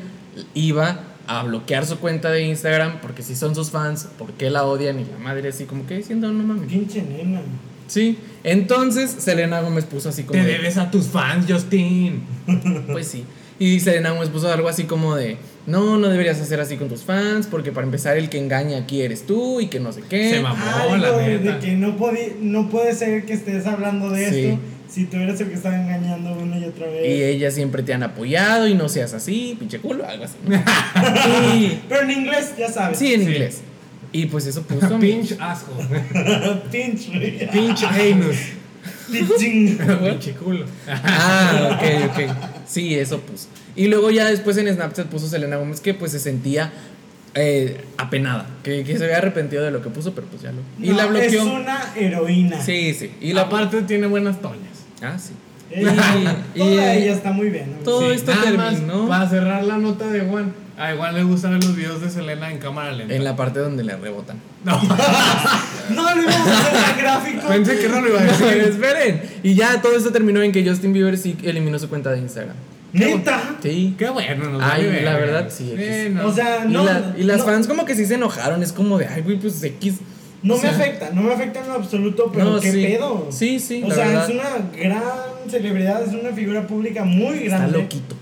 iba 0.53 0.99
a 1.27 1.43
bloquear 1.43 1.85
su 1.85 1.97
cuenta 1.97 2.29
de 2.31 2.43
Instagram 2.45 2.99
porque 3.01 3.21
si 3.23 3.35
son 3.35 3.53
sus 3.55 3.69
fans, 3.69 4.07
¿por 4.17 4.31
qué 4.33 4.49
la 4.49 4.63
odian? 4.65 4.99
Y 4.99 5.05
la 5.05 5.17
madre 5.17 5.49
así 5.49 5.65
como 5.65 5.85
que 5.87 5.97
diciendo, 5.97 6.31
no 6.31 6.43
mames. 6.43 6.69
Pinche 6.69 7.01
nena. 7.01 7.41
Sí, 7.87 8.17
entonces 8.45 9.11
Selena 9.19 9.59
Gómez 9.61 9.83
puso 9.85 10.07
así 10.09 10.23
como... 10.23 10.39
Te 10.39 10.45
de- 10.45 10.53
debes 10.53 10.77
a 10.77 10.89
tus 10.89 11.07
fans, 11.07 11.45
Justin. 11.51 12.21
Pues 12.91 13.07
sí. 13.07 13.25
Y 13.63 13.79
Selena 13.79 14.09
Gómez 14.09 14.29
puso 14.29 14.51
algo 14.51 14.67
así 14.67 14.85
como 14.85 15.15
de, 15.15 15.37
no, 15.67 15.99
no 15.99 16.07
deberías 16.09 16.41
hacer 16.41 16.59
así 16.59 16.77
con 16.77 16.89
tus 16.89 17.03
fans 17.03 17.45
porque 17.45 17.71
para 17.71 17.85
empezar 17.85 18.17
el 18.17 18.27
que 18.27 18.39
engaña 18.39 18.79
aquí 18.79 19.03
eres 19.03 19.27
tú 19.27 19.61
y 19.61 19.67
que 19.67 19.79
no 19.79 19.91
sé 19.91 20.01
qué. 20.09 20.31
Se 20.31 20.39
mamó, 20.41 20.65
Algo 20.65 20.97
la 20.97 21.15
neta. 21.17 21.51
de 21.53 21.59
que 21.59 21.73
no, 21.73 21.95
no 22.41 22.69
puede 22.69 22.95
ser 22.95 23.23
que 23.25 23.33
estés 23.33 23.67
hablando 23.67 24.09
de 24.09 24.29
Sí. 24.31 24.45
esto 24.45 24.59
si 24.89 25.05
tú 25.05 25.17
eres 25.17 25.39
el 25.41 25.49
que 25.49 25.53
está 25.53 25.79
engañando 25.79 26.33
una 26.33 26.57
y 26.57 26.65
otra 26.65 26.87
vez. 26.87 27.05
Y 27.07 27.23
ellas 27.23 27.53
siempre 27.53 27.83
te 27.83 27.93
han 27.93 28.01
apoyado 28.01 28.67
y 28.67 28.73
no 28.73 28.89
seas 28.89 29.13
así, 29.13 29.55
pinche 29.59 29.77
culo, 29.77 30.05
algo 30.07 30.23
así. 30.25 30.35
y, 31.55 31.79
Pero 31.87 32.01
en 32.01 32.11
inglés, 32.11 32.53
ya 32.57 32.67
sabes. 32.69 32.97
sí, 32.97 33.13
en 33.13 33.21
Sí. 33.21 33.27
inglés. 33.27 33.61
Y 34.11 34.25
pues 34.25 34.47
eso 34.47 34.63
puso... 34.63 34.97
Pinch 34.99 35.35
asshole. 35.39 35.85
Pinche. 36.71 37.47
Pinch 37.53 37.83
anus. 37.83 38.37
Pinche. 39.11 39.77
Pinche 40.09 40.31
culo. 40.33 40.65
Ah, 40.87 41.77
ok, 41.79 42.09
ok. 42.09 42.35
Sí, 42.71 42.95
eso 42.97 43.19
puso. 43.19 43.47
Y 43.75 43.87
luego 43.87 44.11
ya 44.11 44.25
después 44.25 44.55
en 44.57 44.73
Snapchat 44.73 45.07
puso 45.07 45.27
Selena 45.27 45.57
Gómez 45.57 45.81
que 45.81 45.93
pues 45.93 46.11
se 46.13 46.19
sentía 46.19 46.71
eh, 47.35 47.81
apenada, 47.97 48.47
que, 48.63 48.83
que 48.83 48.97
se 48.97 49.03
había 49.05 49.17
arrepentido 49.17 49.63
de 49.63 49.71
lo 49.71 49.81
que 49.81 49.89
puso, 49.89 50.13
pero 50.13 50.27
pues 50.27 50.41
ya 50.41 50.51
lo... 50.51 50.59
Y 50.79 50.89
No, 50.89 50.95
la 50.97 51.05
bloqueó. 51.07 51.29
Es 51.29 51.47
una 51.47 51.93
heroína. 51.95 52.61
Sí, 52.61 52.93
sí. 52.93 53.11
Y 53.21 53.29
Y 53.29 53.33
la 53.33 53.49
parte 53.49 53.81
tiene 53.83 54.07
buenas 54.07 54.41
toñas. 54.41 54.85
Ah, 55.01 55.17
sí. 55.19 55.33
Y- 55.73 55.83
toda 56.59 56.95
y- 56.95 57.03
ella 57.03 57.13
está 57.13 57.31
muy 57.31 57.49
bien. 57.49 57.75
¿no? 57.77 57.83
Todo 57.83 58.11
esto 58.11 58.33
nada 58.33 58.51
más, 58.53 58.73
terminó 58.75 59.07
para 59.07 59.29
cerrar 59.29 59.63
la 59.63 59.77
nota 59.77 60.07
de 60.07 60.21
Juan. 60.21 60.53
A 60.81 60.95
Juan 60.95 61.13
le 61.13 61.23
gusta 61.23 61.49
ver 61.49 61.63
los 61.63 61.75
videos 61.75 62.01
de 62.01 62.09
Selena 62.09 62.51
en 62.51 62.57
cámara 62.57 62.91
lenta. 62.91 63.13
en 63.13 63.23
la 63.23 63.35
parte 63.35 63.59
donde 63.59 63.83
le 63.83 63.95
rebotan. 63.95 64.37
No, 64.63 64.81
No 65.95 66.15
lo 66.15 66.21
íbamos 66.23 66.47
a 66.47 66.59
hacer 66.59 66.73
tan 66.83 66.97
gráfico. 66.97 67.47
pensé 67.47 67.77
que 67.79 67.87
no 67.89 68.01
lo 68.01 68.07
iba 68.09 68.19
a 68.19 68.23
No, 68.23 68.31
decir. 68.31 68.57
esperen. 68.63 69.21
Y 69.43 69.53
ya 69.55 69.81
todo 69.81 69.95
esto 69.95 70.11
terminó 70.11 70.41
en 70.41 70.51
que 70.51 70.67
Justin 70.67 70.93
Bieber 70.93 71.17
sí 71.17 71.37
eliminó 71.43 71.77
su 71.79 71.87
cuenta 71.89 72.11
de 72.11 72.19
Instagram. 72.19 72.55
Neta. 72.93 73.57
Sí. 73.61 73.95
Qué 73.97 74.09
bueno, 74.09 74.49
nos 74.49 74.61
Ay, 74.63 75.01
la 75.03 75.13
verdad, 75.15 75.49
sí, 75.49 75.73
Eh, 75.77 76.09
no. 76.13 76.27
O 76.27 76.33
sea, 76.33 76.65
Y, 76.67 76.71
no. 76.71 76.83
la- 76.83 77.13
y 77.17 77.23
las 77.23 77.37
no, 77.39 77.45
fans 77.45 77.67
como 77.67 77.85
que 77.85 77.95
sí 77.95 78.05
se 78.05 78.15
enojaron. 78.15 78.63
Es 78.63 78.73
como 78.73 78.97
de, 78.97 79.07
ay, 79.07 79.21
güey, 79.21 79.37
pues 79.39 79.63
X. 79.63 79.99
No 80.43 80.55
o 80.55 80.57
sea, 80.57 80.71
me 80.71 80.77
afecta, 80.77 81.11
no 81.13 81.21
me 81.21 81.33
afecta 81.33 81.59
en 81.61 81.67
lo 81.67 81.73
absoluto, 81.75 82.31
pero 82.33 82.45
No, 82.45 82.59
qué 82.59 82.71
sí. 82.71 82.83
pedo. 82.83 83.27
Sí, 83.29 83.59
sí, 83.59 83.83
O 83.85 83.87
la 83.89 83.95
sea, 83.95 84.07
verdad. 84.07 84.29
es 84.29 84.35
una 84.35 84.49
gran 84.81 85.03
celebridad, 85.49 86.01
es 86.03 86.13
una 86.13 86.31
figura 86.31 86.65
pública 86.65 87.03
muy 87.03 87.43
Está 87.43 87.59
grande. 87.59 87.77
loquito. 87.77 88.15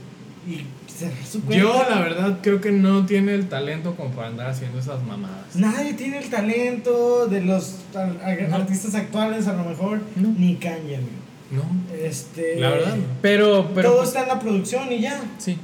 Y 0.48 0.66
cerrar 1.00 1.26
su 1.26 1.42
cuenta. 1.44 1.64
Yo, 1.64 1.86
la 1.90 2.00
verdad, 2.02 2.38
creo 2.42 2.62
que 2.62 2.72
no 2.72 3.06
tiene 3.06 3.34
el 3.36 3.48
talento 3.50 3.96
como 3.96 4.12
para 4.12 4.28
andar 4.28 4.50
haciendo 4.50 4.80
esas 4.80 5.02
mamadas. 5.04 5.56
Nadie 5.56 5.94
tiene 5.94 6.18
el 6.20 6.30
talento 6.30 7.28
de 7.28 7.42
los 7.42 7.76
No. 7.94 8.56
artistas 8.56 8.96
actuales, 8.96 9.48
a 9.48 9.54
lo 9.54 9.64
mejor. 9.66 10.00
No. 10.16 10.30
Ni 10.38 10.56
Kanye, 10.56 10.98
amigo. 10.98 11.12
No, 11.52 11.64
Este. 11.96 12.58
la 12.60 12.70
verdad 12.70 12.96
no. 12.96 13.04
Pero, 13.22 13.72
pero. 13.74 13.90
todo 13.90 13.98
pues, 14.00 14.10
está 14.10 14.22
en 14.22 14.28
la 14.28 14.40
producción 14.40 14.92
y 14.92 15.00
ya. 15.02 15.20
Sí. 15.40 15.58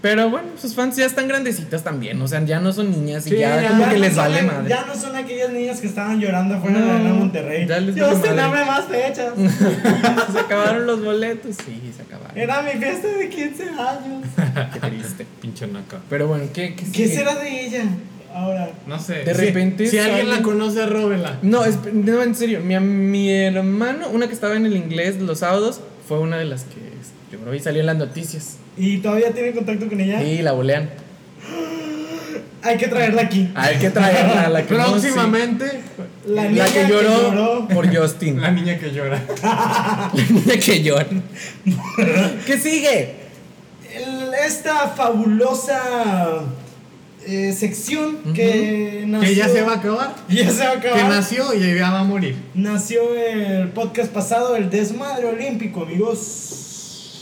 Pero 0.00 0.30
bueno, 0.30 0.46
sus 0.60 0.74
fans 0.76 0.94
ya 0.96 1.06
están 1.06 1.26
grandecitas 1.26 1.82
también. 1.82 2.22
O 2.22 2.28
sea, 2.28 2.44
ya 2.44 2.60
no 2.60 2.72
son 2.72 2.90
niñas 2.90 3.26
y 3.26 3.30
Sí, 3.30 3.36
ya, 3.38 3.60
ya- 3.60 3.68
como 3.70 3.80
Ya 3.80 3.88
que 3.90 3.94
no 3.96 4.00
les 4.02 4.14
vale 4.16 4.42
la- 4.42 4.52
madre. 4.52 4.68
Ya 4.68 4.84
no 4.86 4.94
son 4.94 5.16
aquellas 5.16 5.50
niñas 5.50 5.80
que 5.80 5.88
estaban 5.88 6.20
llorando 6.20 6.54
afuera 6.54 6.80
de 6.80 6.86
la 7.04 7.12
Monterrey. 7.14 7.66
ya 7.66 7.80
les 7.80 7.94
Dios, 7.96 8.08
vale 8.22 8.34
madre. 8.34 8.36
dame 8.36 8.64
más 8.64 8.84
fechas. 8.84 9.32
se 10.32 10.38
acabaron 10.38 10.86
los 10.86 11.02
boletos. 11.04 11.56
Sí, 11.56 11.92
se 11.96 12.02
acabaron. 12.02 12.38
Era 12.38 12.62
mi 12.62 12.70
fiesta 12.80 13.08
de 13.08 13.28
15 13.28 13.62
años. 13.64 14.24
Qué 14.74 14.80
triste. 14.80 15.26
Pinche 15.40 15.66
naca. 15.66 15.98
Pero 16.08 16.28
bueno, 16.28 16.44
¿qué, 16.54 16.74
qué, 16.76 16.84
¿Qué 16.92 17.08
será 17.08 17.34
de 17.34 17.66
ella 17.66 17.82
ahora? 18.32 18.70
No 18.86 19.00
sé. 19.00 19.24
De 19.24 19.34
si- 19.34 19.40
repente 19.46 19.86
Si, 19.88 19.98
alguien 19.98 20.30
la 20.30 20.42
conoce, 20.42 20.86
róbela. 20.86 21.38
No, 21.42 21.64
es, 21.64 21.76
no, 21.92 22.22
en 22.22 22.34
serio. 22.36 22.60
Mi, 22.60 22.78
mi 22.78 23.32
hermano, 23.32 24.08
una 24.10 24.28
que 24.28 24.34
estaba 24.34 24.54
en 24.54 24.64
el 24.66 24.76
inglés 24.76 25.20
los 25.20 25.40
sábados, 25.40 25.80
fue 26.06 26.20
una 26.20 26.38
de 26.38 26.44
las 26.44 26.62
que 26.64 26.87
yo 27.32 27.38
creo 27.38 27.52
que 27.52 27.60
salió 27.60 27.80
en 27.80 27.86
las 27.86 27.96
noticias. 27.96 28.56
¿Y 28.76 28.98
todavía 28.98 29.32
tiene 29.32 29.52
contacto 29.52 29.88
con 29.88 30.00
ella? 30.00 30.22
Y 30.22 30.42
la 30.42 30.52
bolean. 30.52 30.88
Hay 32.62 32.76
que 32.76 32.88
traerla 32.88 33.22
aquí. 33.22 33.50
Hay 33.54 33.76
que 33.76 33.90
traerla 33.90 34.46
a 34.46 34.48
la 34.48 34.66
que 34.66 34.74
no, 34.74 34.84
sí. 34.86 34.90
Próximamente, 34.92 35.80
La, 36.26 36.44
La, 36.44 36.48
niña 36.50 36.66
que 36.66 36.86
lloró, 36.88 37.68
por 37.68 37.94
Justin. 37.96 38.40
la 38.40 38.50
niña 38.50 38.78
que 38.78 38.90
llora. 38.92 39.22
La 39.42 40.10
niña 40.28 40.56
que 40.58 40.82
llora. 40.82 41.06
¿Qué 42.46 42.58
sigue? 42.58 43.14
El- 43.94 44.34
esta 44.44 44.88
fabulosa 44.88 46.40
eh, 47.26 47.52
sección 47.56 48.18
que 48.34 49.04
nació. 49.06 49.28
Que 49.28 49.34
ya 49.36 49.48
se 49.48 49.62
va 49.62 49.72
a 49.72 49.76
acabar. 49.76 50.14
Ya 50.28 50.50
se 50.50 50.64
va 50.64 50.70
a 50.70 50.72
acabar. 50.74 50.98
Que 51.02 51.08
nació 51.08 51.54
y 51.54 51.74
ya 51.76 51.90
va 51.90 52.00
a 52.00 52.04
morir. 52.04 52.36
Nació 52.54 53.14
el 53.14 53.68
podcast 53.68 54.12
pasado, 54.12 54.56
el 54.56 54.68
desmadre 54.68 55.26
olímpico, 55.26 55.82
amigos. 55.82 56.67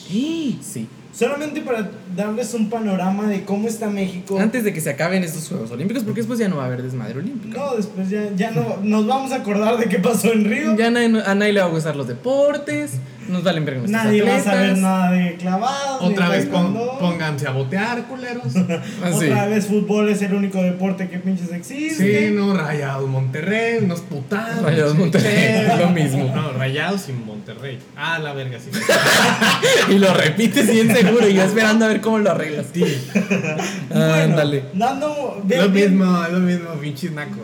Sí. 0.09 0.89
Solamente 1.13 1.63
para 1.63 1.91
darles 2.15 2.53
un 2.53 2.69
panorama 2.69 3.27
de 3.27 3.45
cómo 3.45 3.67
está 3.69 3.89
México. 3.89 4.39
Antes 4.39 4.65
de 4.65 4.75
que 4.75 4.83
se 4.83 4.91
acaben 4.91 5.25
estos 5.25 5.49
Juegos 5.49 5.71
Olímpicos, 5.71 6.05
porque 6.05 6.21
después 6.21 6.39
ya 6.39 6.49
no 6.49 6.57
va 6.57 6.65
a 6.65 6.67
haber 6.67 6.83
desmadre 6.83 7.19
olímpico. 7.19 7.59
No, 7.59 7.75
después 7.75 8.11
ya, 8.11 8.31
ya 8.37 8.51
no 8.51 8.77
nos 8.83 9.07
vamos 9.07 9.33
a 9.33 9.37
acordar 9.37 9.79
de 9.79 9.87
qué 9.87 9.99
pasó 9.99 10.31
en 10.31 10.45
Río. 10.45 10.77
Ya 10.77 10.89
a 10.89 10.91
nadie, 10.91 11.23
a 11.25 11.35
nadie 11.35 11.55
le 11.55 11.61
va 11.61 11.67
a 11.67 11.71
gustar 11.71 11.97
los 11.97 12.07
deportes, 12.07 12.93
nos 13.29 13.43
valen 13.43 13.65
ver 13.65 13.77
nuestros 13.79 14.05
Nadie 14.05 14.23
va 14.23 14.37
a 14.37 14.43
saber 14.43 14.79
nada 14.79 15.11
de 15.13 15.35
clavados. 15.37 16.03
ni 16.03 16.09
Otra 16.09 16.29
vez 16.29 16.47
pon- 16.47 16.77
pónganse 17.01 17.47
a 17.47 17.51
botear, 17.51 18.05
culeros. 18.05 18.45
Ah, 19.03 19.11
sí. 19.19 19.27
Otra 19.27 19.47
vez 19.47 19.67
fútbol 19.67 20.09
es 20.09 20.23
el 20.23 20.35
único 20.35 20.63
deporte 20.63 21.09
que 21.09 21.19
pinches 21.19 21.53
existe. 21.53 22.29
Sí, 22.29 22.35
no, 22.35 22.55
Rayados 22.57 23.09
Monterrey, 23.09 23.79
unos 23.85 24.01
putados. 24.01 24.63
Rayados 24.63 24.95
Monterrey, 24.95 25.67
Sí. 25.67 25.73
lo 25.79 25.91
mismo. 25.91 26.33
No, 26.35 26.53
Rayados 26.53 27.09
y 27.09 27.13
Monterrey. 27.13 27.79
Ah, 27.97 28.19
la 28.19 28.33
verga, 28.33 28.59
sí. 28.59 28.71
Y 29.91 29.99
lo 29.99 30.13
repites 30.15 30.71
bien 30.71 30.95
seguro 30.95 31.29
y 31.29 31.35
yo 31.35 31.43
esperando 31.43 31.85
a 31.85 31.89
ver 31.89 32.01
cómo 32.01 32.19
lo 32.19 32.31
arreglas. 32.31 32.67
Bueno, 32.75 34.05
Ándale. 34.15 34.65
dando. 34.75 35.43
lo 35.47 35.69
bien- 35.69 35.73
mismo, 35.99 36.25
es 36.25 36.33
lo 36.33 36.39
mismo, 36.41 36.71
pinches 36.81 37.13
nacos. 37.13 37.37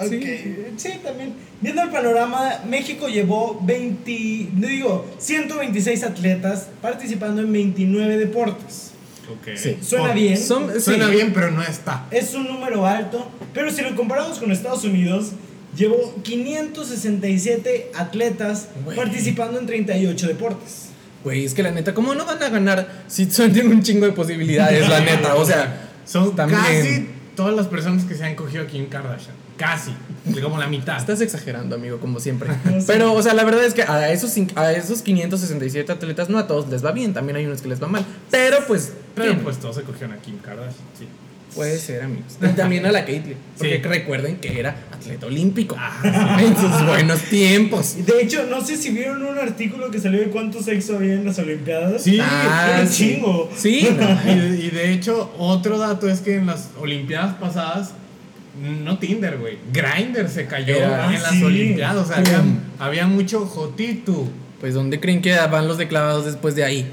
Ok, 0.00 0.10
Sí. 0.10 0.56
sí. 0.76 0.90
también. 1.04 1.34
Viendo 1.60 1.82
el 1.82 1.90
panorama, 1.90 2.60
México 2.68 3.08
llevó 3.08 3.60
20, 3.64 4.48
no 4.54 4.66
digo, 4.68 5.06
126 5.18 6.02
atletas 6.04 6.68
participando 6.82 7.40
en 7.42 7.52
29 7.52 8.16
deportes. 8.18 8.90
Ok. 9.30 9.56
Sí. 9.56 9.78
Suena 9.80 10.10
Oh, 10.10 10.14
bien. 10.14 10.36
Son- 10.36 10.70
sí. 10.74 10.80
Suena 10.80 11.08
bien, 11.08 11.32
pero 11.32 11.50
no 11.50 11.62
está. 11.62 12.06
Es 12.10 12.34
un 12.34 12.46
número 12.46 12.86
alto, 12.86 13.30
pero 13.54 13.70
si 13.70 13.82
lo 13.82 13.94
comparamos 13.96 14.38
con 14.38 14.50
Estados 14.52 14.84
Unidos, 14.84 15.32
llevó 15.76 16.14
567 16.22 17.90
atletas 17.94 18.68
Güey. 18.84 18.96
participando 18.96 19.58
en 19.58 19.66
38 19.66 20.26
deportes. 20.28 20.88
Güey, 21.22 21.44
es 21.44 21.54
que 21.54 21.62
la 21.62 21.70
neta, 21.70 21.94
¿cómo 21.94 22.14
no 22.14 22.26
van 22.26 22.42
a 22.42 22.48
ganar 22.50 23.04
si 23.06 23.30
son 23.30 23.52
tienen 23.52 23.72
un 23.72 23.82
chingo 23.82 24.04
de 24.06 24.12
posibilidades, 24.12 24.86
la 24.88 25.00
neta? 25.00 25.36
O 25.36 25.44
sea, 25.46 25.88
Son 26.04 26.36
también. 26.36 26.60
casi 26.60 27.06
todas 27.34 27.54
las 27.56 27.66
personas 27.66 28.04
que 28.04 28.14
se 28.14 28.24
han 28.24 28.34
cogido 28.34 28.64
a 28.64 28.66
Kim 28.66 28.86
Kardashian. 28.86 29.34
Casi. 29.56 29.92
Como 30.42 30.58
la 30.58 30.66
mitad. 30.66 30.96
Estás 30.96 31.20
exagerando, 31.20 31.76
amigo, 31.76 31.98
como 32.00 32.18
siempre. 32.18 32.50
Pero, 32.86 33.12
o 33.12 33.22
sea, 33.22 33.34
la 33.34 33.44
verdad 33.44 33.64
es 33.64 33.74
que 33.74 33.82
a 33.82 34.10
esos, 34.10 34.34
a 34.56 34.72
esos 34.72 35.02
567 35.02 35.92
atletas 35.92 36.28
no 36.30 36.38
a 36.38 36.46
todos 36.46 36.68
les 36.70 36.84
va 36.84 36.92
bien, 36.92 37.12
también 37.14 37.36
hay 37.36 37.46
unos 37.46 37.62
que 37.62 37.68
les 37.68 37.82
va 37.82 37.86
mal. 37.88 38.04
Pero, 38.30 38.58
pues, 38.66 38.92
Pero 39.14 39.38
pues 39.40 39.58
todos 39.58 39.76
se 39.76 39.82
cogieron 39.82 40.12
a 40.16 40.18
Kim 40.20 40.38
Kardashian, 40.38 40.72
sí. 40.98 41.06
Puede 41.54 41.78
ser, 41.78 42.02
amigos. 42.02 42.36
Y 42.42 42.48
también 42.48 42.84
a 42.84 42.90
la 42.90 43.04
Caitlyn. 43.04 43.36
Porque 43.56 43.76
Sí. 43.76 43.82
recuerden 43.88 44.38
que 44.38 44.58
era 44.58 44.74
atleta 44.90 45.26
olímpico. 45.26 45.76
en 46.02 46.56
sus 46.56 46.84
buenos 46.84 47.20
tiempos. 47.30 47.94
De 48.04 48.22
hecho, 48.22 48.44
no 48.50 48.60
sé 48.64 48.76
si 48.76 48.90
vieron 48.90 49.22
un 49.22 49.38
artículo 49.38 49.88
que 49.88 50.00
salió 50.00 50.18
de 50.18 50.30
cuánto 50.30 50.60
sexo 50.60 50.96
había 50.96 51.12
en 51.14 51.24
las 51.24 51.38
Olimpiadas. 51.38 52.02
Sí, 52.02 52.18
Ah, 52.20 52.78
un 52.82 52.88
sí. 52.88 53.14
chingo. 53.14 53.48
Sí, 53.56 53.88
no. 53.96 54.18
Y 54.32 54.36
de, 54.40 54.56
y 54.66 54.70
de 54.70 54.92
hecho, 54.94 55.32
otro 55.38 55.78
dato 55.78 56.08
es 56.08 56.20
que 56.22 56.34
en 56.34 56.46
las 56.46 56.70
Olimpiadas 56.80 57.36
pasadas, 57.36 57.90
no 58.60 58.98
Tinder, 58.98 59.38
güey, 59.38 59.58
Grindr 59.72 60.28
se 60.28 60.46
cayó 60.46 60.76
Era- 60.76 61.06
en 61.14 61.22
las 61.22 61.30
sí. 61.32 61.42
Olimpiadas. 61.42 61.96
O 61.96 62.06
sea, 62.06 62.18
había, 62.18 62.42
había 62.78 63.06
mucho 63.06 63.46
jotitu. 63.46 64.28
Pues, 64.60 64.74
¿dónde 64.74 65.00
creen 65.00 65.20
que 65.22 65.34
van 65.36 65.68
los 65.68 65.76
de 65.78 65.88
clavados 65.88 66.24
después 66.24 66.54
de 66.54 66.64
ahí? 66.64 66.86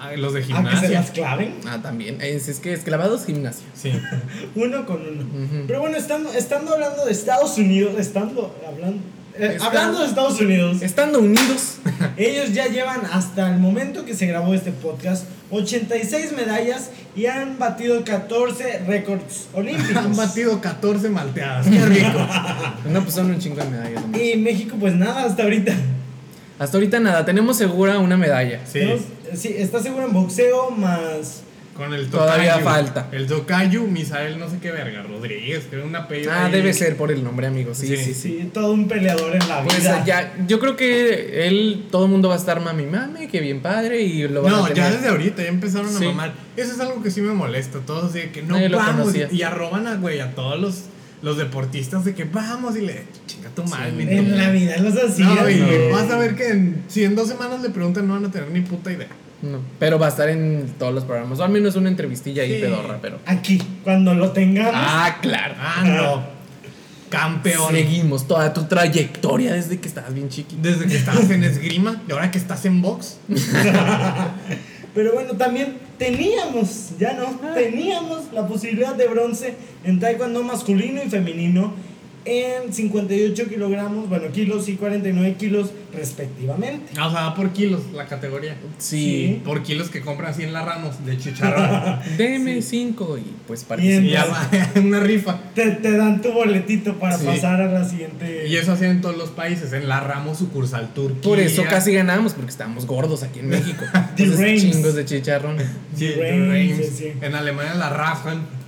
Ah, 0.00 0.10
Los 0.16 0.34
de 0.34 0.40
se 0.40 0.46
gimnasia. 0.48 0.88
las 0.90 1.10
claven. 1.12 1.54
Ah, 1.66 1.78
también. 1.82 2.20
Es, 2.20 2.48
es 2.48 2.58
que 2.58 2.72
es 2.72 2.80
clavados 2.80 3.24
gimnasia. 3.26 3.64
Sí. 3.74 3.92
Uno 4.56 4.84
con 4.86 5.00
uno. 5.00 5.24
Pero 5.68 5.80
bueno, 5.80 5.96
estando, 5.96 6.32
estando 6.32 6.72
hablando 6.74 7.04
de 7.04 7.12
Estados 7.12 7.56
Unidos, 7.58 7.94
estando 7.98 8.52
hablando, 8.66 8.98
eh, 9.38 9.58
hablando 9.60 10.00
de 10.00 10.06
Estados 10.06 10.40
Unidos, 10.40 10.82
Estando 10.82 11.20
unidos. 11.20 11.76
ellos 12.16 12.52
ya 12.52 12.66
llevan 12.66 13.00
hasta 13.12 13.50
el 13.50 13.58
momento 13.58 14.04
que 14.04 14.14
se 14.14 14.26
grabó 14.26 14.54
este 14.54 14.72
podcast 14.72 15.24
86 15.50 16.32
medallas 16.32 16.90
y 17.14 17.26
han 17.26 17.58
batido 17.58 18.04
14 18.04 18.80
récords 18.86 19.48
olímpicos. 19.52 19.96
Han 19.96 20.16
batido 20.16 20.60
14 20.60 21.08
malteadas. 21.08 21.66
Qué 21.66 21.84
rico. 21.84 22.26
No, 22.90 23.00
pues 23.02 23.14
son 23.14 23.30
un 23.30 23.38
chingo 23.38 23.56
de 23.56 23.70
medallas. 23.70 24.02
nomás. 24.02 24.20
Y 24.20 24.36
México 24.36 24.76
pues 24.78 24.94
nada 24.94 25.24
hasta 25.24 25.44
ahorita. 25.44 25.72
Hasta 26.58 26.76
ahorita 26.76 27.00
nada, 27.00 27.24
tenemos 27.24 27.56
segura 27.56 27.98
una 27.98 28.16
medalla. 28.16 28.60
Sí. 28.70 28.80
Sí, 29.34 29.54
está 29.56 29.80
seguro 29.82 30.06
en 30.06 30.12
boxeo 30.12 30.70
más 30.70 31.42
Con 31.76 31.94
el 31.94 32.06
tocayo. 32.08 32.24
Todavía 32.26 32.58
falta. 32.58 33.08
El 33.12 33.26
tocayo, 33.26 33.82
Misael, 33.84 34.38
no 34.38 34.48
sé 34.50 34.58
qué 34.60 34.70
verga, 34.70 35.02
Rodríguez, 35.02 35.64
creo 35.70 35.86
un 35.86 35.96
apellido. 35.96 36.30
Ah, 36.30 36.44
ahí. 36.46 36.52
debe 36.52 36.74
ser 36.74 36.96
por 36.96 37.10
el 37.10 37.24
nombre, 37.24 37.46
amigo. 37.46 37.74
Sí, 37.74 37.86
sí, 37.86 37.96
Sí. 37.96 38.04
sí. 38.14 38.14
sí, 38.14 38.50
todo 38.52 38.72
un 38.72 38.88
peleador 38.88 39.34
en 39.34 39.48
la 39.48 39.62
Pues 39.64 39.80
vida. 39.80 40.04
ya, 40.04 40.34
yo 40.46 40.60
creo 40.60 40.76
que 40.76 41.46
él, 41.48 41.86
todo 41.90 42.04
el 42.04 42.10
mundo 42.10 42.28
va 42.28 42.34
a 42.34 42.38
estar 42.38 42.60
mami, 42.60 42.84
mami, 42.84 43.26
que 43.28 43.40
bien 43.40 43.60
padre 43.62 44.02
y 44.02 44.28
lo 44.28 44.42
van 44.42 44.52
a 44.52 44.56
No, 44.58 44.62
tener. 44.64 44.76
ya 44.76 44.90
desde 44.90 45.08
ahorita 45.08 45.42
ya 45.42 45.48
empezaron 45.48 45.88
Sí. 45.90 46.04
a 46.04 46.08
mamar. 46.08 46.34
Eso 46.56 46.72
es 46.72 46.80
algo 46.80 47.02
que 47.02 47.10
sí 47.10 47.22
me 47.22 47.32
molesta. 47.32 47.78
Todos 47.80 48.12
de 48.12 48.30
que 48.30 48.42
no 48.42 48.54
Nadie 48.56 48.68
vamos. 48.68 49.14
Y, 49.14 49.34
y 49.36 49.42
arroban 49.42 49.86
a, 49.86 49.94
güey, 49.96 50.20
a 50.20 50.34
todos 50.34 50.60
los, 50.60 50.82
los 51.22 51.38
deportistas 51.38 52.04
de 52.04 52.14
que 52.14 52.24
vamos 52.24 52.76
y 52.76 52.82
le 52.82 53.04
chinga 53.26 53.48
tu 53.48 53.64
madre. 53.64 53.92
Sí. 53.96 54.02
en 54.14 54.36
la 54.36 54.50
vida 54.50 54.76
los 54.76 54.94
hacía. 55.02 55.24
No, 55.26 55.48
y 55.48 55.54
no. 55.56 55.90
vas 55.96 56.10
a 56.10 56.18
ver 56.18 56.34
que 56.36 56.48
en, 56.50 56.82
si 56.88 57.04
en 57.04 57.14
dos 57.16 57.28
semanas 57.28 57.62
le 57.62 57.70
preguntan, 57.70 58.06
no 58.06 58.12
van 58.12 58.26
a 58.26 58.30
tener 58.30 58.50
ni 58.50 58.60
puta 58.60 58.92
idea. 58.92 59.08
No, 59.42 59.58
pero 59.80 59.98
va 59.98 60.06
a 60.06 60.08
estar 60.10 60.28
en 60.28 60.72
todos 60.78 60.94
los 60.94 61.04
programas, 61.04 61.40
o 61.40 61.44
al 61.44 61.50
menos 61.50 61.74
una 61.76 61.88
entrevistilla 61.88 62.42
ahí 62.44 62.54
Sí. 62.56 62.60
pedorra, 62.60 62.98
pero. 63.02 63.18
Aquí, 63.26 63.60
cuando 63.82 64.14
lo 64.14 64.30
tengamos. 64.30 64.72
Ah, 64.74 65.18
claro. 65.20 65.54
Ah, 65.58 65.82
no. 65.84 66.22
Campeón. 67.10 67.72
Seguimos 67.74 68.26
toda 68.26 68.54
tu 68.54 68.64
trayectoria 68.64 69.52
desde 69.52 69.78
que 69.78 69.88
estabas 69.88 70.14
bien 70.14 70.28
chiquito. 70.30 70.62
Desde 70.62 70.86
que 70.86 70.96
estabas 70.96 71.28
en 71.28 71.44
esgrima 71.44 72.00
y 72.08 72.12
ahora 72.12 72.30
que 72.30 72.38
estás 72.38 72.64
en 72.64 72.80
box. 72.80 73.18
Pero 74.94 75.12
bueno, 75.14 75.34
también 75.34 75.76
teníamos, 75.98 76.90
ya 76.98 77.14
no, 77.14 77.38
teníamos 77.54 78.32
la 78.32 78.46
posibilidad 78.46 78.94
de 78.94 79.08
bronce 79.08 79.54
en 79.84 80.00
taekwondo 80.00 80.42
masculino 80.42 81.02
y 81.04 81.08
femenino. 81.08 81.74
En 82.24 82.72
58 82.72 83.48
kilogramos, 83.48 84.08
bueno, 84.08 84.30
kilos 84.32 84.68
y 84.68 84.74
49 84.76 85.36
kilos 85.38 85.70
respectivamente. 85.92 86.92
Ah, 86.96 87.08
o 87.08 87.10
sea, 87.10 87.22
va 87.22 87.34
por 87.34 87.50
kilos 87.50 87.82
la 87.94 88.06
categoría. 88.06 88.56
Sí. 88.78 89.40
Por 89.44 89.62
kilos 89.62 89.90
que 89.90 90.00
compran 90.00 90.30
así 90.30 90.42
en 90.42 90.52
la 90.52 90.64
Ramos 90.64 91.04
de 91.04 91.18
chicharrón. 91.18 91.98
Deme 92.16 92.62
cinco 92.62 93.18
y 93.18 93.24
pues 93.46 93.66
Bien. 93.78 94.06
y 94.06 94.10
ya 94.10 94.24
participa. 94.26 94.70
va, 94.74 94.80
una 94.86 95.00
rifa. 95.00 95.40
Te, 95.54 95.70
te 95.72 95.96
dan 95.96 96.22
tu 96.22 96.32
boletito 96.32 96.94
para 96.98 97.18
Sí. 97.18 97.26
pasar 97.26 97.60
a 97.60 97.66
la 97.70 97.84
siguiente. 97.88 98.46
Y 98.48 98.56
eso 98.56 98.72
hacen 98.72 98.90
en 98.92 99.00
todos 99.00 99.16
los 99.16 99.30
países. 99.30 99.72
En 99.72 99.88
la 99.88 100.00
Ramos 100.00 100.38
sucursal 100.38 100.92
Turquía. 100.94 101.22
Por 101.22 101.40
eso 101.40 101.62
casi 101.68 101.92
ganamos, 101.92 102.32
porque 102.34 102.50
estábamos 102.50 102.86
gordos 102.86 103.22
aquí 103.22 103.40
en 103.40 103.48
México. 103.48 103.84
Entonces, 104.16 104.62
chingos 104.62 104.94
de 104.94 105.04
chicharrón. 105.04 105.58
Sí, 105.94 106.08
The 106.14 106.14
The 106.14 106.74
sí, 106.84 106.90
sí. 106.96 107.12
En 107.20 107.34
Alemania 107.34 107.74
la 107.74 107.90
Rajan. 107.90 108.61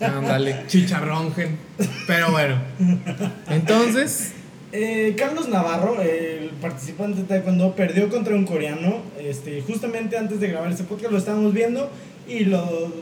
Ándale. 0.00 0.64
Chicharrongen. 0.66 1.58
Pero 2.06 2.30
bueno. 2.32 2.56
Entonces, 3.48 4.32
Eh, 4.72 5.16
Carlos 5.18 5.48
Navarro, 5.48 6.00
el 6.00 6.50
participante 6.60 7.22
de 7.22 7.26
Taekwondo, 7.26 7.74
perdió 7.74 8.08
contra 8.08 8.36
un 8.36 8.44
coreano. 8.44 8.98
Este, 9.18 9.62
justamente 9.62 10.16
antes 10.16 10.38
de 10.38 10.46
grabar 10.48 10.70
este 10.70 10.84
podcast 10.84 11.10
lo 11.10 11.18
estábamos 11.18 11.52
viendo 11.52 11.90
y 12.28 12.44
lo, 12.44 12.92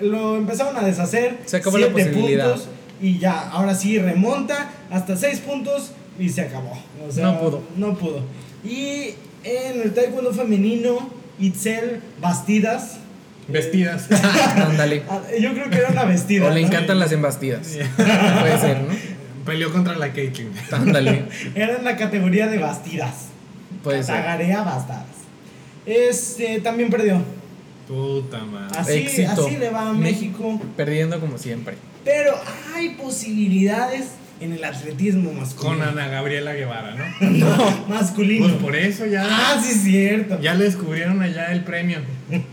lo 0.00 0.36
empezaron 0.36 0.76
a 0.76 0.82
deshacer. 0.82 1.38
Se 1.46 1.56
acabó 1.56 1.78
la 1.78 1.86
Siete 1.86 2.10
posibilidad. 2.10 2.50
puntos 2.52 2.68
y 3.00 3.18
ya, 3.18 3.48
ahora 3.50 3.74
sí 3.74 3.98
remonta 3.98 4.70
hasta 4.90 5.16
6 5.16 5.38
puntos 5.40 5.92
y 6.18 6.28
se 6.28 6.42
acabó. 6.42 6.72
O 7.08 7.10
sea, 7.10 7.24
No 7.24 7.40
pudo. 7.40 7.62
No 7.76 7.94
pudo. 7.96 8.20
Y 8.62 9.14
en 9.44 9.80
el 9.80 9.94
Taekwondo 9.94 10.34
femenino, 10.34 11.08
Itzel 11.40 12.02
Bastidas. 12.20 12.97
Vestidas. 13.48 14.06
ándale. 14.56 15.02
ah, 15.08 15.22
Yo 15.40 15.52
creo 15.54 15.70
que 15.70 15.78
era 15.78 15.88
una 15.88 16.04
vestida. 16.04 16.46
O 16.46 16.50
le 16.50 16.60
¿no? 16.60 16.66
encantan 16.66 16.98
las 16.98 17.12
embastidas. 17.12 17.66
Puede 17.96 18.58
ser, 18.58 18.82
¿no? 18.82 18.94
Peleó 19.44 19.72
contra 19.72 19.96
la 19.96 20.12
Caitlyn. 20.12 20.50
Ándale. 20.70 21.24
Era 21.54 21.76
en 21.76 21.84
la 21.84 21.96
categoría 21.96 22.48
de 22.48 22.58
bastidas. 22.58 23.28
Puede 23.82 24.02
ser. 24.02 24.16
Tagarea 24.16 24.62
bastadas. 24.62 25.06
Este 25.86 26.60
también 26.60 26.90
perdió. 26.90 27.22
Puta 27.86 28.40
madre. 28.44 28.78
Así, 28.78 28.92
Éxito. 28.92 29.46
así 29.46 29.56
le 29.56 29.70
va 29.70 29.88
a 29.88 29.92
México. 29.94 30.60
Perdiendo 30.76 31.18
como 31.18 31.38
siempre. 31.38 31.76
Pero 32.04 32.34
hay 32.74 32.90
posibilidades 32.90 34.08
en 34.40 34.52
el 34.52 34.64
atletismo 34.64 35.30
Con 35.30 35.38
masculino. 35.40 35.84
Ana 35.84 36.08
Gabriela 36.08 36.52
Guevara, 36.52 36.94
¿no? 36.94 37.28
No, 37.30 37.86
masculino. 37.88 38.46
Pues 38.48 38.58
por 38.62 38.76
eso 38.76 39.06
ya. 39.06 39.24
Ah, 39.28 39.60
sí, 39.62 39.74
cierto. 39.74 40.40
Ya 40.40 40.54
le 40.54 40.64
descubrieron 40.64 41.20
allá 41.22 41.52
el 41.52 41.64
premio 41.64 41.98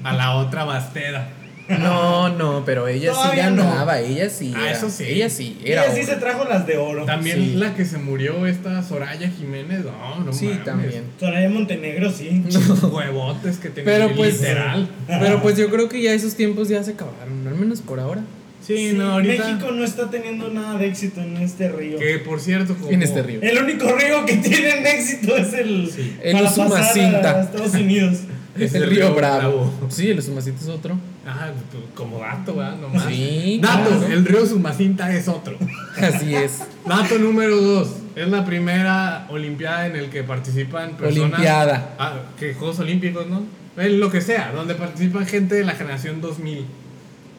a 0.03 0.13
la 0.13 0.35
otra 0.35 0.63
Basteda. 0.63 1.29
No, 1.67 2.29
no, 2.29 2.63
pero 2.63 2.87
ella 2.87 3.11
sí 3.11 3.17
Todavía 3.19 3.49
no. 3.49 3.63
ganaba, 3.63 3.99
ella 3.99 4.29
sí. 4.29 4.53
Ah, 4.55 4.65
era- 4.67 4.71
eso 4.77 4.87
sí. 4.91 5.03
Ella 5.07 5.31
sí, 5.31 5.57
era. 5.65 5.81
así 5.81 6.01
oro. 6.01 6.09
se 6.13 6.15
trajo 6.17 6.45
las 6.47 6.67
de 6.67 6.77
oro. 6.77 7.05
También 7.05 7.37
Sí. 7.37 7.55
la 7.55 7.73
que 7.73 7.85
se 7.85 7.97
murió, 7.97 8.45
esta 8.45 8.83
Soraya 8.83 9.27
Jiménez. 9.29 9.83
No, 9.83 10.23
no 10.23 10.31
Sí, 10.31 10.45
mames. 10.45 10.63
también. 10.63 11.03
Soraya 11.19 11.49
Montenegro, 11.49 12.11
sí. 12.11 12.43
Huevotes 12.83 13.57
que 13.57 13.69
tenía. 13.69 13.91
Pero 13.91 14.15
pues, 14.15 14.41
Literal. 14.41 14.87
pero 15.07 15.41
pues 15.41 15.57
yo 15.57 15.71
creo 15.71 15.89
que 15.89 16.03
ya 16.03 16.13
esos 16.13 16.35
tiempos 16.35 16.69
ya 16.69 16.83
se 16.83 16.91
acabaron, 16.91 17.47
al 17.47 17.55
menos 17.55 17.81
por 17.81 17.99
ahora. 17.99 18.21
Sí, 18.65 18.89
Sí, 18.89 18.93
no, 18.97 19.11
ahorita. 19.13 19.47
México 19.47 19.71
no 19.71 19.83
está 19.83 20.09
teniendo 20.09 20.49
nada 20.49 20.77
de 20.79 20.87
éxito 20.87 21.21
en 21.21 21.37
este 21.37 21.69
río. 21.69 21.99
Que 21.99 22.19
por 22.19 22.39
cierto, 22.39 22.75
como. 22.75 22.89
En 22.89 23.03
este 23.03 23.21
río. 23.21 23.39
El 23.41 23.57
único 23.59 23.91
río 23.91 24.25
que 24.25 24.37
tienen 24.37 24.85
éxito 24.87 25.35
es 25.37 25.53
el, 25.53 25.91
Sí. 25.91 26.17
El 26.23 26.33
para 26.33 26.45
pasar 26.45 26.65
Usumacinta. 26.67 27.31
a 27.31 27.43
Estados 27.43 27.73
Unidos. 27.73 28.17
Es 28.57 28.73
el 28.73 28.83
el 28.83 28.89
río 28.89 29.07
río 29.07 29.15
Bravo. 29.15 29.65
Bravo. 29.65 29.89
Sí, 29.89 30.09
el 30.09 30.19
Usumacito 30.19 30.57
es 30.61 30.69
otro. 30.69 30.97
Ah, 31.27 31.51
pues, 31.71 31.83
como 31.93 32.19
dato, 32.19 32.55
¿verdad? 32.55 32.77
Nomás. 32.77 33.05
Sí, 33.07 33.59
claro. 33.61 34.05
el 34.09 34.25
río 34.25 34.45
Sumacinta 34.45 35.13
es 35.13 35.27
otro. 35.27 35.57
Así 35.97 36.33
es. 36.33 36.61
Dato 36.87 37.19
número 37.19 37.57
dos. 37.57 37.97
Es 38.15 38.29
la 38.29 38.45
primera 38.45 39.27
olimpiada 39.29 39.87
en 39.87 39.97
el 39.97 40.09
que 40.09 40.23
participan 40.23 40.91
personas. 40.95 41.33
Olimpiada. 41.33 41.95
Ah, 41.99 42.13
que 42.39 42.53
Juegos 42.53 42.79
Olímpicos, 42.79 43.27
¿no? 43.27 43.43
En 43.75 43.99
lo 43.99 44.09
que 44.09 44.21
sea, 44.21 44.53
donde 44.55 44.75
participan 44.75 45.25
gente 45.25 45.55
de 45.55 45.65
la 45.65 45.73
generación 45.73 46.21
2000. 46.21 46.65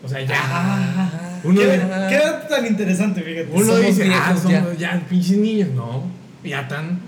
O 0.05 0.09
sea, 0.09 0.21
ya. 0.23 0.35
Ah, 0.39 1.41
uno 1.45 1.61
¿Qué, 1.61 1.67
de- 1.67 2.49
tan 2.49 2.67
interesante, 2.67 3.23
fíjate. 3.23 3.49
uno 3.53 3.65
somos 3.67 3.81
dice, 3.87 4.03
ah, 4.05 4.07
viejos 4.35 4.43
somos 4.43 4.79
ya. 4.79 5.07
pinches 5.09 5.37
niños. 5.39 5.69
No, 5.71 6.05
ya 6.45 6.67
tan. 6.69 6.99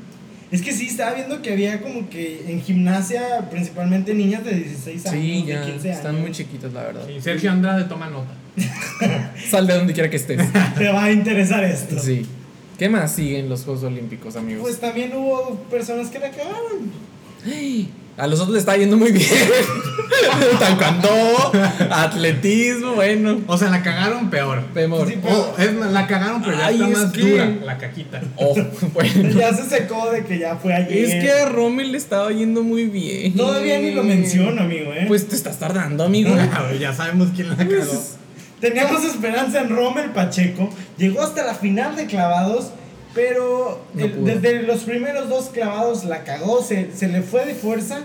Es 0.50 0.62
que 0.62 0.72
sí, 0.72 0.86
estaba 0.86 1.12
viendo 1.14 1.42
que 1.42 1.52
había 1.52 1.80
como 1.82 2.08
que 2.08 2.44
en 2.48 2.62
gimnasia, 2.62 3.48
principalmente 3.50 4.14
niñas 4.14 4.44
de 4.44 4.54
16 4.54 5.06
años, 5.06 5.22
Sí, 5.22 5.42
de 5.42 5.52
ya 5.52 5.62
15 5.64 5.88
años. 5.88 5.96
están 5.98 6.20
muy 6.20 6.32
chiquitos, 6.32 6.72
la 6.72 6.84
verdad. 6.84 7.02
Sí, 7.06 7.20
Sergio 7.20 7.50
Andrade 7.52 7.84
toma 7.84 8.08
nota. 8.08 8.32
Sal 9.50 9.66
de 9.66 9.74
donde 9.74 9.92
quiera 9.92 10.08
que 10.08 10.16
estés. 10.16 10.40
Te 10.78 10.88
va 10.88 11.04
a 11.04 11.12
interesar 11.12 11.62
esto. 11.64 11.98
Sí. 11.98 12.24
¿Qué 12.78 12.88
más 12.88 13.12
siguen 13.14 13.48
los 13.48 13.64
Juegos 13.64 13.82
Olímpicos, 13.84 14.36
amigos? 14.36 14.62
Pues 14.62 14.80
también 14.80 15.12
hubo 15.14 15.56
personas 15.70 16.08
que 16.08 16.18
la 16.18 16.30
cagaron. 16.30 16.90
A 18.18 18.26
los 18.26 18.40
otros 18.40 18.54
les 18.54 18.62
está 18.62 18.76
yendo 18.76 18.96
muy 18.96 19.12
bien. 19.12 19.28
Taekwondo, 20.58 21.52
atletismo, 21.90 22.92
bueno. 22.94 23.40
O 23.46 23.56
sea, 23.56 23.70
la 23.70 23.82
cagaron 23.82 24.30
peor. 24.30 24.62
Vemos. 24.74 25.06
Sí, 25.08 25.14
Oh, 25.24 25.54
es 25.58 25.72
la 25.74 26.06
cagaron, 26.06 26.42
pero 26.42 26.56
ya 26.56 26.70
está 26.70 26.88
es 26.88 26.98
más 26.98 27.12
que- 27.12 27.20
dura 27.20 27.46
la 27.64 27.78
caquita. 27.78 28.20
Oh, 28.36 28.54
bueno. 28.94 29.30
Ya 29.38 29.52
se 29.54 29.68
secó 29.68 30.10
de 30.10 30.24
que 30.24 30.38
ya 30.38 30.56
fue 30.56 30.74
ayer. 30.74 31.04
Es 31.04 31.24
que 31.24 31.30
a 31.30 31.48
Rommel 31.48 31.92
le 31.92 31.98
estaba 31.98 32.30
yendo 32.32 32.62
muy 32.62 32.86
bien. 32.86 33.34
Todavía 33.36 33.78
ni 33.78 33.92
lo 33.92 34.02
menciono, 34.02 34.62
amigo, 34.62 34.92
¿eh? 34.92 35.04
Pues 35.08 35.28
te 35.28 35.36
estás 35.36 35.58
tardando, 35.58 36.04
amigo. 36.04 36.34
Ya 36.80 36.92
sabemos 36.92 37.28
quién 37.34 37.48
la 37.50 37.56
cagó. 37.56 37.70
Pues, 37.70 38.14
Teníamos 38.60 39.04
esperanza 39.04 39.60
en 39.60 39.68
Rommel 39.68 40.10
Pacheco. 40.10 40.68
Llegó 40.96 41.22
hasta 41.22 41.44
la 41.44 41.54
final 41.54 41.94
de 41.94 42.06
clavados, 42.06 42.70
pero 43.14 43.80
No 43.94 44.04
el- 44.04 44.12
pudo. 44.12 44.24
desde 44.26 44.62
los 44.62 44.80
primeros 44.84 45.28
dos 45.28 45.46
clavados 45.52 46.04
la 46.04 46.24
cagó, 46.24 46.62
se, 46.62 46.90
se 46.94 47.08
le 47.08 47.22
fue 47.22 47.44
de 47.46 47.54
fuerza. 47.54 48.00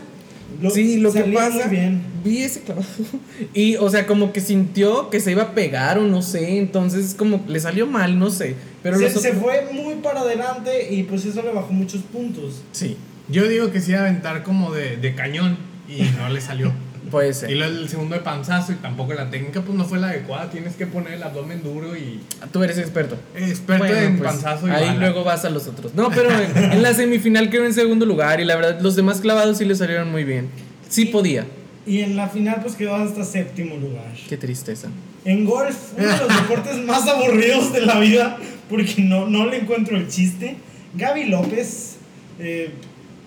Lo- 0.61 0.69
sí, 0.69 0.97
lo 0.97 1.11
que 1.11 1.23
pasa. 1.23 1.67
bien. 1.67 2.01
Vi 2.23 2.43
ese 2.43 2.61
clavado. 2.61 2.85
Y, 3.53 3.75
o 3.77 3.89
sea, 3.89 4.05
como 4.05 4.31
que 4.31 4.39
sintió 4.39 5.09
que 5.09 5.19
se 5.19 5.31
iba 5.31 5.43
a 5.43 5.51
pegar 5.55 5.97
o 5.97 6.03
no 6.03 6.21
sé. 6.21 6.57
Entonces, 6.59 7.15
como 7.17 7.43
le 7.47 7.59
salió 7.59 7.87
mal, 7.87 8.19
no 8.19 8.29
sé. 8.29 8.55
Pero 8.83 8.97
se, 8.99 9.09
se 9.09 9.33
fue 9.33 9.67
muy 9.73 9.95
para 9.95 10.21
adelante 10.21 10.93
y 10.93 11.03
pues 11.03 11.25
eso 11.25 11.41
le 11.41 11.51
bajó 11.51 11.73
muchos 11.73 12.01
puntos. 12.03 12.61
Sí, 12.71 12.97
Yo 13.29 13.47
digo 13.47 13.71
que 13.71 13.81
sí 13.81 13.91
iba 13.91 14.01
a 14.01 14.03
aventar 14.03 14.43
como 14.43 14.71
de, 14.73 14.97
de 14.97 15.15
cañón 15.15 15.57
y 15.89 16.01
no 16.17 16.29
le 16.29 16.39
salió. 16.41 16.71
puede 17.13 17.31
Y 17.49 17.61
el 17.61 17.87
segundo 17.87 18.15
de 18.15 18.21
panzazo 18.21 18.73
y 18.73 18.75
tampoco 18.75 19.13
la 19.13 19.29
técnica 19.29 19.61
pues 19.61 19.77
no 19.77 19.85
fue 19.85 19.99
la 19.99 20.09
adecuada. 20.09 20.49
Tienes 20.49 20.75
que 20.75 20.85
poner 20.87 21.13
el 21.13 21.23
abdomen 21.23 21.63
duro 21.63 21.95
y 21.95 22.19
Tú 22.51 22.61
eres 22.63 22.77
experto. 22.77 23.15
experto 23.35 23.85
Bueno, 23.85 23.97
en 23.99 24.17
pues, 24.17 24.31
panzazo 24.31 24.67
y 24.67 24.71
Ahí 24.71 24.87
bala. 24.87 24.99
luego 24.99 25.23
vas 25.23 25.45
a 25.45 25.49
los 25.49 25.67
otros. 25.67 25.93
No, 25.95 26.09
pero 26.09 26.29
en, 26.31 26.73
en 26.73 26.81
la 26.81 26.93
semifinal 26.93 27.49
quedó 27.49 27.65
en 27.65 27.73
segundo 27.73 28.05
lugar. 28.05 28.41
Y 28.41 28.45
la 28.45 28.55
verdad, 28.57 28.81
los 28.81 28.95
demás 28.97 29.21
clavados 29.21 29.59
sí 29.59 29.65
le 29.65 29.75
salieron 29.75 30.11
muy 30.11 30.23
bien. 30.25 30.49
Sí 30.89 31.05
podía. 31.05 31.45
Y 31.85 31.99
en 32.01 32.15
la 32.15 32.27
final 32.29 32.59
pues 32.61 32.75
quedó 32.75 32.95
hasta 32.95 33.23
séptimo 33.23 33.75
lugar. 33.77 34.11
Qué 34.27 34.37
tristeza. 34.37 34.89
En 35.25 35.45
golf, 35.45 35.77
uno 35.97 36.07
de 36.07 36.17
los 36.17 36.27
deportes 36.41 36.77
más 36.79 37.07
aburridos 37.07 37.71
de 37.71 37.81
la 37.85 37.99
vida, 37.99 38.37
porque 38.69 38.95
no, 39.03 39.27
no 39.27 39.45
le 39.45 39.59
encuentro 39.59 39.95
el 39.95 40.07
chiste. 40.09 40.55
Gaby 40.95 41.25
López, 41.25 41.95
eh, 42.39 42.71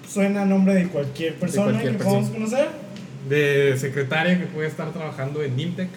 suena 0.09 0.43
a 0.43 0.45
nombre 0.45 0.75
de 0.75 0.89
cualquier 0.89 1.35
persona 1.35 1.65
cualquier 1.73 1.93
que 1.93 1.99
persona. 1.99 2.21
podamos 2.21 2.31
conocer. 2.31 2.69
De 3.29 3.77
secretaria 3.79 4.39
que 4.39 4.47
puede 4.47 4.69
estar 4.69 4.93
trabajando 4.93 5.43
en 5.43 5.57
Nimtec 5.57 5.89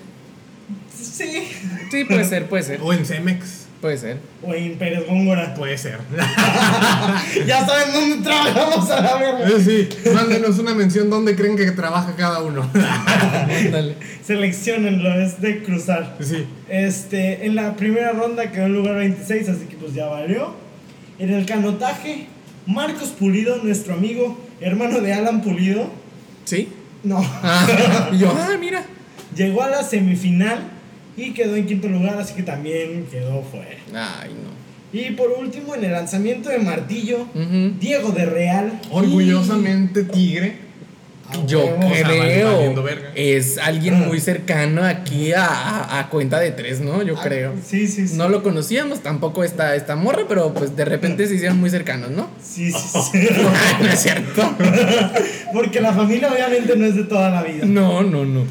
Sí. 1.02 1.48
Sí, 1.92 2.04
puede 2.06 2.26
ser, 2.26 2.48
puede 2.48 2.64
ser. 2.64 2.80
o 2.82 2.92
en 2.94 3.06
Cemex. 3.06 3.66
Puede 3.82 3.98
ser. 3.98 4.18
O 4.44 4.54
en 4.54 4.78
Pérez 4.78 5.08
Góngora. 5.08 5.54
Puede 5.54 5.78
ser. 5.78 6.00
ya 7.48 7.66
saben 7.66 7.94
dónde 7.94 8.30
trabajamos 8.30 8.90
a 8.92 9.02
la 9.02 9.16
verga. 9.18 9.48
Eh, 9.48 9.62
sí, 9.64 9.90
mándenos 10.14 10.60
una 10.60 10.74
mención 10.76 11.10
donde 11.10 11.36
creen 11.36 11.56
que 11.56 11.72
trabaja 11.72 12.14
cada 12.18 12.44
uno. 12.44 12.70
Ándale. 12.74 13.96
Seleccionenlo, 14.24 15.14
es 15.22 15.40
de 15.42 15.64
cruzar. 15.64 16.18
sí. 16.20 16.46
Este, 16.68 17.46
en 17.46 17.56
la 17.56 17.76
primera 17.78 18.12
ronda 18.12 18.52
quedó 18.52 18.66
en 18.66 18.74
lugar 18.74 18.96
26, 18.96 19.48
así 19.50 19.66
que 19.66 19.78
pues 19.78 19.94
ya 19.94 20.08
valió. 20.08 20.54
En 21.18 21.34
el 21.34 21.46
canotaje, 21.46 22.28
Marcos 22.68 23.10
Pulido, 23.10 23.58
nuestro 23.64 23.94
amigo, 23.94 24.38
hermano 24.60 25.00
de 25.00 25.14
Alan 25.14 25.42
Pulido. 25.42 25.90
¿Sí? 26.44 26.68
No. 27.04 27.20
Ah, 27.22 28.10
y 28.12 28.18
yo, 28.18 28.32
ah, 28.36 28.58
mira. 28.60 28.84
Llegó 29.36 29.64
a 29.64 29.70
la 29.70 29.84
semifinal 29.84 30.60
y 31.16 31.34
quedó 31.34 31.56
en 31.56 31.66
quinto 31.66 31.88
lugar, 31.88 32.18
así 32.18 32.34
que 32.34 32.43
también 32.43 33.08
quedó 33.12 33.43
fuera. 33.43 34.20
Ay, 34.22 34.32
no. 34.32 34.50
Y 34.91 35.12
por 35.12 35.30
último, 35.32 35.76
en 35.76 35.84
el 35.84 35.91
lanzamiento 35.91 36.50
de 36.50 36.60
martillo. 36.60 37.28
Diego 37.80 38.12
de 38.12 38.26
Real. 38.26 38.82
Orgullosamente 38.91 40.04
tigre. 40.04 40.69
A 41.32 41.46
Yo 41.46 41.64
sea, 41.64 42.08
creo 42.08 42.52
valiendo 42.56 42.82
verga. 42.84 43.12
es 43.16 43.58
alguien 43.60 44.00
muy 44.08 44.20
cercano 44.20 44.84
aquí 44.84 45.32
a, 45.34 45.46
a- 45.46 46.00
a 46.00 46.10
cuenta 46.10 46.40
de 46.40 46.52
tres, 46.52 46.80
¿no? 46.82 47.04
Yo 47.04 47.16
Ah, 47.18 47.22
creo. 47.24 47.54
Sí, 47.64 47.88
sí, 47.88 48.08
sí. 48.08 48.16
No 48.16 48.30
lo 48.30 48.42
conocíamos 48.42 49.02
tampoco 49.02 49.44
esta, 49.44 49.76
esta 49.76 49.96
morra, 49.96 50.24
pero 50.28 50.54
pues 50.54 50.76
de 50.76 50.86
repente 50.86 51.28
se 51.28 51.36
hicieron 51.36 51.60
muy 51.60 51.70
cercanos, 51.70 52.10
¿no? 52.12 52.30
Sí, 52.42 52.72
sí, 52.72 52.80
sí. 53.12 53.28
no 53.82 53.88
es 53.90 54.00
cierto. 54.00 54.56
Porque 55.54 55.82
la 55.82 55.94
familia 55.94 56.32
obviamente 56.32 56.76
no 56.76 56.86
es 56.86 56.96
de 56.96 57.04
toda 57.04 57.30
la 57.30 57.44
vida. 57.44 57.66
No, 57.66 58.02
no, 58.02 58.26
no. 58.26 58.46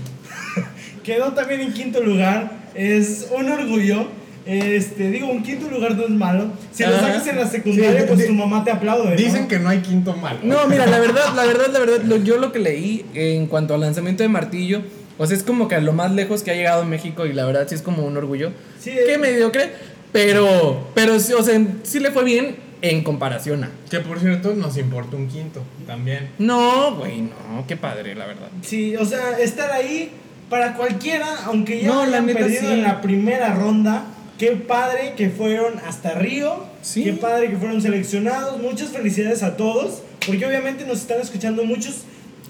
Quedó 1.02 1.32
también 1.32 1.60
en 1.62 1.72
quinto 1.72 2.02
lugar. 2.02 2.52
Es 2.74 3.28
un 3.36 3.48
orgullo. 3.50 4.06
Este, 4.48 5.10
digo, 5.10 5.26
un 5.30 5.42
quinto 5.42 5.68
lugar 5.70 5.94
no 5.94 6.04
es 6.04 6.10
malo. 6.10 6.50
Si 6.72 6.82
lo 6.82 6.92
sacas 6.98 7.26
en 7.26 7.36
la 7.36 7.46
secundaria, 7.46 8.00
Sí, 8.00 8.06
pues 8.08 8.26
tu 8.26 8.32
mamá 8.32 8.64
te 8.64 8.70
aplaude. 8.70 9.10
¿no? 9.10 9.16
Dicen 9.16 9.46
que 9.46 9.58
no 9.58 9.68
hay 9.68 9.80
quinto 9.80 10.14
malo. 10.14 10.38
No, 10.42 10.66
mira, 10.66 10.86
la 10.86 10.98
verdad, 11.00 11.34
la 11.36 11.44
verdad, 11.44 11.66
la 11.70 11.78
verdad, 11.80 12.02
lo- 12.04 12.16
yo 12.16 12.38
lo 12.38 12.50
que 12.50 12.58
leí 12.58 13.04
en 13.12 13.46
cuanto 13.46 13.74
al 13.74 13.80
lanzamiento 13.80 14.22
de 14.22 14.30
Martillo, 14.30 14.80
o 15.18 15.26
sea, 15.26 15.36
es 15.36 15.42
como 15.42 15.68
que 15.68 15.74
a 15.74 15.80
lo 15.80 15.92
más 15.92 16.12
lejos 16.12 16.42
que 16.42 16.50
ha 16.50 16.54
llegado 16.54 16.84
México 16.86 17.26
y 17.26 17.34
la 17.34 17.44
verdad 17.44 17.66
sí 17.68 17.74
es 17.74 17.82
como 17.82 18.06
un 18.06 18.16
orgullo. 18.16 18.52
Sí, 18.80 18.90
que 18.92 19.14
eh. 19.14 19.18
mediocre, 19.18 19.70
pero, 20.12 20.88
pero 20.94 21.20
sí, 21.20 21.34
o 21.34 21.42
sea, 21.42 21.60
sí 21.82 22.00
le 22.00 22.10
fue 22.10 22.24
bien 22.24 22.56
en 22.80 23.02
comparación 23.02 23.64
a. 23.64 23.70
Que 23.90 24.00
por 24.00 24.18
cierto, 24.18 24.54
nos 24.54 24.78
importa 24.78 25.16
un 25.16 25.28
quinto 25.28 25.62
también. 25.86 26.30
No, 26.38 26.94
güey, 26.94 27.20
no, 27.20 27.66
qué 27.66 27.76
padre, 27.76 28.14
la 28.14 28.26
verdad. 28.26 28.48
Sí, 28.62 28.96
o 28.96 29.04
sea, 29.04 29.38
estar 29.38 29.70
ahí 29.72 30.10
para 30.48 30.72
cualquiera, 30.74 31.26
aunque 31.44 31.82
ya 31.82 31.88
No, 31.88 31.96
la 32.02 32.08
hayan 32.08 32.26
neta, 32.26 32.38
perdido 32.38 32.60
sí. 32.62 32.66
en 32.72 32.82
la 32.82 33.00
primera 33.02 33.54
ronda. 33.54 34.04
Qué 34.38 34.52
padre 34.52 35.14
que 35.16 35.30
fueron 35.30 35.74
hasta 35.86 36.14
Río. 36.14 36.64
Sí. 36.82 37.04
Qué 37.04 37.12
padre 37.14 37.50
que 37.50 37.56
fueron 37.56 37.82
seleccionados. 37.82 38.60
Muchas 38.62 38.88
felicidades 38.90 39.42
a 39.42 39.56
todos. 39.56 40.02
Porque 40.26 40.46
obviamente 40.46 40.84
nos 40.86 41.00
están 41.00 41.20
escuchando 41.20 41.64
muchos 41.64 42.02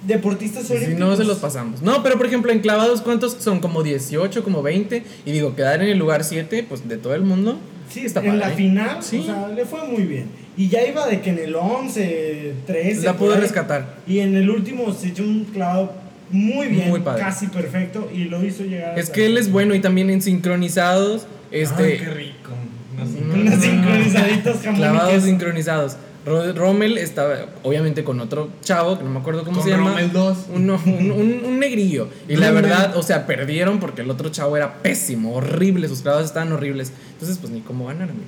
deportistas 0.06 0.66
Si 0.66 0.72
olímpicos. 0.74 1.00
no, 1.00 1.16
se 1.16 1.24
los 1.24 1.38
pasamos. 1.38 1.82
No, 1.82 2.02
pero 2.02 2.16
por 2.18 2.26
ejemplo, 2.26 2.52
en 2.52 2.60
clavados, 2.60 3.00
¿cuántos 3.00 3.32
son? 3.34 3.60
Como 3.60 3.82
18, 3.82 4.44
como 4.44 4.62
20. 4.62 5.02
Y 5.24 5.32
digo, 5.32 5.54
quedar 5.56 5.82
en 5.82 5.88
el 5.88 5.98
lugar 5.98 6.24
7, 6.24 6.64
pues 6.68 6.88
de 6.88 6.96
todo 6.98 7.14
el 7.14 7.22
mundo. 7.22 7.58
Sí, 7.90 8.04
está 8.04 8.20
en 8.20 8.38
la 8.38 8.44
padre. 8.44 8.56
final, 8.56 9.02
Sí. 9.02 9.18
o 9.20 9.24
sea, 9.24 9.48
le 9.48 9.64
fue 9.64 9.82
muy 9.86 10.02
bien. 10.02 10.26
Y 10.58 10.68
ya 10.68 10.84
iba 10.86 11.06
de 11.06 11.20
que 11.22 11.30
en 11.30 11.38
el 11.38 11.54
11, 11.54 12.52
13. 12.66 13.02
La 13.06 13.16
pudo 13.16 13.36
rescatar. 13.36 13.96
Y 14.06 14.18
en 14.18 14.36
el 14.36 14.50
último 14.50 14.92
se 14.92 15.08
echó 15.08 15.22
un 15.22 15.44
clavado 15.44 15.92
muy 16.30 16.66
bien, 16.66 16.90
Muy 16.90 17.00
padre. 17.00 17.22
casi 17.22 17.46
perfecto. 17.46 18.10
Y 18.14 18.24
lo 18.24 18.44
hizo 18.44 18.64
llegar 18.64 18.98
Es 18.98 19.08
que 19.08 19.24
él 19.24 19.38
es 19.38 19.50
bueno 19.50 19.74
y 19.74 19.80
también 19.80 20.10
en 20.10 20.20
sincronizados. 20.20 21.26
Este. 21.50 21.82
Ay, 21.82 21.98
qué 21.98 22.10
rico. 22.10 22.50
Nos 22.96 23.08
Unas 23.10 23.60
sincronizaditas 23.62 24.56
jamón 24.62 24.74
y 24.74 24.78
clavados 24.78 25.22
sincronizados. 25.24 25.96
Ro- 26.26 26.52
Rommel 26.52 26.98
estaba 26.98 27.36
obviamente 27.62 28.04
con 28.04 28.20
otro 28.20 28.50
chavo, 28.62 28.98
que 28.98 29.04
no 29.04 29.10
me 29.10 29.20
acuerdo 29.20 29.44
cómo 29.44 29.58
Con 29.58 29.64
se 29.64 29.70
llama. 29.70 29.90
Rommel 29.90 30.12
2. 30.12 30.38
Uno- 30.54 30.80
un, 30.84 31.10
un- 31.12 31.40
un 31.44 31.58
negrillo. 31.58 32.08
Y 32.28 32.36
la 32.36 32.50
verdad, 32.50 32.96
o 32.96 33.02
sea, 33.02 33.26
perdieron 33.26 33.78
porque 33.78 34.02
el 34.02 34.10
otro 34.10 34.28
chavo 34.30 34.56
era 34.56 34.74
pésimo, 34.82 35.34
horrible, 35.36 35.88
sus 35.88 36.02
clavados 36.02 36.26
estaban 36.26 36.52
horribles. 36.52 36.92
Entonces, 37.12 37.38
pues 37.38 37.52
ni 37.52 37.60
cómo 37.60 37.86
ganar, 37.86 38.10
amigos. 38.10 38.26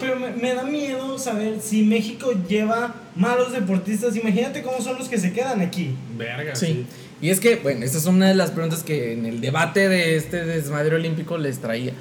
Pero 0.00 0.18
me, 0.18 0.30
me 0.30 0.54
da 0.54 0.62
miedo 0.64 1.18
saber 1.18 1.58
si 1.60 1.82
México 1.82 2.32
lleva 2.48 2.94
malos 3.14 3.52
deportistas. 3.52 4.16
Imagínate 4.16 4.62
cómo 4.62 4.80
son 4.80 4.98
los 4.98 5.08
que 5.08 5.18
se 5.18 5.32
quedan 5.32 5.60
aquí. 5.60 5.94
Verga, 6.16 6.54
Sí. 6.54 6.66
sí. 6.66 6.86
Y 7.20 7.30
es 7.30 7.40
que, 7.40 7.56
bueno, 7.56 7.84
esta 7.84 7.96
es 7.98 8.06
una 8.06 8.28
de 8.28 8.34
las 8.34 8.50
preguntas 8.50 8.82
que 8.82 9.12
en 9.14 9.24
el 9.26 9.40
debate 9.40 9.88
de 9.88 10.16
este 10.16 10.44
desmadre 10.44 10.96
olímpico 10.96 11.38
les 11.38 11.58
traía. 11.58 11.92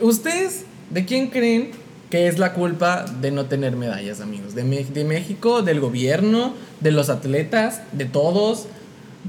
¿Ustedes 0.00 0.64
de 0.90 1.04
quién 1.04 1.28
creen 1.28 1.70
que 2.10 2.28
es 2.28 2.38
la 2.38 2.52
culpa 2.52 3.04
de 3.20 3.30
no 3.30 3.46
tener 3.46 3.74
medallas, 3.76 4.20
amigos? 4.20 4.54
¿De, 4.54 4.62
Me- 4.64 4.84
de 4.84 5.04
México, 5.04 5.62
del 5.62 5.80
gobierno, 5.80 6.54
de 6.80 6.92
los 6.92 7.08
atletas, 7.10 7.82
de 7.92 8.04
todos? 8.04 8.66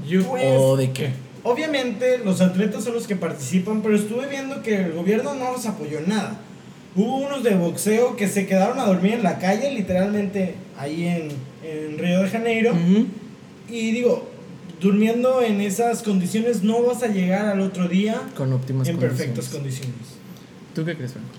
Pues, 0.08 0.42
¿O 0.56 0.76
de 0.76 0.90
qué? 0.92 1.10
Obviamente 1.42 2.18
los 2.18 2.40
atletas 2.40 2.84
son 2.84 2.94
los 2.94 3.06
que 3.06 3.16
participan, 3.16 3.82
pero 3.82 3.96
estuve 3.96 4.26
viendo 4.28 4.62
que 4.62 4.76
el 4.76 4.92
gobierno 4.92 5.34
no 5.34 5.52
los 5.52 5.66
apoyó 5.66 5.98
en 5.98 6.08
nada. 6.08 6.40
Hubo 6.96 7.16
unos 7.18 7.42
de 7.42 7.54
boxeo 7.56 8.16
que 8.16 8.28
se 8.28 8.46
quedaron 8.46 8.78
a 8.78 8.86
dormir 8.86 9.14
en 9.14 9.22
la 9.24 9.38
calle, 9.38 9.70
literalmente 9.72 10.54
ahí 10.78 11.06
en, 11.06 11.28
en 11.68 11.98
Río 11.98 12.22
de 12.22 12.28
Janeiro. 12.30 12.72
Ujú. 12.72 13.06
Y 13.68 13.90
digo, 13.92 14.30
durmiendo 14.84 15.40
en 15.40 15.62
esas 15.62 16.02
condiciones 16.02 16.62
no 16.62 16.82
vas 16.82 17.02
a 17.02 17.08
llegar 17.08 17.46
al 17.46 17.60
otro 17.62 17.88
día 17.88 18.20
Con 18.36 18.52
óptimas 18.52 18.86
en 18.86 18.96
condiciones. 18.96 19.18
perfectas 19.18 19.48
condiciones. 19.48 19.94
¿Tú 20.74 20.84
qué 20.84 20.94
crees, 20.94 21.12
Franco? 21.12 21.30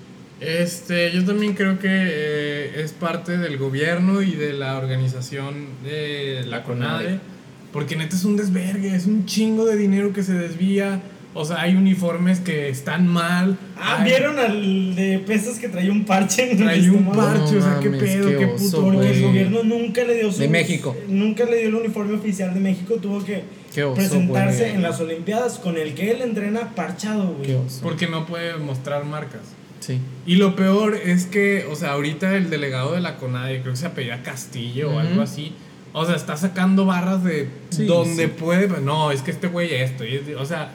Este, 0.41 1.11
yo 1.11 1.23
también 1.23 1.53
creo 1.53 1.77
que 1.79 1.87
eh, 1.89 2.81
es 2.81 2.91
parte 2.91 3.37
del 3.37 3.57
gobierno 3.57 4.21
y 4.23 4.31
de 4.31 4.53
la 4.53 4.77
organización 4.77 5.67
de 5.83 6.43
la 6.47 6.63
CONADE. 6.63 7.19
Porque 7.71 7.95
neta 7.95 8.15
es 8.15 8.25
un 8.25 8.35
desvergue, 8.35 8.95
es 8.95 9.05
un 9.05 9.25
chingo 9.25 9.65
de 9.65 9.75
dinero 9.75 10.11
que 10.11 10.23
se 10.23 10.33
desvía. 10.33 11.01
O 11.37 11.43
sea, 11.43 11.61
hay 11.61 11.75
uniformes 11.75 12.39
que 12.39 12.69
están 12.69 13.07
mal. 13.07 13.57
Ah, 13.77 13.97
hay- 13.99 14.05
¿vieron 14.09 14.39
al 14.39 14.95
de 14.95 15.19
pesas 15.19 15.59
que 15.59 15.67
traía 15.67 15.91
un 15.91 16.05
parche 16.05 16.43
en 16.49 16.51
el 16.61 16.63
Traía 16.65 16.91
un 16.93 16.97
estómago? 17.07 17.21
parche, 17.21 17.57
o 17.57 17.61
sea, 17.61 17.79
qué 17.81 17.89
pedo, 17.89 18.29
qué 18.29 18.37
qué, 18.37 18.45
oso, 18.45 18.65
puto. 18.77 18.83
Porque 18.93 19.11
el 19.11 19.21
gobierno 19.21 19.63
nunca 19.63 20.03
le 20.05 20.15
dio 20.15 20.31
su- 20.31 20.39
De 20.39 20.47
México. 20.47 20.95
Nunca 21.09 21.43
le 21.43 21.57
dio 21.57 21.67
el 21.67 21.75
uniforme 21.75 22.13
oficial 22.15 22.53
de 22.53 22.59
México, 22.61 22.95
tuvo 23.01 23.21
que 23.25 23.43
oso, 23.83 23.93
presentarse 23.95 24.59
güey. 24.61 24.71
en 24.75 24.81
las 24.81 24.99
Olimpiadas 25.01 25.59
con 25.59 25.77
el 25.77 25.93
que 25.93 26.11
él 26.11 26.21
entrena 26.21 26.73
parchado, 26.73 27.33
güey. 27.37 27.57
Porque 27.83 28.07
no 28.07 28.25
puede 28.25 28.55
mostrar 28.57 29.03
marcas. 29.03 29.41
Sí. 29.81 29.99
Y 30.25 30.37
lo 30.37 30.55
peor 30.55 30.95
es 30.95 31.25
que, 31.25 31.67
o 31.69 31.75
sea, 31.75 31.91
ahorita 31.91 32.33
el 32.37 32.49
delegado 32.49 32.93
de 32.93 33.01
la 33.01 33.17
CONADE, 33.17 33.59
creo 33.61 33.73
que 33.73 33.77
se 33.79 33.85
apellida 33.87 34.23
Castillo 34.23 34.87
o 34.87 34.91
Ujú. 34.91 34.99
algo 34.99 35.21
así. 35.21 35.51
O 35.91 36.05
sea, 36.05 36.15
está 36.15 36.37
sacando 36.37 36.85
barras 36.85 37.23
de 37.25 37.49
Sí, 37.71 37.85
donde 37.85 38.25
sí. 38.27 38.31
puede. 38.39 38.67
No, 38.81 39.11
es 39.11 39.21
que 39.21 39.31
este 39.31 39.47
güey 39.47 39.73
esto. 39.75 40.05
y 40.05 40.15
es- 40.15 40.35
o 40.39 40.45
sea, 40.45 40.71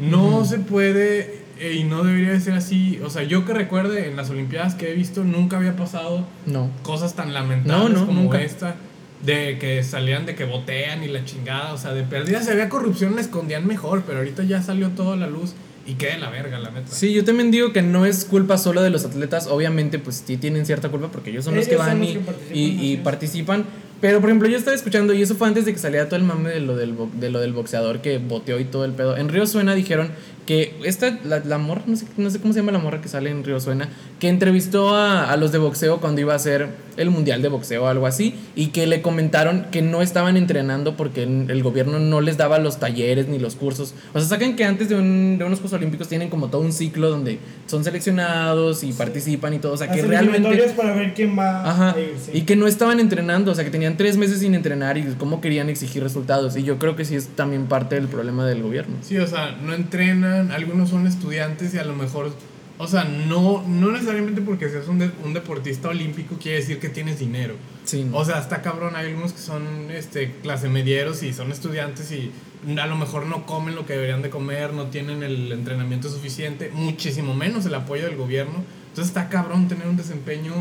no 0.00 0.44
se 0.44 0.58
puede 0.58 1.40
eh, 1.58 1.74
y 1.78 1.84
no 1.84 2.02
debería 2.04 2.30
de 2.32 2.40
ser 2.40 2.54
así. 2.54 2.98
O 3.04 3.10
sea, 3.10 3.22
yo 3.22 3.44
que 3.44 3.52
recuerde 3.52 4.08
en 4.08 4.16
las 4.16 4.30
Olimpiadas 4.30 4.74
que 4.74 4.90
he 4.90 4.94
visto, 4.94 5.24
nunca 5.24 5.58
había 5.58 5.76
pasado 5.76 6.26
No. 6.46 6.70
cosas 6.82 7.14
tan 7.14 7.34
lamentables 7.34 7.92
No, 7.92 8.00
no, 8.00 8.06
como 8.06 8.22
nunca. 8.22 8.40
esta. 8.42 8.76
De 9.24 9.58
que 9.58 9.82
salían 9.84 10.24
de 10.24 10.34
que 10.34 10.44
botean 10.44 11.04
y 11.04 11.08
la 11.08 11.24
chingada. 11.26 11.74
O 11.74 11.78
sea, 11.78 11.92
de 11.92 12.02
perdida 12.04 12.42
si 12.42 12.50
había 12.50 12.70
corrupción, 12.70 13.14
la 13.14 13.20
escondían 13.20 13.66
mejor. 13.66 14.04
Pero 14.06 14.18
ahorita 14.18 14.42
ya 14.44 14.62
salió 14.62 14.88
todo 14.90 15.12
a 15.12 15.16
la 15.16 15.26
luz 15.26 15.52
y 15.86 15.94
queda 15.94 16.12
de 16.14 16.18
la 16.20 16.30
verga, 16.30 16.58
la 16.58 16.70
neta. 16.70 16.86
Sí, 16.90 17.12
yo 17.12 17.22
también 17.24 17.50
digo 17.50 17.72
que 17.74 17.82
no 17.82 18.06
es 18.06 18.24
culpa 18.24 18.56
solo 18.56 18.80
de 18.80 18.88
los 18.88 19.04
atletas. 19.04 19.46
Obviamente, 19.46 19.98
pues 19.98 20.22
sí 20.26 20.38
tienen 20.38 20.64
cierta 20.64 20.88
culpa 20.88 21.08
porque 21.12 21.28
ellos 21.30 21.44
son 21.44 21.54
los 21.56 21.66
que 21.66 21.74
Ellos 21.74 21.84
son 21.86 21.98
van 21.98 22.00
los 22.00 22.08
y, 22.10 22.12
que 22.14 22.20
participan, 22.20 22.84
y- 22.84 22.96
participan. 22.96 23.64
Pero, 24.00 24.20
por 24.20 24.30
ejemplo, 24.30 24.48
yo 24.48 24.56
estaba 24.56 24.74
escuchando, 24.74 25.12
y 25.12 25.22
eso 25.22 25.34
fue 25.34 25.46
antes 25.46 25.66
de 25.66 25.72
que 25.72 25.78
saliera 25.78 26.06
todo 26.06 26.16
el 26.16 26.24
mame 26.24 26.50
de 26.50 26.60
lo 26.60 26.76
del, 26.76 26.94
de 27.14 27.30
lo 27.30 27.40
del 27.40 27.52
boxeador 27.52 28.00
que 28.00 28.18
boteó 28.18 28.58
y 28.58 28.64
todo 28.64 28.84
el 28.84 28.92
pedo. 28.92 29.16
En 29.16 29.28
Río 29.28 29.46
Suena 29.46 29.74
dijeron 29.74 30.10
que 30.50 30.74
esta, 30.82 31.16
la, 31.24 31.38
la 31.44 31.58
morra, 31.58 31.82
no 31.86 31.94
sé, 31.94 32.06
no 32.16 32.28
sé 32.28 32.40
cómo 32.40 32.52
se 32.52 32.58
llama 32.58 32.72
la 32.72 32.80
morra 32.80 33.00
que 33.00 33.06
sale 33.08 33.30
en 33.30 33.44
Río 33.44 33.60
Suena, 33.60 33.88
que 34.18 34.28
entrevistó 34.28 34.96
a, 34.96 35.30
a 35.30 35.36
los 35.36 35.52
de 35.52 35.58
boxeo 35.58 36.00
cuando 36.00 36.20
iba 36.20 36.32
a 36.32 36.36
hacer 36.36 36.66
el 36.96 37.08
mundial 37.10 37.40
de 37.40 37.48
boxeo 37.48 37.84
o 37.84 37.86
algo 37.86 38.04
así, 38.08 38.34
y 38.56 38.66
que 38.68 38.88
le 38.88 39.00
comentaron 39.00 39.66
que 39.70 39.80
no 39.80 40.02
estaban 40.02 40.36
entrenando 40.36 40.96
porque 40.96 41.22
el 41.22 41.62
gobierno 41.62 42.00
no 42.00 42.20
les 42.20 42.36
daba 42.36 42.58
los 42.58 42.80
talleres 42.80 43.28
ni 43.28 43.38
los 43.38 43.54
cursos. 43.54 43.94
O 44.12 44.18
sea, 44.18 44.28
sacan 44.28 44.56
que 44.56 44.64
antes 44.64 44.88
de, 44.88 44.96
un- 44.96 45.38
de 45.38 45.44
unos 45.44 45.60
Juegos 45.60 45.74
Olímpicos 45.74 46.08
tienen 46.08 46.28
como 46.30 46.48
todo 46.48 46.62
un 46.62 46.72
ciclo 46.72 47.10
donde 47.10 47.38
son 47.68 47.84
seleccionados 47.84 48.82
y 48.82 48.92
participan 48.92 49.54
y 49.54 49.58
todo. 49.60 49.72
O 49.74 49.76
sea, 49.76 49.88
que 49.90 50.02
realmente. 50.02 50.50
para 50.76 50.94
ver 50.94 51.14
quién 51.14 51.38
va 51.38 51.70
Ajá, 51.70 51.92
a 51.92 52.00
ir, 52.00 52.14
sí. 52.22 52.32
y 52.34 52.42
que 52.42 52.56
no 52.56 52.66
estaban 52.66 52.98
entrenando, 52.98 53.52
o 53.52 53.54
sea, 53.54 53.64
que 53.64 53.70
tenían 53.70 53.96
tres 53.96 54.16
meses 54.16 54.40
sin 54.40 54.54
entrenar 54.56 54.98
y 54.98 55.04
cómo 55.16 55.40
querían 55.40 55.68
exigir 55.70 56.02
resultados. 56.02 56.56
Y 56.56 56.64
yo 56.64 56.78
creo 56.78 56.96
que 56.96 57.04
sí 57.04 57.14
es 57.14 57.28
también 57.28 57.66
parte 57.66 57.94
del 57.94 58.08
problema 58.08 58.44
del 58.46 58.62
gobierno. 58.62 58.96
Sí, 59.02 59.16
o 59.16 59.26
sea, 59.28 59.56
no 59.62 59.72
entrenan, 59.74 60.39
algunos 60.50 60.90
son 60.90 61.06
estudiantes 61.06 61.74
y 61.74 61.78
a 61.78 61.84
lo 61.84 61.94
mejor, 61.94 62.32
o 62.78 62.86
sea, 62.86 63.04
no, 63.04 63.62
no 63.66 63.92
necesariamente 63.92 64.40
porque 64.40 64.68
seas 64.68 64.88
un, 64.88 64.98
de- 64.98 65.10
un 65.24 65.34
deportista 65.34 65.88
olímpico 65.88 66.36
quiere 66.40 66.58
decir 66.58 66.78
que 66.78 66.88
tienes 66.88 67.18
dinero. 67.18 67.54
Sí. 67.84 68.06
O 68.12 68.24
sea, 68.24 68.38
está 68.38 68.62
cabrón, 68.62 68.94
hay 68.96 69.06
algunos 69.08 69.32
que 69.32 69.40
son 69.40 69.90
este, 69.90 70.32
clase 70.42 70.68
medieros 70.68 71.22
y 71.22 71.32
son 71.32 71.50
estudiantes 71.52 72.10
y 72.12 72.30
a 72.78 72.86
lo 72.86 72.96
mejor 72.96 73.26
no 73.26 73.46
comen 73.46 73.74
lo 73.74 73.86
que 73.86 73.94
deberían 73.94 74.22
de 74.22 74.30
comer, 74.30 74.72
no 74.74 74.86
tienen 74.86 75.22
el 75.22 75.50
entrenamiento 75.52 76.08
suficiente, 76.10 76.70
muchísimo 76.72 77.34
menos 77.34 77.64
el 77.66 77.74
apoyo 77.74 78.04
del 78.04 78.16
gobierno. 78.16 78.62
Entonces 78.88 79.06
está 79.06 79.28
cabrón 79.28 79.66
tener 79.68 79.86
un 79.86 79.96
desempeño 79.96 80.52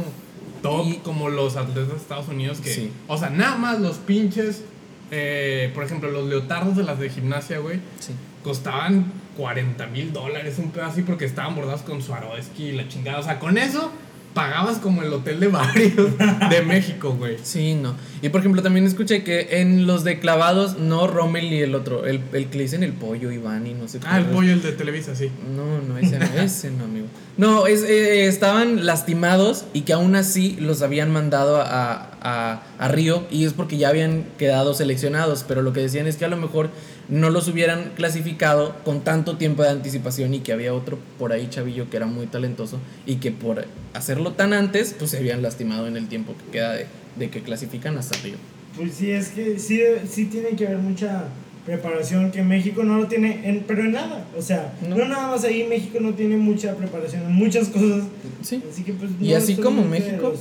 top 0.61 0.87
Y- 0.87 0.93
como 0.97 1.29
los 1.29 1.55
atletas 1.57 1.89
de 1.89 1.95
Estados 1.97 2.27
Unidos 2.29 2.59
que, 2.59 2.73
Sí. 2.73 2.91
o 3.07 3.17
sea, 3.17 3.29
nada 3.29 3.57
más 3.57 3.79
los 3.79 3.97
pinches, 3.97 4.63
eh, 5.11 5.71
por 5.73 5.83
ejemplo, 5.83 6.09
los 6.11 6.27
leotardos 6.27 6.75
de 6.77 6.83
las 6.83 6.99
de 6.99 7.09
gimnasia, 7.09 7.59
güey, 7.59 7.79
sí. 7.99 8.13
Costaban 8.43 9.05
40 9.37 9.87
mil 9.87 10.11
dólares 10.13 10.55
un 10.59 10.71
pedo 10.71 10.85
así 10.85 11.01
porque 11.01 11.25
estaban 11.25 11.55
bordados 11.55 11.81
con 11.81 12.01
Swarovski 12.01 12.65
y 12.65 12.71
la 12.73 12.87
chingada. 12.87 13.19
O 13.19 13.23
sea, 13.23 13.39
con 13.39 13.57
eso 13.57 13.91
pagabas 14.33 14.77
como 14.77 15.01
el 15.01 15.11
hotel 15.11 15.39
de 15.39 15.47
varios 15.47 16.17
de 16.17 16.61
México, 16.61 17.15
güey. 17.17 17.37
Sí, 17.41 17.73
no. 17.73 17.95
Y 18.21 18.29
por 18.29 18.41
ejemplo, 18.41 18.61
también 18.61 18.85
escuché 18.85 19.23
que 19.23 19.61
en 19.61 19.87
los 19.87 20.03
de 20.03 20.19
clavados, 20.19 20.77
no 20.77 21.07
Rommel 21.07 21.49
ni 21.49 21.57
el 21.57 21.73
otro, 21.73 22.05
el, 22.05 22.21
el 22.33 22.47
que 22.47 22.57
le 22.57 22.63
dicen 22.63 22.83
el 22.83 22.93
pollo, 22.93 23.31
Iván 23.31 23.65
y 23.65 23.73
no 23.73 23.87
sé 23.87 23.99
Ah, 24.05 24.19
el 24.19 24.25
pollo, 24.25 24.53
el 24.53 24.61
de 24.61 24.71
Televisa, 24.73 25.15
sí. 25.15 25.31
No, 25.55 25.81
no, 25.81 25.97
ese 25.97 26.19
no, 26.19 26.25
ese 26.41 26.71
no, 26.71 26.85
amigo. 26.85 27.07
No, 27.37 27.67
es, 27.67 27.83
eh, 27.83 28.27
estaban 28.27 28.85
lastimados 28.85 29.65
y 29.73 29.81
que 29.81 29.93
aún 29.93 30.15
así 30.15 30.57
los 30.59 30.81
habían 30.81 31.11
mandado 31.11 31.61
a, 31.61 32.11
a, 32.21 32.63
a 32.77 32.87
Río 32.89 33.25
y 33.31 33.45
es 33.45 33.53
porque 33.53 33.77
ya 33.77 33.89
habían 33.89 34.25
quedado 34.37 34.73
seleccionados, 34.73 35.43
pero 35.47 35.61
lo 35.61 35.73
que 35.73 35.79
decían 35.81 36.05
es 36.07 36.17
que 36.17 36.25
a 36.25 36.29
lo 36.29 36.37
mejor 36.37 36.69
no 37.09 37.29
los 37.29 37.47
hubieran 37.47 37.91
clasificado 37.95 38.75
con 38.85 39.01
tanto 39.01 39.35
tiempo 39.37 39.63
de 39.63 39.69
anticipación 39.69 40.33
y 40.33 40.39
que 40.39 40.53
había 40.53 40.73
otro 40.73 40.99
por 41.17 41.31
ahí 41.33 41.47
chavillo 41.49 41.89
que 41.89 41.97
era 41.97 42.05
muy 42.05 42.27
talentoso 42.27 42.77
y 43.05 43.15
que 43.15 43.31
por 43.31 43.65
hacerlo 43.93 44.33
tan 44.33 44.53
antes, 44.53 44.95
pues 44.97 45.11
se 45.11 45.17
habían 45.17 45.41
lastimado 45.41 45.87
en 45.87 45.97
el 45.97 46.07
tiempo 46.07 46.35
que 46.45 46.51
queda 46.51 46.73
de, 46.73 46.85
de 47.17 47.29
que 47.29 47.41
clasifican 47.41 47.97
hasta 47.97 48.17
Río. 48.19 48.35
Pues 48.75 48.93
sí, 48.93 49.09
es 49.11 49.29
que 49.29 49.57
sí, 49.59 49.81
sí 50.09 50.25
tiene 50.25 50.49
que 50.49 50.67
haber 50.67 50.77
mucha 50.77 51.23
preparación 51.65 52.31
que 52.31 52.41
México 52.43 52.83
no 52.83 52.97
lo 52.97 53.07
tiene, 53.07 53.47
en, 53.47 53.63
pero 53.67 53.83
en 53.83 53.91
nada. 53.91 54.25
O 54.37 54.41
sea, 54.41 54.73
No. 54.87 54.95
no. 54.95 55.05
nada 55.05 55.27
más 55.27 55.43
ahí, 55.43 55.65
México 55.67 55.97
no 55.99 56.13
tiene 56.13 56.37
mucha 56.37 56.75
preparación 56.75 57.23
en 57.23 57.33
muchas 57.33 57.67
cosas. 57.69 58.03
Sí. 58.41 58.61
Así 58.71 58.83
que 58.83 58.93
pues, 58.93 59.11
Y 59.19 59.31
no 59.31 59.37
así 59.37 59.53
es 59.53 59.59
como 59.59 59.83
México. 59.83 60.33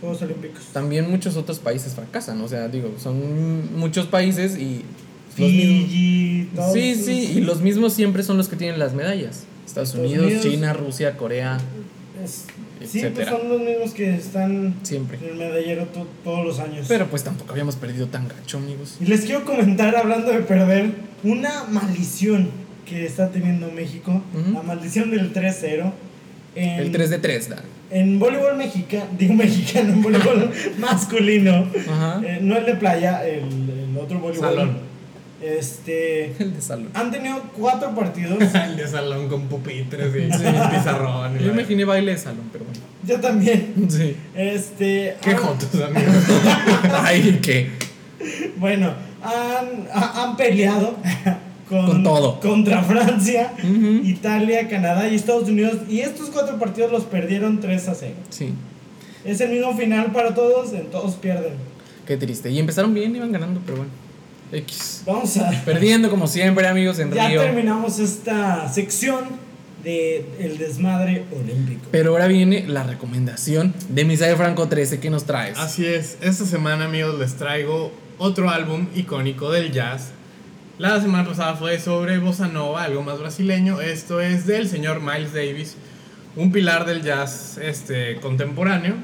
Juegos 0.00 0.20
Olímpicos. 0.22 0.64
También 0.74 1.10
muchos 1.10 1.36
otros 1.36 1.58
países 1.58 1.94
fracasan, 1.94 2.38
o 2.42 2.48
sea, 2.48 2.68
digo, 2.68 2.94
son 2.98 3.76
muchos 3.78 4.06
países 4.06 4.56
y. 4.58 4.82
Fiji, 5.36 6.48
todos 6.54 6.72
Sí, 6.72 6.94
sí, 6.94 7.32
y 7.36 7.40
los 7.40 7.60
mismos 7.60 7.92
siempre 7.92 8.22
son 8.22 8.36
los 8.36 8.48
que 8.48 8.56
tienen 8.56 8.78
las 8.78 8.94
medallas. 8.94 9.44
Estados 9.66 9.90
Estados 9.90 10.10
Unidos, 10.10 10.26
Unidos. 10.26 10.42
China, 10.44 10.72
Rusia, 10.72 11.16
Corea, 11.16 11.58
es- 12.24 12.44
sí, 12.88 13.02
pues 13.14 13.28
son 13.28 13.48
los 13.48 13.60
mismos 13.60 13.92
que 13.92 14.14
están 14.14 14.74
siempre. 14.82 15.18
en 15.18 15.24
el 15.30 15.34
medallero 15.36 15.84
to- 15.86 16.06
todos 16.24 16.44
los 16.46 16.58
años. 16.60 16.86
Pero 16.88 17.06
pues 17.08 17.24
tampoco 17.24 17.52
habíamos 17.52 17.76
perdido 17.76 18.06
tan 18.06 18.28
gacho, 18.28 18.58
amigos. 18.58 18.96
Y 19.00 19.06
les 19.06 19.22
quiero 19.22 19.44
comentar, 19.44 19.94
hablando 19.96 20.30
de 20.30 20.40
perder, 20.40 20.90
una 21.24 21.64
maldición 21.64 22.48
que 22.88 23.04
está 23.04 23.30
teniendo 23.30 23.70
México. 23.72 24.22
La 24.54 24.62
maldición 24.62 25.10
del 25.10 25.32
3-0. 25.32 25.92
En, 26.54 26.80
El 26.80 26.90
3 26.92 27.10
de 27.10 27.18
3, 27.18 27.48
da. 27.50 27.62
En 27.90 28.18
voleibol 28.18 28.56
mexicano, 28.56 29.04
digo 29.18 29.34
mexicano, 29.34 29.92
en 29.92 30.02
voleibol 30.02 30.50
masculino. 30.78 31.66
Ajá. 31.90 32.20
eh, 32.24 32.38
no 32.40 32.56
el 32.56 32.64
de 32.64 32.74
playa, 32.76 33.26
el, 33.26 33.40
el 33.40 33.98
otro 34.00 34.18
voleibol. 34.20 34.48
Salón. 34.48 34.78
Este. 35.42 36.32
El 36.38 36.54
de 36.54 36.60
salón. 36.62 36.88
Han 36.94 37.10
tenido 37.10 37.40
cuatro 37.56 37.94
partidos. 37.94 38.38
El 38.54 38.76
de 38.76 38.86
salón 38.88 39.28
con 39.28 39.42
pupitres 39.48 40.08
y 40.14 40.28
pizarrón. 40.76 41.36
y 41.40 41.44
Yo 41.44 41.52
imaginé 41.52 41.84
baile 41.84 42.12
de 42.12 42.18
salón, 42.18 42.48
pero 42.52 42.64
bueno. 42.64 42.80
Yo 43.06 43.20
también. 43.20 43.74
Sí. 43.88 44.16
Este. 44.34 45.16
Qué 45.20 45.30
han- 45.30 45.36
jotos, 45.36 45.68
amigos. 45.82 46.14
Ay, 47.02 47.38
¿qué? 47.42 47.70
Bueno, 48.56 48.92
han, 49.22 49.86
ha- 49.92 50.22
han 50.24 50.36
peleado 50.36 50.96
con, 51.68 51.86
Con 51.86 52.02
todo. 52.02 52.40
contra 52.40 52.82
Francia. 52.82 53.52
Italia, 54.04 54.68
Canadá 54.68 55.08
y 55.08 55.14
Estados 55.14 55.48
Unidos. 55.48 55.76
Y 55.88 56.00
estos 56.00 56.30
cuatro 56.30 56.58
partidos 56.58 56.90
los 56.90 57.04
perdieron 57.04 57.60
3 57.60 57.88
a 57.88 57.94
0. 57.94 58.12
Sí. 58.30 58.54
Es 59.24 59.40
el 59.40 59.50
mismo 59.50 59.76
final 59.76 60.12
para 60.12 60.34
todos, 60.34 60.72
en 60.72 60.86
todos 60.86 61.14
pierden. 61.16 61.52
Qué 62.06 62.16
triste. 62.16 62.50
Y 62.50 62.58
empezaron 62.58 62.94
bien, 62.94 63.14
iban 63.14 63.32
ganando, 63.32 63.60
pero 63.66 63.78
bueno. 63.78 63.92
X. 64.52 65.02
Vamos 65.06 65.36
a. 65.36 65.50
Perdiendo 65.64 66.10
como 66.10 66.26
siempre, 66.26 66.66
amigos, 66.66 66.98
en 66.98 67.12
Ya 67.12 67.28
Río. 67.28 67.42
terminamos 67.42 67.98
esta 67.98 68.68
sección 68.72 69.46
de 69.82 70.26
el 70.40 70.58
desmadre 70.58 71.24
olímpico. 71.32 71.88
Pero 71.90 72.10
ahora 72.10 72.26
viene 72.26 72.66
la 72.66 72.82
recomendación 72.82 73.74
de 73.88 74.04
Misael 74.04 74.36
Franco 74.36 74.68
13 74.68 75.00
que 75.00 75.10
nos 75.10 75.24
traes. 75.24 75.58
Así 75.58 75.86
es, 75.86 76.18
esta 76.20 76.44
semana 76.44 76.86
amigos 76.86 77.18
les 77.18 77.34
traigo 77.34 77.92
otro 78.18 78.50
álbum 78.50 78.88
icónico 78.94 79.50
del 79.50 79.72
jazz. 79.72 80.10
La 80.78 81.00
semana 81.00 81.26
pasada 81.26 81.54
fue 81.54 81.78
sobre 81.78 82.18
Bossa 82.18 82.48
Nova, 82.48 82.84
algo 82.84 83.02
más 83.02 83.18
brasileño. 83.18 83.80
Esto 83.80 84.20
es 84.20 84.46
del 84.46 84.68
señor 84.68 85.00
Miles 85.00 85.32
Davis, 85.32 85.76
un 86.36 86.52
pilar 86.52 86.84
del 86.84 87.02
jazz 87.02 87.58
este, 87.58 88.16
contemporáneo. 88.16 88.94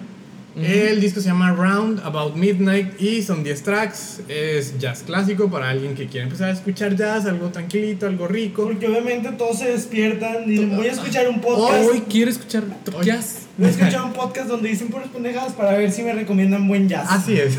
El 0.54 1.00
disco 1.00 1.20
se 1.20 1.28
llama 1.28 1.52
Round 1.52 2.00
About 2.04 2.34
Midnight 2.36 3.00
y 3.00 3.22
son 3.22 3.42
10 3.42 3.62
tracks. 3.62 4.20
Es 4.28 4.78
jazz 4.78 5.02
clásico 5.02 5.50
para 5.50 5.70
alguien 5.70 5.94
que 5.94 6.06
quiere 6.06 6.24
empezar 6.24 6.50
a 6.50 6.52
escuchar 6.52 6.94
jazz, 6.94 7.24
algo 7.26 7.48
tranquilito, 7.48 8.06
algo 8.06 8.28
rico. 8.28 8.64
Porque 8.64 8.86
obviamente 8.86 9.30
todos 9.32 9.58
se 9.60 9.70
despiertan 9.72 10.44
y 10.46 10.50
dicen, 10.50 10.76
voy 10.76 10.86
a 10.88 10.92
escuchar 10.92 11.28
un 11.28 11.40
podcast. 11.40 11.88
Hoy 11.90 12.02
quiero 12.08 12.30
escuchar 12.30 12.64
Hoy- 12.94 13.06
jazz. 13.06 13.46
Voy 13.62 13.68
a 13.68 13.74
escuchar 13.74 14.02
un 14.02 14.12
podcast 14.12 14.48
donde 14.48 14.70
dicen 14.70 14.88
puras 14.88 15.06
pendejadas 15.06 15.52
para 15.52 15.78
ver 15.78 15.92
si 15.92 16.02
me 16.02 16.12
recomiendan 16.12 16.66
buen 16.66 16.88
jazz. 16.88 17.06
Así 17.08 17.38
es. 17.38 17.56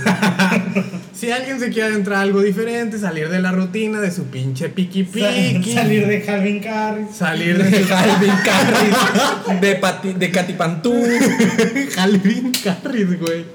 si 1.13 1.31
alguien 1.31 1.61
se 1.61 1.69
quiere 1.69 1.95
entrar 1.95 2.17
a 2.17 2.21
algo 2.23 2.41
diferente, 2.41 2.99
salir 2.99 3.29
de 3.29 3.39
la 3.39 3.53
rutina, 3.53 4.01
de 4.01 4.11
su 4.11 4.25
pinche 4.25 4.67
piqui 4.67 5.03
piqui. 5.03 5.73
Salir 5.73 6.05
de 6.05 6.21
Calvin 6.21 6.59
Carr. 6.59 7.07
Salir 7.09 7.57
De 7.57 7.69
de 7.69 7.81
Calvin 7.87 8.33
Carris, 8.43 9.61
de, 9.61 9.75
Pati, 9.75 10.11
de 10.11 10.29
Katy 10.29 10.53
Pantú. 10.55 10.93
Calvin 11.95 12.51
Carris, 12.51 13.17
güey. 13.17 13.45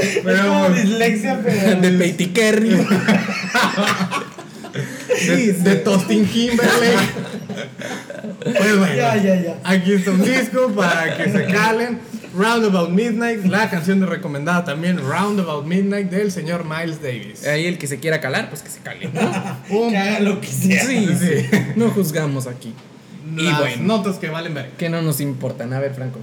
es 0.00 0.40
como 0.40 0.70
dislexia, 0.70 1.42
pero. 1.44 1.78
de 1.78 1.90
Peyty 1.90 2.26
Kerry. 2.28 2.70
de, 5.26 5.52
de 5.52 5.76
Tostin 5.76 6.26
Kimberlake. 6.26 7.33
Pues 8.42 8.78
bueno, 8.78 8.94
Ya, 8.94 9.16
ya, 9.16 9.40
ya. 9.40 9.58
aquí 9.64 9.92
está 9.92 10.10
un 10.10 10.22
disco 10.24 10.68
para 10.74 11.16
que 11.16 11.30
se 11.30 11.44
calen. 11.46 11.98
Round 12.36 12.64
About 12.66 12.90
Midnight, 12.90 13.44
la 13.44 13.70
canción 13.70 14.00
de 14.00 14.06
recomendada 14.06 14.64
también, 14.64 14.98
Round 14.98 15.38
About 15.38 15.66
Midnight 15.66 16.10
del 16.10 16.32
señor 16.32 16.64
Miles 16.64 17.00
Davis. 17.00 17.46
Ahí 17.46 17.66
el 17.66 17.78
que 17.78 17.86
se 17.86 18.00
quiera 18.00 18.20
calar, 18.20 18.48
pues 18.48 18.60
que 18.62 18.70
se 18.70 18.80
cale. 18.80 19.08
¿no? 19.12 19.20
Un- 19.78 19.90
Que 19.90 19.96
haga 19.98 20.18
lo 20.20 20.40
que 20.40 20.48
sea. 20.48 20.84
Sí, 20.84 21.06
Sí. 21.16 21.46
sí. 21.48 21.58
No 21.76 21.90
juzgamos 21.90 22.48
aquí. 22.48 22.74
Y 23.36 23.42
las 23.44 23.58
bueno. 23.60 23.82
notas 23.84 24.16
que 24.16 24.28
valen 24.30 24.52
ver. 24.52 24.70
Que 24.76 24.88
no 24.88 25.00
nos 25.00 25.20
importan. 25.20 25.72
A 25.74 25.78
ver, 25.78 25.94
Franco. 25.94 26.18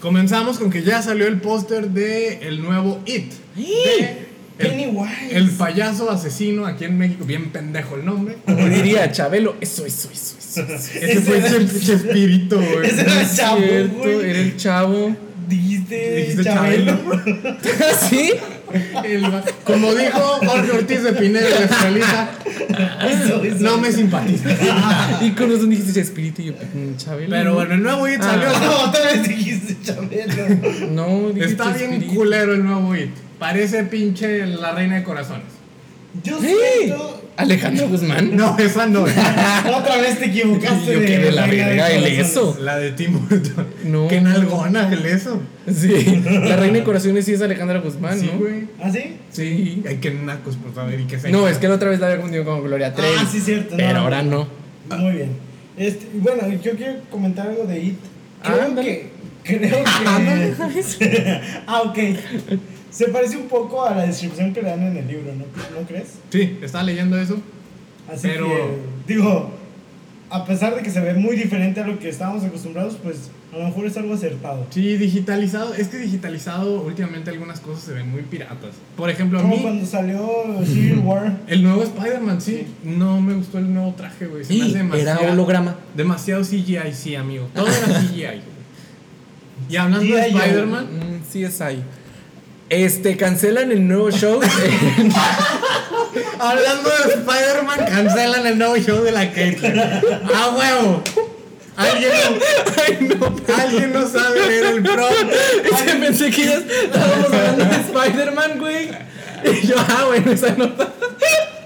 Comenzamos 0.00 0.58
con 0.58 0.70
que 0.70 0.84
ya 0.84 1.02
salió 1.02 1.26
el 1.26 1.40
póster 1.40 1.88
de 1.90 2.46
el 2.46 2.62
nuevo 2.62 3.00
It. 3.04 3.32
De 3.56 4.27
Pennywise. 4.58 5.36
el 5.36 5.50
payaso 5.50 6.10
asesino 6.10 6.66
aquí 6.66 6.84
en 6.84 6.98
México, 6.98 7.24
bien 7.24 7.50
pendejo 7.50 7.96
el 7.96 8.04
nombre. 8.04 8.36
Como 8.44 8.68
diría 8.68 9.10
Chabelo, 9.12 9.56
eso, 9.60 9.86
eso, 9.86 10.08
eso, 10.12 10.36
eso. 10.38 10.62
eso. 10.62 10.90
Ese 11.00 11.20
fue 11.22 11.40
Che- 11.42 11.80
Chespirito, 11.86 12.56
güey. 12.60 12.86
Ese 12.88 13.00
era 13.02 13.20
el 13.20 13.36
chavo, 13.36 13.58
Cierto, 13.60 13.96
güey. 13.98 14.30
era 14.30 14.38
el 14.40 14.56
chavo. 14.56 15.16
Dijiste, 15.48 16.16
Dijiste 16.16 16.44
Chabelo. 16.44 16.98
¿Sí? 18.10 18.32
El 19.04 19.22
como 19.64 19.94
dijo 19.94 20.18
Jorge 20.44 20.72
Ortiz 20.72 21.02
de 21.02 21.12
Pineda 21.12 21.48
de 21.48 21.64
eso. 23.10 23.42
no 23.60 23.78
me 23.78 23.92
simpatiza. 23.92 24.48
Y 25.20 25.30
con 25.32 25.50
razón 25.50 25.70
dijiste 25.70 26.00
espíritu 26.00 26.42
y 26.42 26.44
yo, 26.46 26.52
Chabelo. 26.96 27.30
Pero 27.30 27.54
bueno, 27.54 27.74
el 27.74 27.82
nuevo 27.82 28.08
It 28.08 28.20
Ah. 28.22 28.24
salió. 28.24 28.48
No, 28.58 28.76
otra 28.84 29.02
vez 29.04 29.28
dijiste 29.28 29.76
Chabelo. 29.84 30.90
No, 30.90 31.28
dijiste 31.28 31.44
Está 31.46 31.64
bien 31.72 31.90
Chespirito. 31.90 32.14
culero 32.14 32.52
el 32.54 32.64
nuevo 32.64 32.94
It. 32.94 33.10
Parece 33.38 33.84
pinche 33.84 34.46
la 34.46 34.72
reina 34.72 34.96
de 34.96 35.02
corazones. 35.04 35.44
Yo 36.22 36.38
¡Hey! 36.42 36.56
siento. 36.86 37.22
Alejandro 37.38 37.88
Guzmán. 37.88 38.36
No, 38.36 38.58
esa 38.58 38.86
no. 38.86 39.02
Otra 39.76 39.96
vez 40.00 40.18
te 40.18 40.26
equivocaste. 40.26 40.92
Yo, 40.92 41.00
¿qué 41.00 41.18
de 41.18 41.32
la 41.32 41.46
verga? 41.46 41.90
El 41.90 42.04
eso. 42.04 42.58
La 42.60 42.76
de 42.76 42.90
Tim 42.92 43.26
Burton. 43.28 43.66
No. 43.84 44.08
Qué 44.08 44.20
nalgona 44.20 44.92
el 44.92 45.06
eso. 45.06 45.40
Sí, 45.72 46.22
la 46.26 46.56
reina 46.56 46.78
de 46.78 46.84
corazones 46.84 47.24
sí 47.24 47.34
es 47.34 47.40
Alejandra 47.40 47.78
Guzmán, 47.78 48.18
Sí, 48.18 48.26
¿no? 48.32 48.38
güey. 48.38 48.64
¿Ah, 48.82 48.90
sí? 48.90 49.16
Sí. 49.30 49.82
Ay, 49.88 49.98
qué 50.00 50.10
nacos, 50.10 50.56
por 50.56 50.74
saber. 50.74 50.98
Y 51.00 51.04
qué 51.04 51.16
No, 51.30 51.46
es 51.48 51.58
que 51.58 51.68
la 51.68 51.74
otra 51.76 51.90
vez 51.90 52.00
la 52.00 52.06
había 52.06 52.16
confundido 52.18 52.44
con 52.44 52.62
Gloria 52.64 52.92
Trevi. 52.92 53.14
Ah, 53.18 53.26
sí, 53.30 53.40
cierto. 53.40 53.76
Pero 53.76 53.92
no. 53.92 53.98
ahora 54.00 54.22
no. 54.22 54.48
Muy 54.98 55.12
bien. 55.12 55.30
Este, 55.76 56.08
bueno, 56.14 56.42
yo 56.62 56.72
quiero 56.72 56.94
comentar 57.10 57.46
algo 57.48 57.64
de 57.64 57.78
It. 57.78 57.98
Ah, 58.42 58.50
Creo 58.52 58.62
ándale. 58.66 58.88
que. 59.44 59.58
Creo 59.58 59.84
que. 59.84 61.40
ah, 61.68 61.82
ok. 61.82 61.98
Se 62.90 63.08
parece 63.08 63.36
un 63.36 63.48
poco 63.48 63.84
a 63.84 63.94
la 63.94 64.06
descripción 64.06 64.52
que 64.52 64.62
le 64.62 64.70
dan 64.70 64.82
en 64.82 64.96
el 64.96 65.06
libro, 65.06 65.32
¿no, 65.34 65.44
¿No 65.80 65.86
crees? 65.86 66.14
Sí, 66.30 66.58
estaba 66.62 66.84
leyendo 66.84 67.18
eso. 67.18 67.36
Así 68.10 68.28
Pero- 68.28 68.46
que, 68.46 69.12
digo, 69.14 69.50
a 70.30 70.44
pesar 70.44 70.74
de 70.74 70.82
que 70.82 70.90
se 70.90 71.00
ve 71.00 71.14
muy 71.14 71.36
diferente 71.36 71.80
a 71.80 71.86
lo 71.86 71.98
que 71.98 72.08
estábamos 72.08 72.44
acostumbrados, 72.44 72.96
pues 73.02 73.30
a 73.52 73.58
lo 73.58 73.64
mejor 73.64 73.86
es 73.86 73.96
algo 73.96 74.12
acertado. 74.14 74.66
Sí, 74.70 74.96
digitalizado. 74.96 75.72
Es 75.74 75.88
que 75.88 75.96
digitalizado, 75.98 76.82
últimamente 76.82 77.30
algunas 77.30 77.60
cosas 77.60 77.82
se 77.84 77.92
ven 77.92 78.10
muy 78.10 78.22
piratas. 78.22 78.72
Por 78.96 79.08
ejemplo, 79.10 79.38
a 79.38 79.42
Como 79.42 79.56
mí, 79.56 79.62
cuando 79.62 79.86
salió 79.86 80.28
Civil 80.66 80.98
War. 80.98 81.36
el 81.46 81.62
nuevo 81.62 81.82
Spider-Man, 81.82 82.40
sí. 82.42 82.66
No 82.84 83.20
me 83.20 83.34
gustó 83.34 83.58
el 83.58 83.72
nuevo 83.72 83.92
traje, 83.94 84.26
güey. 84.26 84.44
Se 84.44 84.52
me 84.52 84.58
Y 84.58 84.62
hace 84.62 84.78
demasiado. 84.78 85.20
era 85.20 85.32
holograma. 85.32 85.76
Demasiado 85.96 86.42
CGI, 86.42 86.92
sí, 86.92 87.14
amigo. 87.14 87.48
Todo 87.54 87.66
era 87.68 88.00
CGI, 88.00 88.20
güey. 88.22 88.58
Y 89.70 89.76
hablando 89.76 90.14
de 90.14 90.26
Spider-Man, 90.28 90.84
Mm, 90.86 91.22
sí 91.30 91.44
es 91.44 91.60
ahí. 91.60 91.82
Este, 92.70 93.16
cancelan 93.16 93.72
el 93.72 93.88
nuevo 93.88 94.10
show. 94.10 94.40
hablando 96.38 96.90
de 96.90 97.14
Spider-Man, 97.14 97.86
cancelan 97.88 98.46
el 98.46 98.58
nuevo 98.58 98.76
show 98.76 99.02
de 99.02 99.12
la 99.12 99.32
Caitlyn. 99.32 99.80
¡A 99.80 100.50
huevo! 100.50 101.02
¿Alguien 101.76 102.10
no, 103.18 103.36
¿Alguien 103.56 103.92
no 103.92 104.08
sabe 104.08 104.46
leer 104.48 104.64
el 104.66 104.82
prompt? 104.82 105.32
Ese 105.64 105.96
pensé 105.96 106.30
que 106.30 106.44
ya 106.44 106.54
estábamos 106.56 107.32
hablando 107.32 107.64
de 107.64 107.76
Spider-Man, 107.76 108.58
güey. 108.58 108.90
Y 109.44 109.66
yo, 109.66 109.76
ah, 109.78 110.04
bueno, 110.08 110.32
esa 110.32 110.54
nota. 110.54 110.92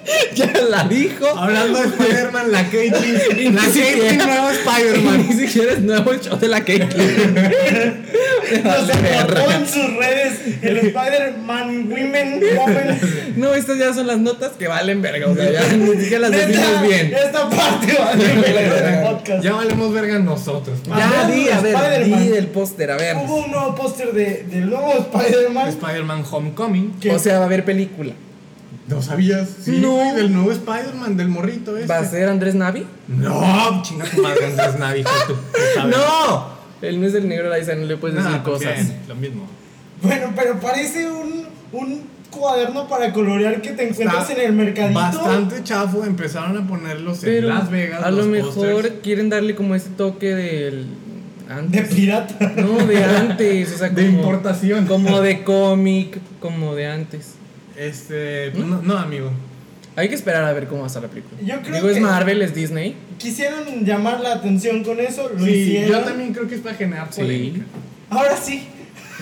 ya 0.35 0.53
la 0.69 0.85
dijo. 0.85 1.27
Hablando 1.27 1.79
de 1.79 1.87
Spider-Man, 1.87 2.53
la 2.53 2.69
Caitlyn. 2.69 3.55
La 3.55 3.63
Caitlyn 3.63 4.19
nuevo 4.19 4.51
Spider-Man. 4.51 5.27
Ni 5.29 5.47
siquiera 5.47 5.73
es 5.73 5.81
nuevo 5.81 6.13
el 6.13 6.21
show 6.21 6.39
de 6.39 6.49
la 6.49 6.65
Caitlyn. 6.65 8.07
Nos 8.65 8.89
Vale, 8.89 9.03
verga. 9.03 9.55
en 9.57 9.67
sus 9.67 9.97
redes 9.97 10.41
el 10.63 10.77
Spider-Man 10.79 11.89
Women 11.91 12.41
Woman. 12.57 13.01
No, 13.37 13.55
estas 13.55 13.79
ya 13.79 13.93
son 13.95 14.07
las 14.07 14.19
notas 14.19 14.53
que 14.59 14.69
valen 14.69 15.01
verga. 15.03 15.29
O 15.29 15.35
sea, 15.35 15.51
ya 15.51 15.73
ni 15.77 15.87
siquiera 15.97 16.19
las 16.29 16.31
Neta, 16.31 16.47
decimos 16.47 16.83
bien. 16.83 17.13
Esta 17.15 17.49
parte 17.51 17.97
va 17.99 18.09
a 18.11 18.13
el 18.13 19.03
podcast. 19.09 19.45
Ya 19.45 19.53
valemos 19.55 19.93
verga 19.93 20.19
nosotros. 20.19 20.79
Ya, 20.87 20.95
Hablando 21.09 21.35
di, 21.35 21.49
a 21.49 21.61
ver, 21.61 22.05
di 22.05 22.29
del 22.29 22.47
póster, 22.49 22.91
a 22.91 22.97
ver. 22.97 23.17
Hubo 23.17 23.37
un 23.45 23.51
nuevo 23.51 23.75
póster 23.75 24.13
de, 24.13 24.45
del 24.45 24.69
nuevo 24.71 24.93
Spider-Man. 24.93 25.69
Spider-Man 25.69 26.25
Homecoming. 26.31 26.95
O 27.15 27.19
sea, 27.19 27.37
va 27.39 27.43
a 27.45 27.47
haber 27.47 27.65
película. 27.65 28.13
¿No 28.89 29.01
sabías? 29.01 29.49
Sí, 29.65 29.79
No. 29.81 30.15
del 30.15 30.33
nuevo 30.33 30.51
Spider-Man, 30.53 31.17
del 31.17 31.29
morrito 31.29 31.77
este. 31.77 31.89
¿Va 31.89 31.99
a 32.01 32.05
ser 32.05 32.29
Andrés 32.29 32.55
Navi? 32.55 32.85
No, 33.09 33.81
chinga 33.83 34.05
tu 34.05 34.21
madre, 34.21 34.47
Andrés 34.47 34.79
Navi. 34.79 35.05
¡No! 35.87 36.52
Él 36.83 37.01
no 37.01 37.07
es 37.07 37.15
el 37.15 37.29
negro 37.29 37.57
Liza, 37.57 37.75
no 37.75 37.87
le 37.87 37.97
puedes 37.97 38.17
decir 38.17 38.31
también, 38.43 38.55
cosas. 38.59 38.93
Lo 39.09 39.15
mismo. 39.15 39.47
Bueno, 40.03 40.33
pero 40.37 40.59
parece 40.61 41.09
un, 41.11 41.47
un 41.73 42.03
cuaderno 42.31 42.89
para 42.89 43.13
colorear 43.13 43.61
que 43.63 43.71
te 43.73 43.89
encuentras 43.89 44.29
Está 44.29 44.41
en 44.43 44.49
el 44.49 44.53
mercadito. 44.55 44.99
Bastante 44.99 45.63
chafo, 45.63 46.05
empezaron 46.05 46.57
a 46.57 46.67
ponerlos 46.67 47.23
en 47.25 47.49
Las 47.49 47.71
Vegas. 47.71 48.03
a 48.03 48.11
lo 48.11 48.19
los 48.19 48.27
mejor 48.27 48.89
quieren 49.03 49.29
darle 49.29 49.55
como 49.55 49.75
ese 49.75 49.91
toque 49.91 50.35
del. 50.35 50.87
De 51.49 51.55
Antes. 51.55 51.95
pirata. 51.95 52.53
No, 52.57 52.87
de 52.87 53.05
antes. 53.05 53.75
O 53.75 53.79
sea, 53.79 53.91
De 53.91 54.07
como- 54.07 54.19
importación. 54.19 54.87
Como 54.87 55.21
de 55.21 55.45
cómic, 55.45 56.19
como 56.41 56.75
de 56.75 56.87
antes. 56.87 57.35
Este, 57.77 58.51
pues, 58.53 58.65
no, 58.67 58.81
no, 58.83 58.97
amigo. 58.99 59.31
Hay 59.95 60.09
que 60.09 60.15
esperar 60.15 60.45
a 60.45 60.53
ver 60.53 60.67
cómo 60.69 60.81
va 60.81 60.87
a 60.87 60.89
estar 60.89 61.03
la 61.03 61.09
película. 61.09 61.39
Yo 61.43 61.61
creo 61.61 61.75
Digo, 61.75 61.89
es 61.91 61.95
que- 61.97 62.01
Marvel, 62.01 62.41
es 62.43 62.55
Disney. 62.55 62.97
Quisieron 63.19 63.85
llamar 63.85 64.21
la 64.21 64.33
atención 64.35 64.83
con 64.83 64.99
eso, 65.01 65.31
lo 65.37 65.45
Sí, 65.45 65.51
hicieron. 65.51 65.91
yo 65.91 66.01
también 66.01 66.33
creo 66.33 66.49
que 66.49 66.55
es 66.55 66.61
para 66.63 66.75
generar 66.77 67.09
Sí. 67.11 67.21
polémica. 67.21 67.65
Ahora 68.11 68.37
sí. 68.37 68.67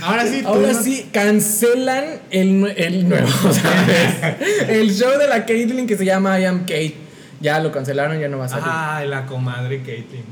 Ahora 0.02 0.26
sí, 0.26 0.42
Ahora 0.46 0.72
sí, 0.72 1.08
cancelan 1.12 2.04
el, 2.30 2.72
el 2.76 3.08
nuevo, 3.08 3.26
¿sabes? 3.52 4.68
el 4.68 4.90
show 4.94 5.18
de 5.18 5.26
la 5.28 5.44
Caitlyn 5.44 5.86
que 5.86 5.96
se 5.96 6.04
llama 6.04 6.38
I 6.40 6.44
Am 6.46 6.60
Kate. 6.60 6.94
Ya 7.40 7.58
lo 7.58 7.72
cancelaron, 7.72 8.18
ya 8.20 8.28
no 8.28 8.38
va 8.38 8.44
a 8.46 8.48
salir. 8.48 8.64
Ay, 8.68 9.08
la 9.08 9.26
comadre 9.26 9.78
Caitlyn. 9.82 10.22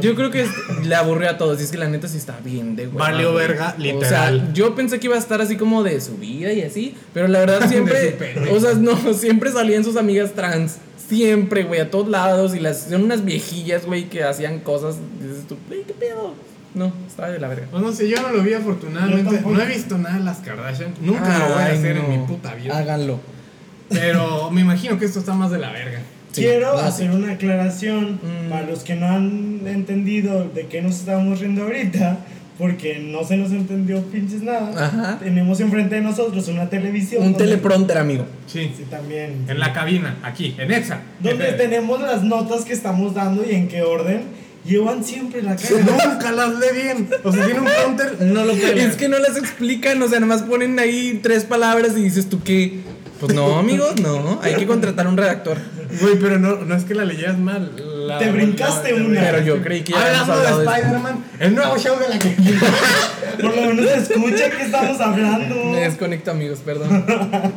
Yo 0.00 0.14
creo 0.14 0.30
que 0.30 0.42
es- 0.42 0.50
le 0.84 0.94
aburrió 0.94 1.30
a 1.30 1.38
todos. 1.38 1.60
Y 1.60 1.64
es 1.64 1.70
que 1.70 1.78
la 1.78 1.88
neta 1.88 2.08
sí 2.08 2.16
está 2.18 2.38
bien 2.44 2.74
de 2.76 2.88
hueva, 2.88 3.10
Valió 3.10 3.32
verga, 3.34 3.74
O 3.78 3.80
literal. 3.80 4.40
sea, 4.40 4.52
yo 4.52 4.74
pensé 4.74 4.98
que 4.98 5.06
iba 5.06 5.16
a 5.16 5.18
estar 5.20 5.40
así 5.40 5.56
como 5.56 5.82
de 5.82 6.00
su 6.00 6.16
vida 6.16 6.52
y 6.52 6.62
así. 6.62 6.94
Pero 7.14 7.28
la 7.28 7.38
verdad 7.40 7.60
siempre. 7.68 8.16
o 8.50 8.60
sea, 8.60 8.74
no, 8.74 8.96
siempre 9.14 9.52
salían 9.52 9.84
sus 9.84 9.96
amigas 9.96 10.32
trans. 10.32 10.76
Siempre, 11.08 11.64
güey, 11.64 11.80
a 11.80 11.90
todos 11.90 12.08
lados. 12.08 12.54
Y 12.54 12.60
las 12.60 12.84
son 12.90 13.04
unas 13.04 13.24
viejillas, 13.24 13.84
güey, 13.86 14.08
que 14.08 14.24
hacían 14.24 14.60
cosas. 14.60 14.96
y 15.20 15.26
dices 15.26 15.46
tú, 15.46 15.56
"Güey, 15.68 15.82
¿qué 15.84 15.92
pedo? 15.94 16.34
No, 16.74 16.90
estaba 17.06 17.28
de 17.28 17.38
la 17.38 17.48
verga. 17.48 17.66
Pues 17.70 17.82
no 17.82 17.92
sé, 17.92 18.08
yo 18.08 18.20
no 18.22 18.30
lo 18.32 18.42
vi 18.42 18.54
afortunadamente. 18.54 19.42
No 19.42 19.60
he 19.60 19.66
visto 19.66 19.98
nada 19.98 20.16
de 20.16 20.24
las 20.24 20.38
Kardashian. 20.38 20.94
Nunca 21.02 21.38
lo 21.38 21.48
voy 21.54 21.62
a 21.62 21.66
hacer 21.66 21.96
no. 21.96 22.04
en 22.04 22.10
mi 22.20 22.26
puta 22.26 22.54
vida. 22.54 22.78
Háganlo. 22.78 23.20
Pero 23.90 24.50
me 24.50 24.62
imagino 24.62 24.98
que 24.98 25.04
esto 25.04 25.18
está 25.18 25.34
más 25.34 25.50
de 25.50 25.58
la 25.58 25.70
verga. 25.70 26.00
Sí, 26.32 26.42
Quiero 26.42 26.76
hacer 26.78 27.10
una 27.10 27.32
aclaración 27.32 28.14
Mm. 28.22 28.48
para 28.50 28.66
los 28.66 28.80
que 28.80 28.94
no 28.96 29.06
han 29.06 29.60
entendido 29.66 30.48
de 30.54 30.66
qué 30.66 30.80
nos 30.82 30.96
estamos 31.00 31.40
riendo 31.40 31.62
ahorita, 31.64 32.18
porque 32.58 32.98
no 33.00 33.22
se 33.24 33.36
nos 33.36 33.50
entendió 33.52 34.00
pinches 34.04 34.42
nada. 34.42 34.70
Ajá. 34.86 35.18
Tenemos 35.18 35.60
enfrente 35.60 35.96
de 35.96 36.00
nosotros 36.00 36.48
una 36.48 36.70
televisión. 36.70 37.22
Un 37.22 37.32
donde- 37.32 37.44
teleprompter, 37.46 37.98
amigo. 37.98 38.24
Sí. 38.46 38.70
Sí, 38.76 38.84
también. 38.90 39.44
En 39.48 39.58
la 39.58 39.72
cabina, 39.72 40.16
aquí, 40.22 40.54
en 40.58 40.72
Exa. 40.72 41.00
Donde 41.20 41.52
tenemos 41.52 42.00
las 42.00 42.22
notas 42.22 42.64
que 42.64 42.72
estamos 42.72 43.14
dando 43.14 43.44
y 43.48 43.54
en 43.54 43.68
qué 43.68 43.82
orden. 43.82 44.22
Llevan 44.64 45.02
siempre 45.04 45.42
la 45.42 45.56
cara. 45.56 45.70
Nunca 46.14 46.30
las 46.32 46.50
lee 46.54 46.82
bien. 46.82 47.08
O 47.24 47.32
sea, 47.32 47.44
tiene 47.44 47.60
un 47.60 47.66
counter, 47.84 48.16
no 48.22 48.44
lo 48.44 48.54
puede. 48.54 48.84
Es 48.84 48.94
que 48.96 49.08
no 49.08 49.18
las 49.18 49.36
explican, 49.36 50.00
o 50.00 50.08
sea, 50.08 50.20
nada 50.20 50.32
más 50.34 50.42
ponen 50.42 50.78
ahí 50.78 51.18
tres 51.22 51.42
palabras 51.44 51.92
y 51.96 52.02
dices 52.02 52.28
tú 52.28 52.40
qué. 52.44 52.78
Pues 53.18 53.34
no, 53.34 53.58
amigos, 53.58 54.00
no. 54.00 54.40
Hay 54.42 54.54
que 54.54 54.66
contratar 54.66 55.06
un 55.08 55.16
redactor. 55.16 55.58
Güey, 56.00 56.18
pero 56.18 56.38
no, 56.38 56.56
no 56.56 56.74
es 56.74 56.84
que 56.84 56.94
la 56.94 57.04
leyeras 57.04 57.38
mal. 57.38 57.72
la- 58.06 58.18
Te 58.18 58.30
brincaste 58.30 58.92
la- 58.98 59.04
una. 59.04 59.20
Pero 59.20 59.42
yo 59.42 59.62
creí 59.62 59.82
que 59.82 59.92
ya 59.92 60.20
Hablando 60.22 60.58
de. 60.58 60.64
Spider-Man, 60.64 61.24
el 61.38 61.54
nuevo 61.54 61.78
show 61.78 61.98
de 61.98 62.08
la 62.08 62.18
que. 62.18 62.28
Por 63.40 63.56
lo 63.56 63.74
menos 63.74 63.86
se 64.06 64.14
escucha 64.14 64.50
que 64.50 64.62
estamos 64.64 65.00
hablando. 65.00 65.54
Me 65.66 65.80
desconecto, 65.80 66.30
amigos, 66.30 66.60
perdón. 66.64 67.04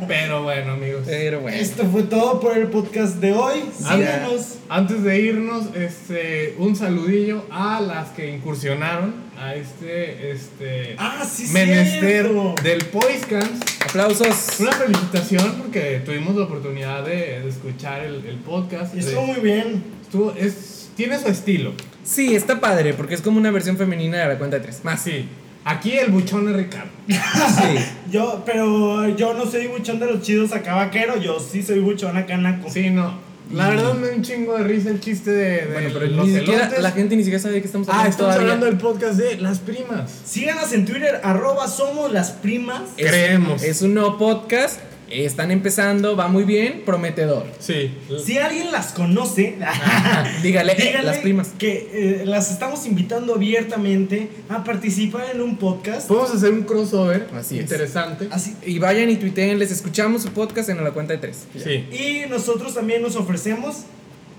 Pero 0.08 0.42
bueno, 0.42 0.72
amigos. 0.72 1.02
Pero 1.06 1.40
bueno. 1.40 1.56
Esto 1.56 1.84
fue 1.90 2.02
todo 2.04 2.40
por 2.40 2.56
el 2.56 2.68
podcast 2.68 3.16
de 3.16 3.32
hoy. 3.32 3.62
Síganos. 3.76 4.56
Antes 4.68 5.02
de 5.04 5.20
irnos, 5.20 5.66
este, 5.74 6.54
un 6.58 6.74
saludillo 6.74 7.44
a 7.50 7.80
las 7.80 8.08
que 8.10 8.30
incursionaron 8.34 9.14
a 9.38 9.54
este, 9.54 10.32
este 10.32 10.96
Ah, 10.98 11.22
sí, 11.30 11.48
menester 11.52 12.26
cierto. 12.26 12.54
del 12.62 12.84
Poiscans. 12.86 13.60
Aplausos. 13.88 14.58
Una 14.60 14.72
felicitación 14.72 15.54
porque 15.62 16.00
tuvimos 16.04 16.34
la 16.36 16.44
oportunidad 16.44 17.04
de, 17.04 17.40
de 17.40 17.48
escuchar 17.48 18.02
el, 18.02 18.25
el 18.28 18.36
podcast. 18.36 18.94
Y 18.94 19.00
estuvo 19.00 19.22
muy 19.26 19.40
bien. 19.40 19.82
estuvo- 20.02 20.32
es, 20.36 20.88
tiene 20.96 21.18
su 21.18 21.28
estilo. 21.28 21.72
Sí, 22.04 22.34
está 22.36 22.60
padre, 22.60 22.94
porque 22.94 23.14
es 23.14 23.20
como 23.22 23.38
una 23.38 23.50
versión 23.50 23.76
femenina 23.76 24.18
de 24.18 24.26
la 24.28 24.38
cuenta 24.38 24.56
de 24.58 24.62
tres. 24.62 24.80
Más. 24.84 25.00
Sí. 25.02 25.28
Aquí 25.64 25.92
el 25.98 26.10
buchón 26.12 26.48
es 26.48 26.56
Ricardo. 26.56 26.90
Sí. 27.08 27.84
Yo, 28.12 28.42
pero 28.46 29.08
yo 29.16 29.34
no 29.34 29.46
soy 29.50 29.66
buchón 29.66 29.98
de 29.98 30.06
los 30.06 30.22
chidos 30.22 30.52
acá 30.52 30.74
vaquero, 30.76 31.20
yo 31.20 31.40
sí 31.40 31.62
soy 31.62 31.80
buchón 31.80 32.16
acá 32.16 32.36
naco. 32.36 32.70
Sí, 32.70 32.90
no. 32.90 33.24
La 33.52 33.68
verdad 33.68 33.94
me 33.94 34.08
da 34.08 34.14
un 34.16 34.22
chingo 34.22 34.56
de 34.58 34.64
risa 34.64 34.90
el 34.90 34.98
chiste 35.00 35.30
de, 35.30 35.66
de 35.66 35.72
Bueno, 35.72 35.90
pero 35.92 36.06
los 36.06 36.26
ni 36.26 36.34
siquiera, 36.36 36.68
la 36.80 36.90
gente 36.90 37.14
ni 37.14 37.22
siquiera 37.22 37.40
sabe 37.40 37.54
de 37.54 37.60
qué 37.60 37.66
estamos 37.66 37.88
hablando 37.88 38.06
Ah, 38.06 38.10
estamos 38.10 38.34
todavía. 38.34 38.52
hablando 38.54 38.66
del 38.66 38.76
podcast 38.76 39.14
de 39.20 39.36
las 39.40 39.60
primas. 39.60 40.10
Síganos 40.24 40.72
en 40.72 40.84
Twitter, 40.84 41.20
arroba 41.22 41.68
somos 41.68 42.12
las 42.12 42.32
primas. 42.32 42.82
Es- 42.96 43.06
Creemos. 43.08 43.62
Es 43.62 43.82
un 43.82 43.94
nuevo 43.94 44.18
podcast. 44.18 44.80
Están 45.10 45.50
empezando, 45.52 46.16
va 46.16 46.26
muy 46.28 46.44
bien, 46.44 46.82
prometedor. 46.84 47.46
Sí. 47.60 47.92
Si 48.24 48.38
alguien 48.38 48.72
las 48.72 48.92
conoce, 48.92 49.56
Dígale, 50.42 50.72
eh, 50.72 50.76
díganle 50.76 51.02
las 51.02 51.18
primas. 51.18 51.48
que 51.58 51.88
eh, 51.92 52.26
las 52.26 52.50
estamos 52.50 52.86
invitando 52.86 53.34
abiertamente 53.34 54.28
a 54.48 54.64
participar 54.64 55.26
en 55.32 55.40
un 55.42 55.56
podcast. 55.56 56.08
Podemos 56.08 56.34
hacer 56.34 56.52
un 56.52 56.62
crossover 56.64 57.28
Así 57.34 57.56
es. 57.56 57.62
interesante. 57.62 58.28
Así, 58.30 58.54
Y 58.66 58.78
vayan 58.78 59.08
y 59.10 59.16
tuiteen, 59.16 59.58
les 59.58 59.70
escuchamos 59.70 60.22
su 60.22 60.30
podcast 60.30 60.68
en 60.70 60.82
la 60.82 60.90
cuenta 60.90 61.12
de 61.12 61.18
tres. 61.20 61.46
Sí. 61.56 61.84
y 61.92 62.28
nosotros 62.28 62.74
también 62.74 63.02
nos 63.02 63.14
ofrecemos 63.16 63.84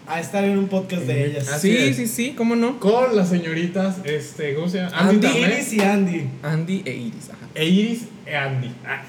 a 0.06 0.20
estar 0.22 0.44
en 0.44 0.58
un 0.58 0.68
podcast 0.68 1.04
de 1.04 1.26
ellas. 1.28 1.50
Así 1.50 1.70
sí, 1.72 1.78
es. 1.78 1.96
sí, 1.98 2.08
sí, 2.08 2.34
cómo 2.38 2.56
no. 2.56 2.80
Con 2.80 3.16
las 3.16 3.30
señoritas, 3.30 3.96
este, 4.06 4.54
¿cómo 4.56 4.70
se 4.70 4.78
llama? 4.78 4.98
Andy. 4.98 5.28
Tamé, 5.28 5.40
Iris 5.42 5.74
y 5.74 5.82
Andy. 5.82 6.24
Andy 6.44 6.82
e 6.86 6.94
Iris. 6.96 7.30
Ajá. 7.30 7.48
e 7.56 7.66
Iris 7.68 8.02
Andy. 8.36 8.74
Ah. 8.86 9.04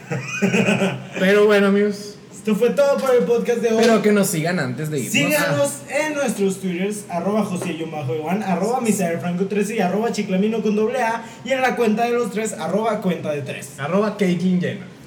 Pero 1.19 1.47
bueno, 1.47 1.69
amigos. 1.69 2.15
Esto 2.49 2.55
fue 2.55 2.71
todo 2.71 2.97
por 2.97 3.15
el 3.15 3.25
podcast 3.25 3.59
de 3.59 3.73
hoy. 3.73 3.79
Pero 3.81 4.01
que 4.01 4.13
nos 4.13 4.29
sigan 4.29 4.59
antes 4.59 4.91
de 4.91 5.01
irnos. 5.01 5.13
Síganos 5.13 5.73
en 5.91 6.15
nuestros 6.15 6.61
twitters, 6.61 7.05
arroba 7.11 7.45
Juan, 7.45 8.43
arroba 8.43 8.81
Franco13 8.81 9.77
y 9.77 9.81
arroba 9.81 10.13
Chiclamino 10.13 10.63
con 10.63 10.75
doble 10.75 11.03
A 11.03 11.25
y 11.45 11.51
en 11.53 11.61
la 11.61 11.77
cuenta 11.77 12.05
de 12.05 12.13
los 12.13 12.31
tres, 12.31 12.55
arroba 12.55 13.01
cuenta 13.03 13.33
de 13.33 13.43
tres. 13.43 13.73
Arroba 13.79 14.17
Caitlyn 14.17 14.61
Jenner. 14.61 14.99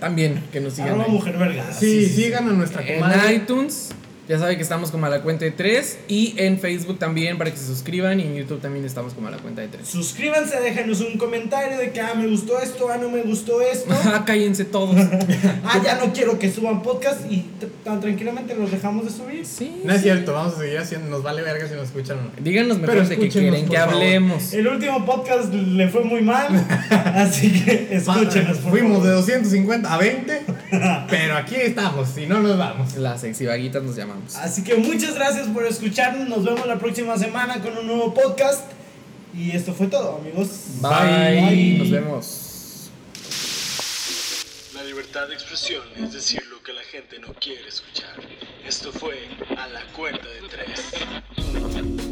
También 0.00 0.42
que 0.52 0.60
nos 0.60 0.74
sigan. 0.74 0.90
Arroba 0.90 1.04
ahí. 1.04 1.10
mujer 1.12 1.38
verga. 1.38 1.72
Sí, 1.72 2.06
sigan 2.06 2.48
a 2.48 2.52
nuestra 2.52 2.82
En 2.82 3.00
comadre. 3.00 3.34
iTunes, 3.34 3.90
ya 4.28 4.38
saben 4.38 4.56
que 4.56 4.62
estamos 4.62 4.90
como 4.90 5.06
a 5.06 5.08
la 5.08 5.22
cuenta 5.22 5.44
de 5.44 5.50
tres. 5.52 5.98
Y 6.08 6.34
en 6.38 6.58
Facebook 6.58 6.98
también 6.98 7.38
para 7.38 7.50
que 7.50 7.56
se 7.56 7.66
suscriban. 7.66 8.18
Y 8.20 8.24
en 8.24 8.34
YouTube 8.36 8.60
también 8.60 8.84
estamos 8.84 9.14
como 9.14 9.28
a 9.28 9.30
la 9.30 9.38
cuenta 9.38 9.62
de 9.62 9.68
tres. 9.68 9.88
Suscríbanse, 9.88 10.60
déjenos 10.60 11.00
un 11.00 11.16
comentario 11.18 11.78
de 11.78 11.90
que 11.92 12.00
ah, 12.00 12.14
me 12.14 12.26
gustó 12.26 12.60
esto, 12.60 12.88
ah, 12.90 12.98
no 13.00 13.08
me 13.10 13.22
gustó 13.22 13.60
esto. 13.60 13.94
Ah, 14.16 14.24
cállense 14.24 14.64
todos. 14.64 14.96
ah, 15.64 15.80
ya 15.84 15.96
no 15.96 16.12
quiero 16.12 16.38
que 16.38 16.50
suban 16.50 16.82
podcast 16.82 17.20
y 17.30 17.44
tan 17.84 18.00
tranquilamente 18.00 18.54
los 18.54 18.70
dejamos 18.70 19.04
de 19.04 19.10
subir. 19.10 19.44
Sí. 19.44 19.82
No 19.84 19.92
es 19.92 19.98
sí. 19.98 20.04
cierto, 20.04 20.32
vamos 20.32 20.54
a 20.54 20.58
seguir 20.58 20.78
haciendo. 20.78 21.08
Nos 21.10 21.22
vale 21.22 21.42
verga 21.42 21.66
si 21.68 21.74
nos 21.74 21.84
escuchan 21.84 22.18
o 22.18 22.22
no. 22.22 22.30
Díganos 22.38 22.78
mejor 22.78 23.06
de 23.06 23.18
qué 23.18 23.28
quieren 23.28 23.68
que 23.68 23.76
favor. 23.76 23.94
hablemos. 23.94 24.52
El 24.52 24.66
último 24.68 25.04
podcast 25.04 25.52
le 25.52 25.88
fue 25.88 26.02
muy 26.04 26.22
mal, 26.22 26.48
así 27.14 27.52
que 27.64 27.88
escúchenos. 27.90 28.58
por 28.58 28.70
Fuimos 28.70 28.98
favor. 28.98 29.06
de 29.08 29.12
250 29.14 29.92
a 29.92 29.98
20, 29.98 30.42
pero 31.10 31.36
aquí 31.36 31.56
estamos, 31.56 32.08
si 32.08 32.26
no 32.26 32.40
nos 32.40 32.56
vamos. 32.56 32.96
Las 32.96 33.20
sexy 33.20 33.46
vaguitas 33.46 33.82
nos 33.82 33.96
Así 34.36 34.62
que 34.64 34.74
muchas 34.76 35.14
gracias 35.14 35.48
por 35.48 35.64
escucharnos. 35.64 36.28
Nos 36.28 36.44
vemos 36.44 36.66
la 36.66 36.78
próxima 36.78 37.16
semana 37.18 37.60
con 37.60 37.76
un 37.76 37.86
nuevo 37.86 38.14
podcast. 38.14 38.62
Y 39.34 39.50
esto 39.50 39.74
fue 39.74 39.86
todo, 39.88 40.16
amigos. 40.16 40.48
Bye. 40.80 41.40
Bye. 41.40 41.78
Nos 41.78 41.90
vemos. 41.90 42.90
La 44.74 44.82
libertad 44.84 45.28
de 45.28 45.34
expresión 45.34 45.82
es 45.96 46.12
decir 46.12 46.42
lo 46.46 46.62
que 46.62 46.72
la 46.72 46.82
gente 46.82 47.18
no 47.18 47.34
quiere 47.34 47.68
escuchar. 47.68 48.14
Esto 48.66 48.92
fue 48.92 49.28
a 49.56 49.66
la 49.68 49.84
cuenta 49.92 50.26
de 50.26 50.48
tres. 50.48 52.05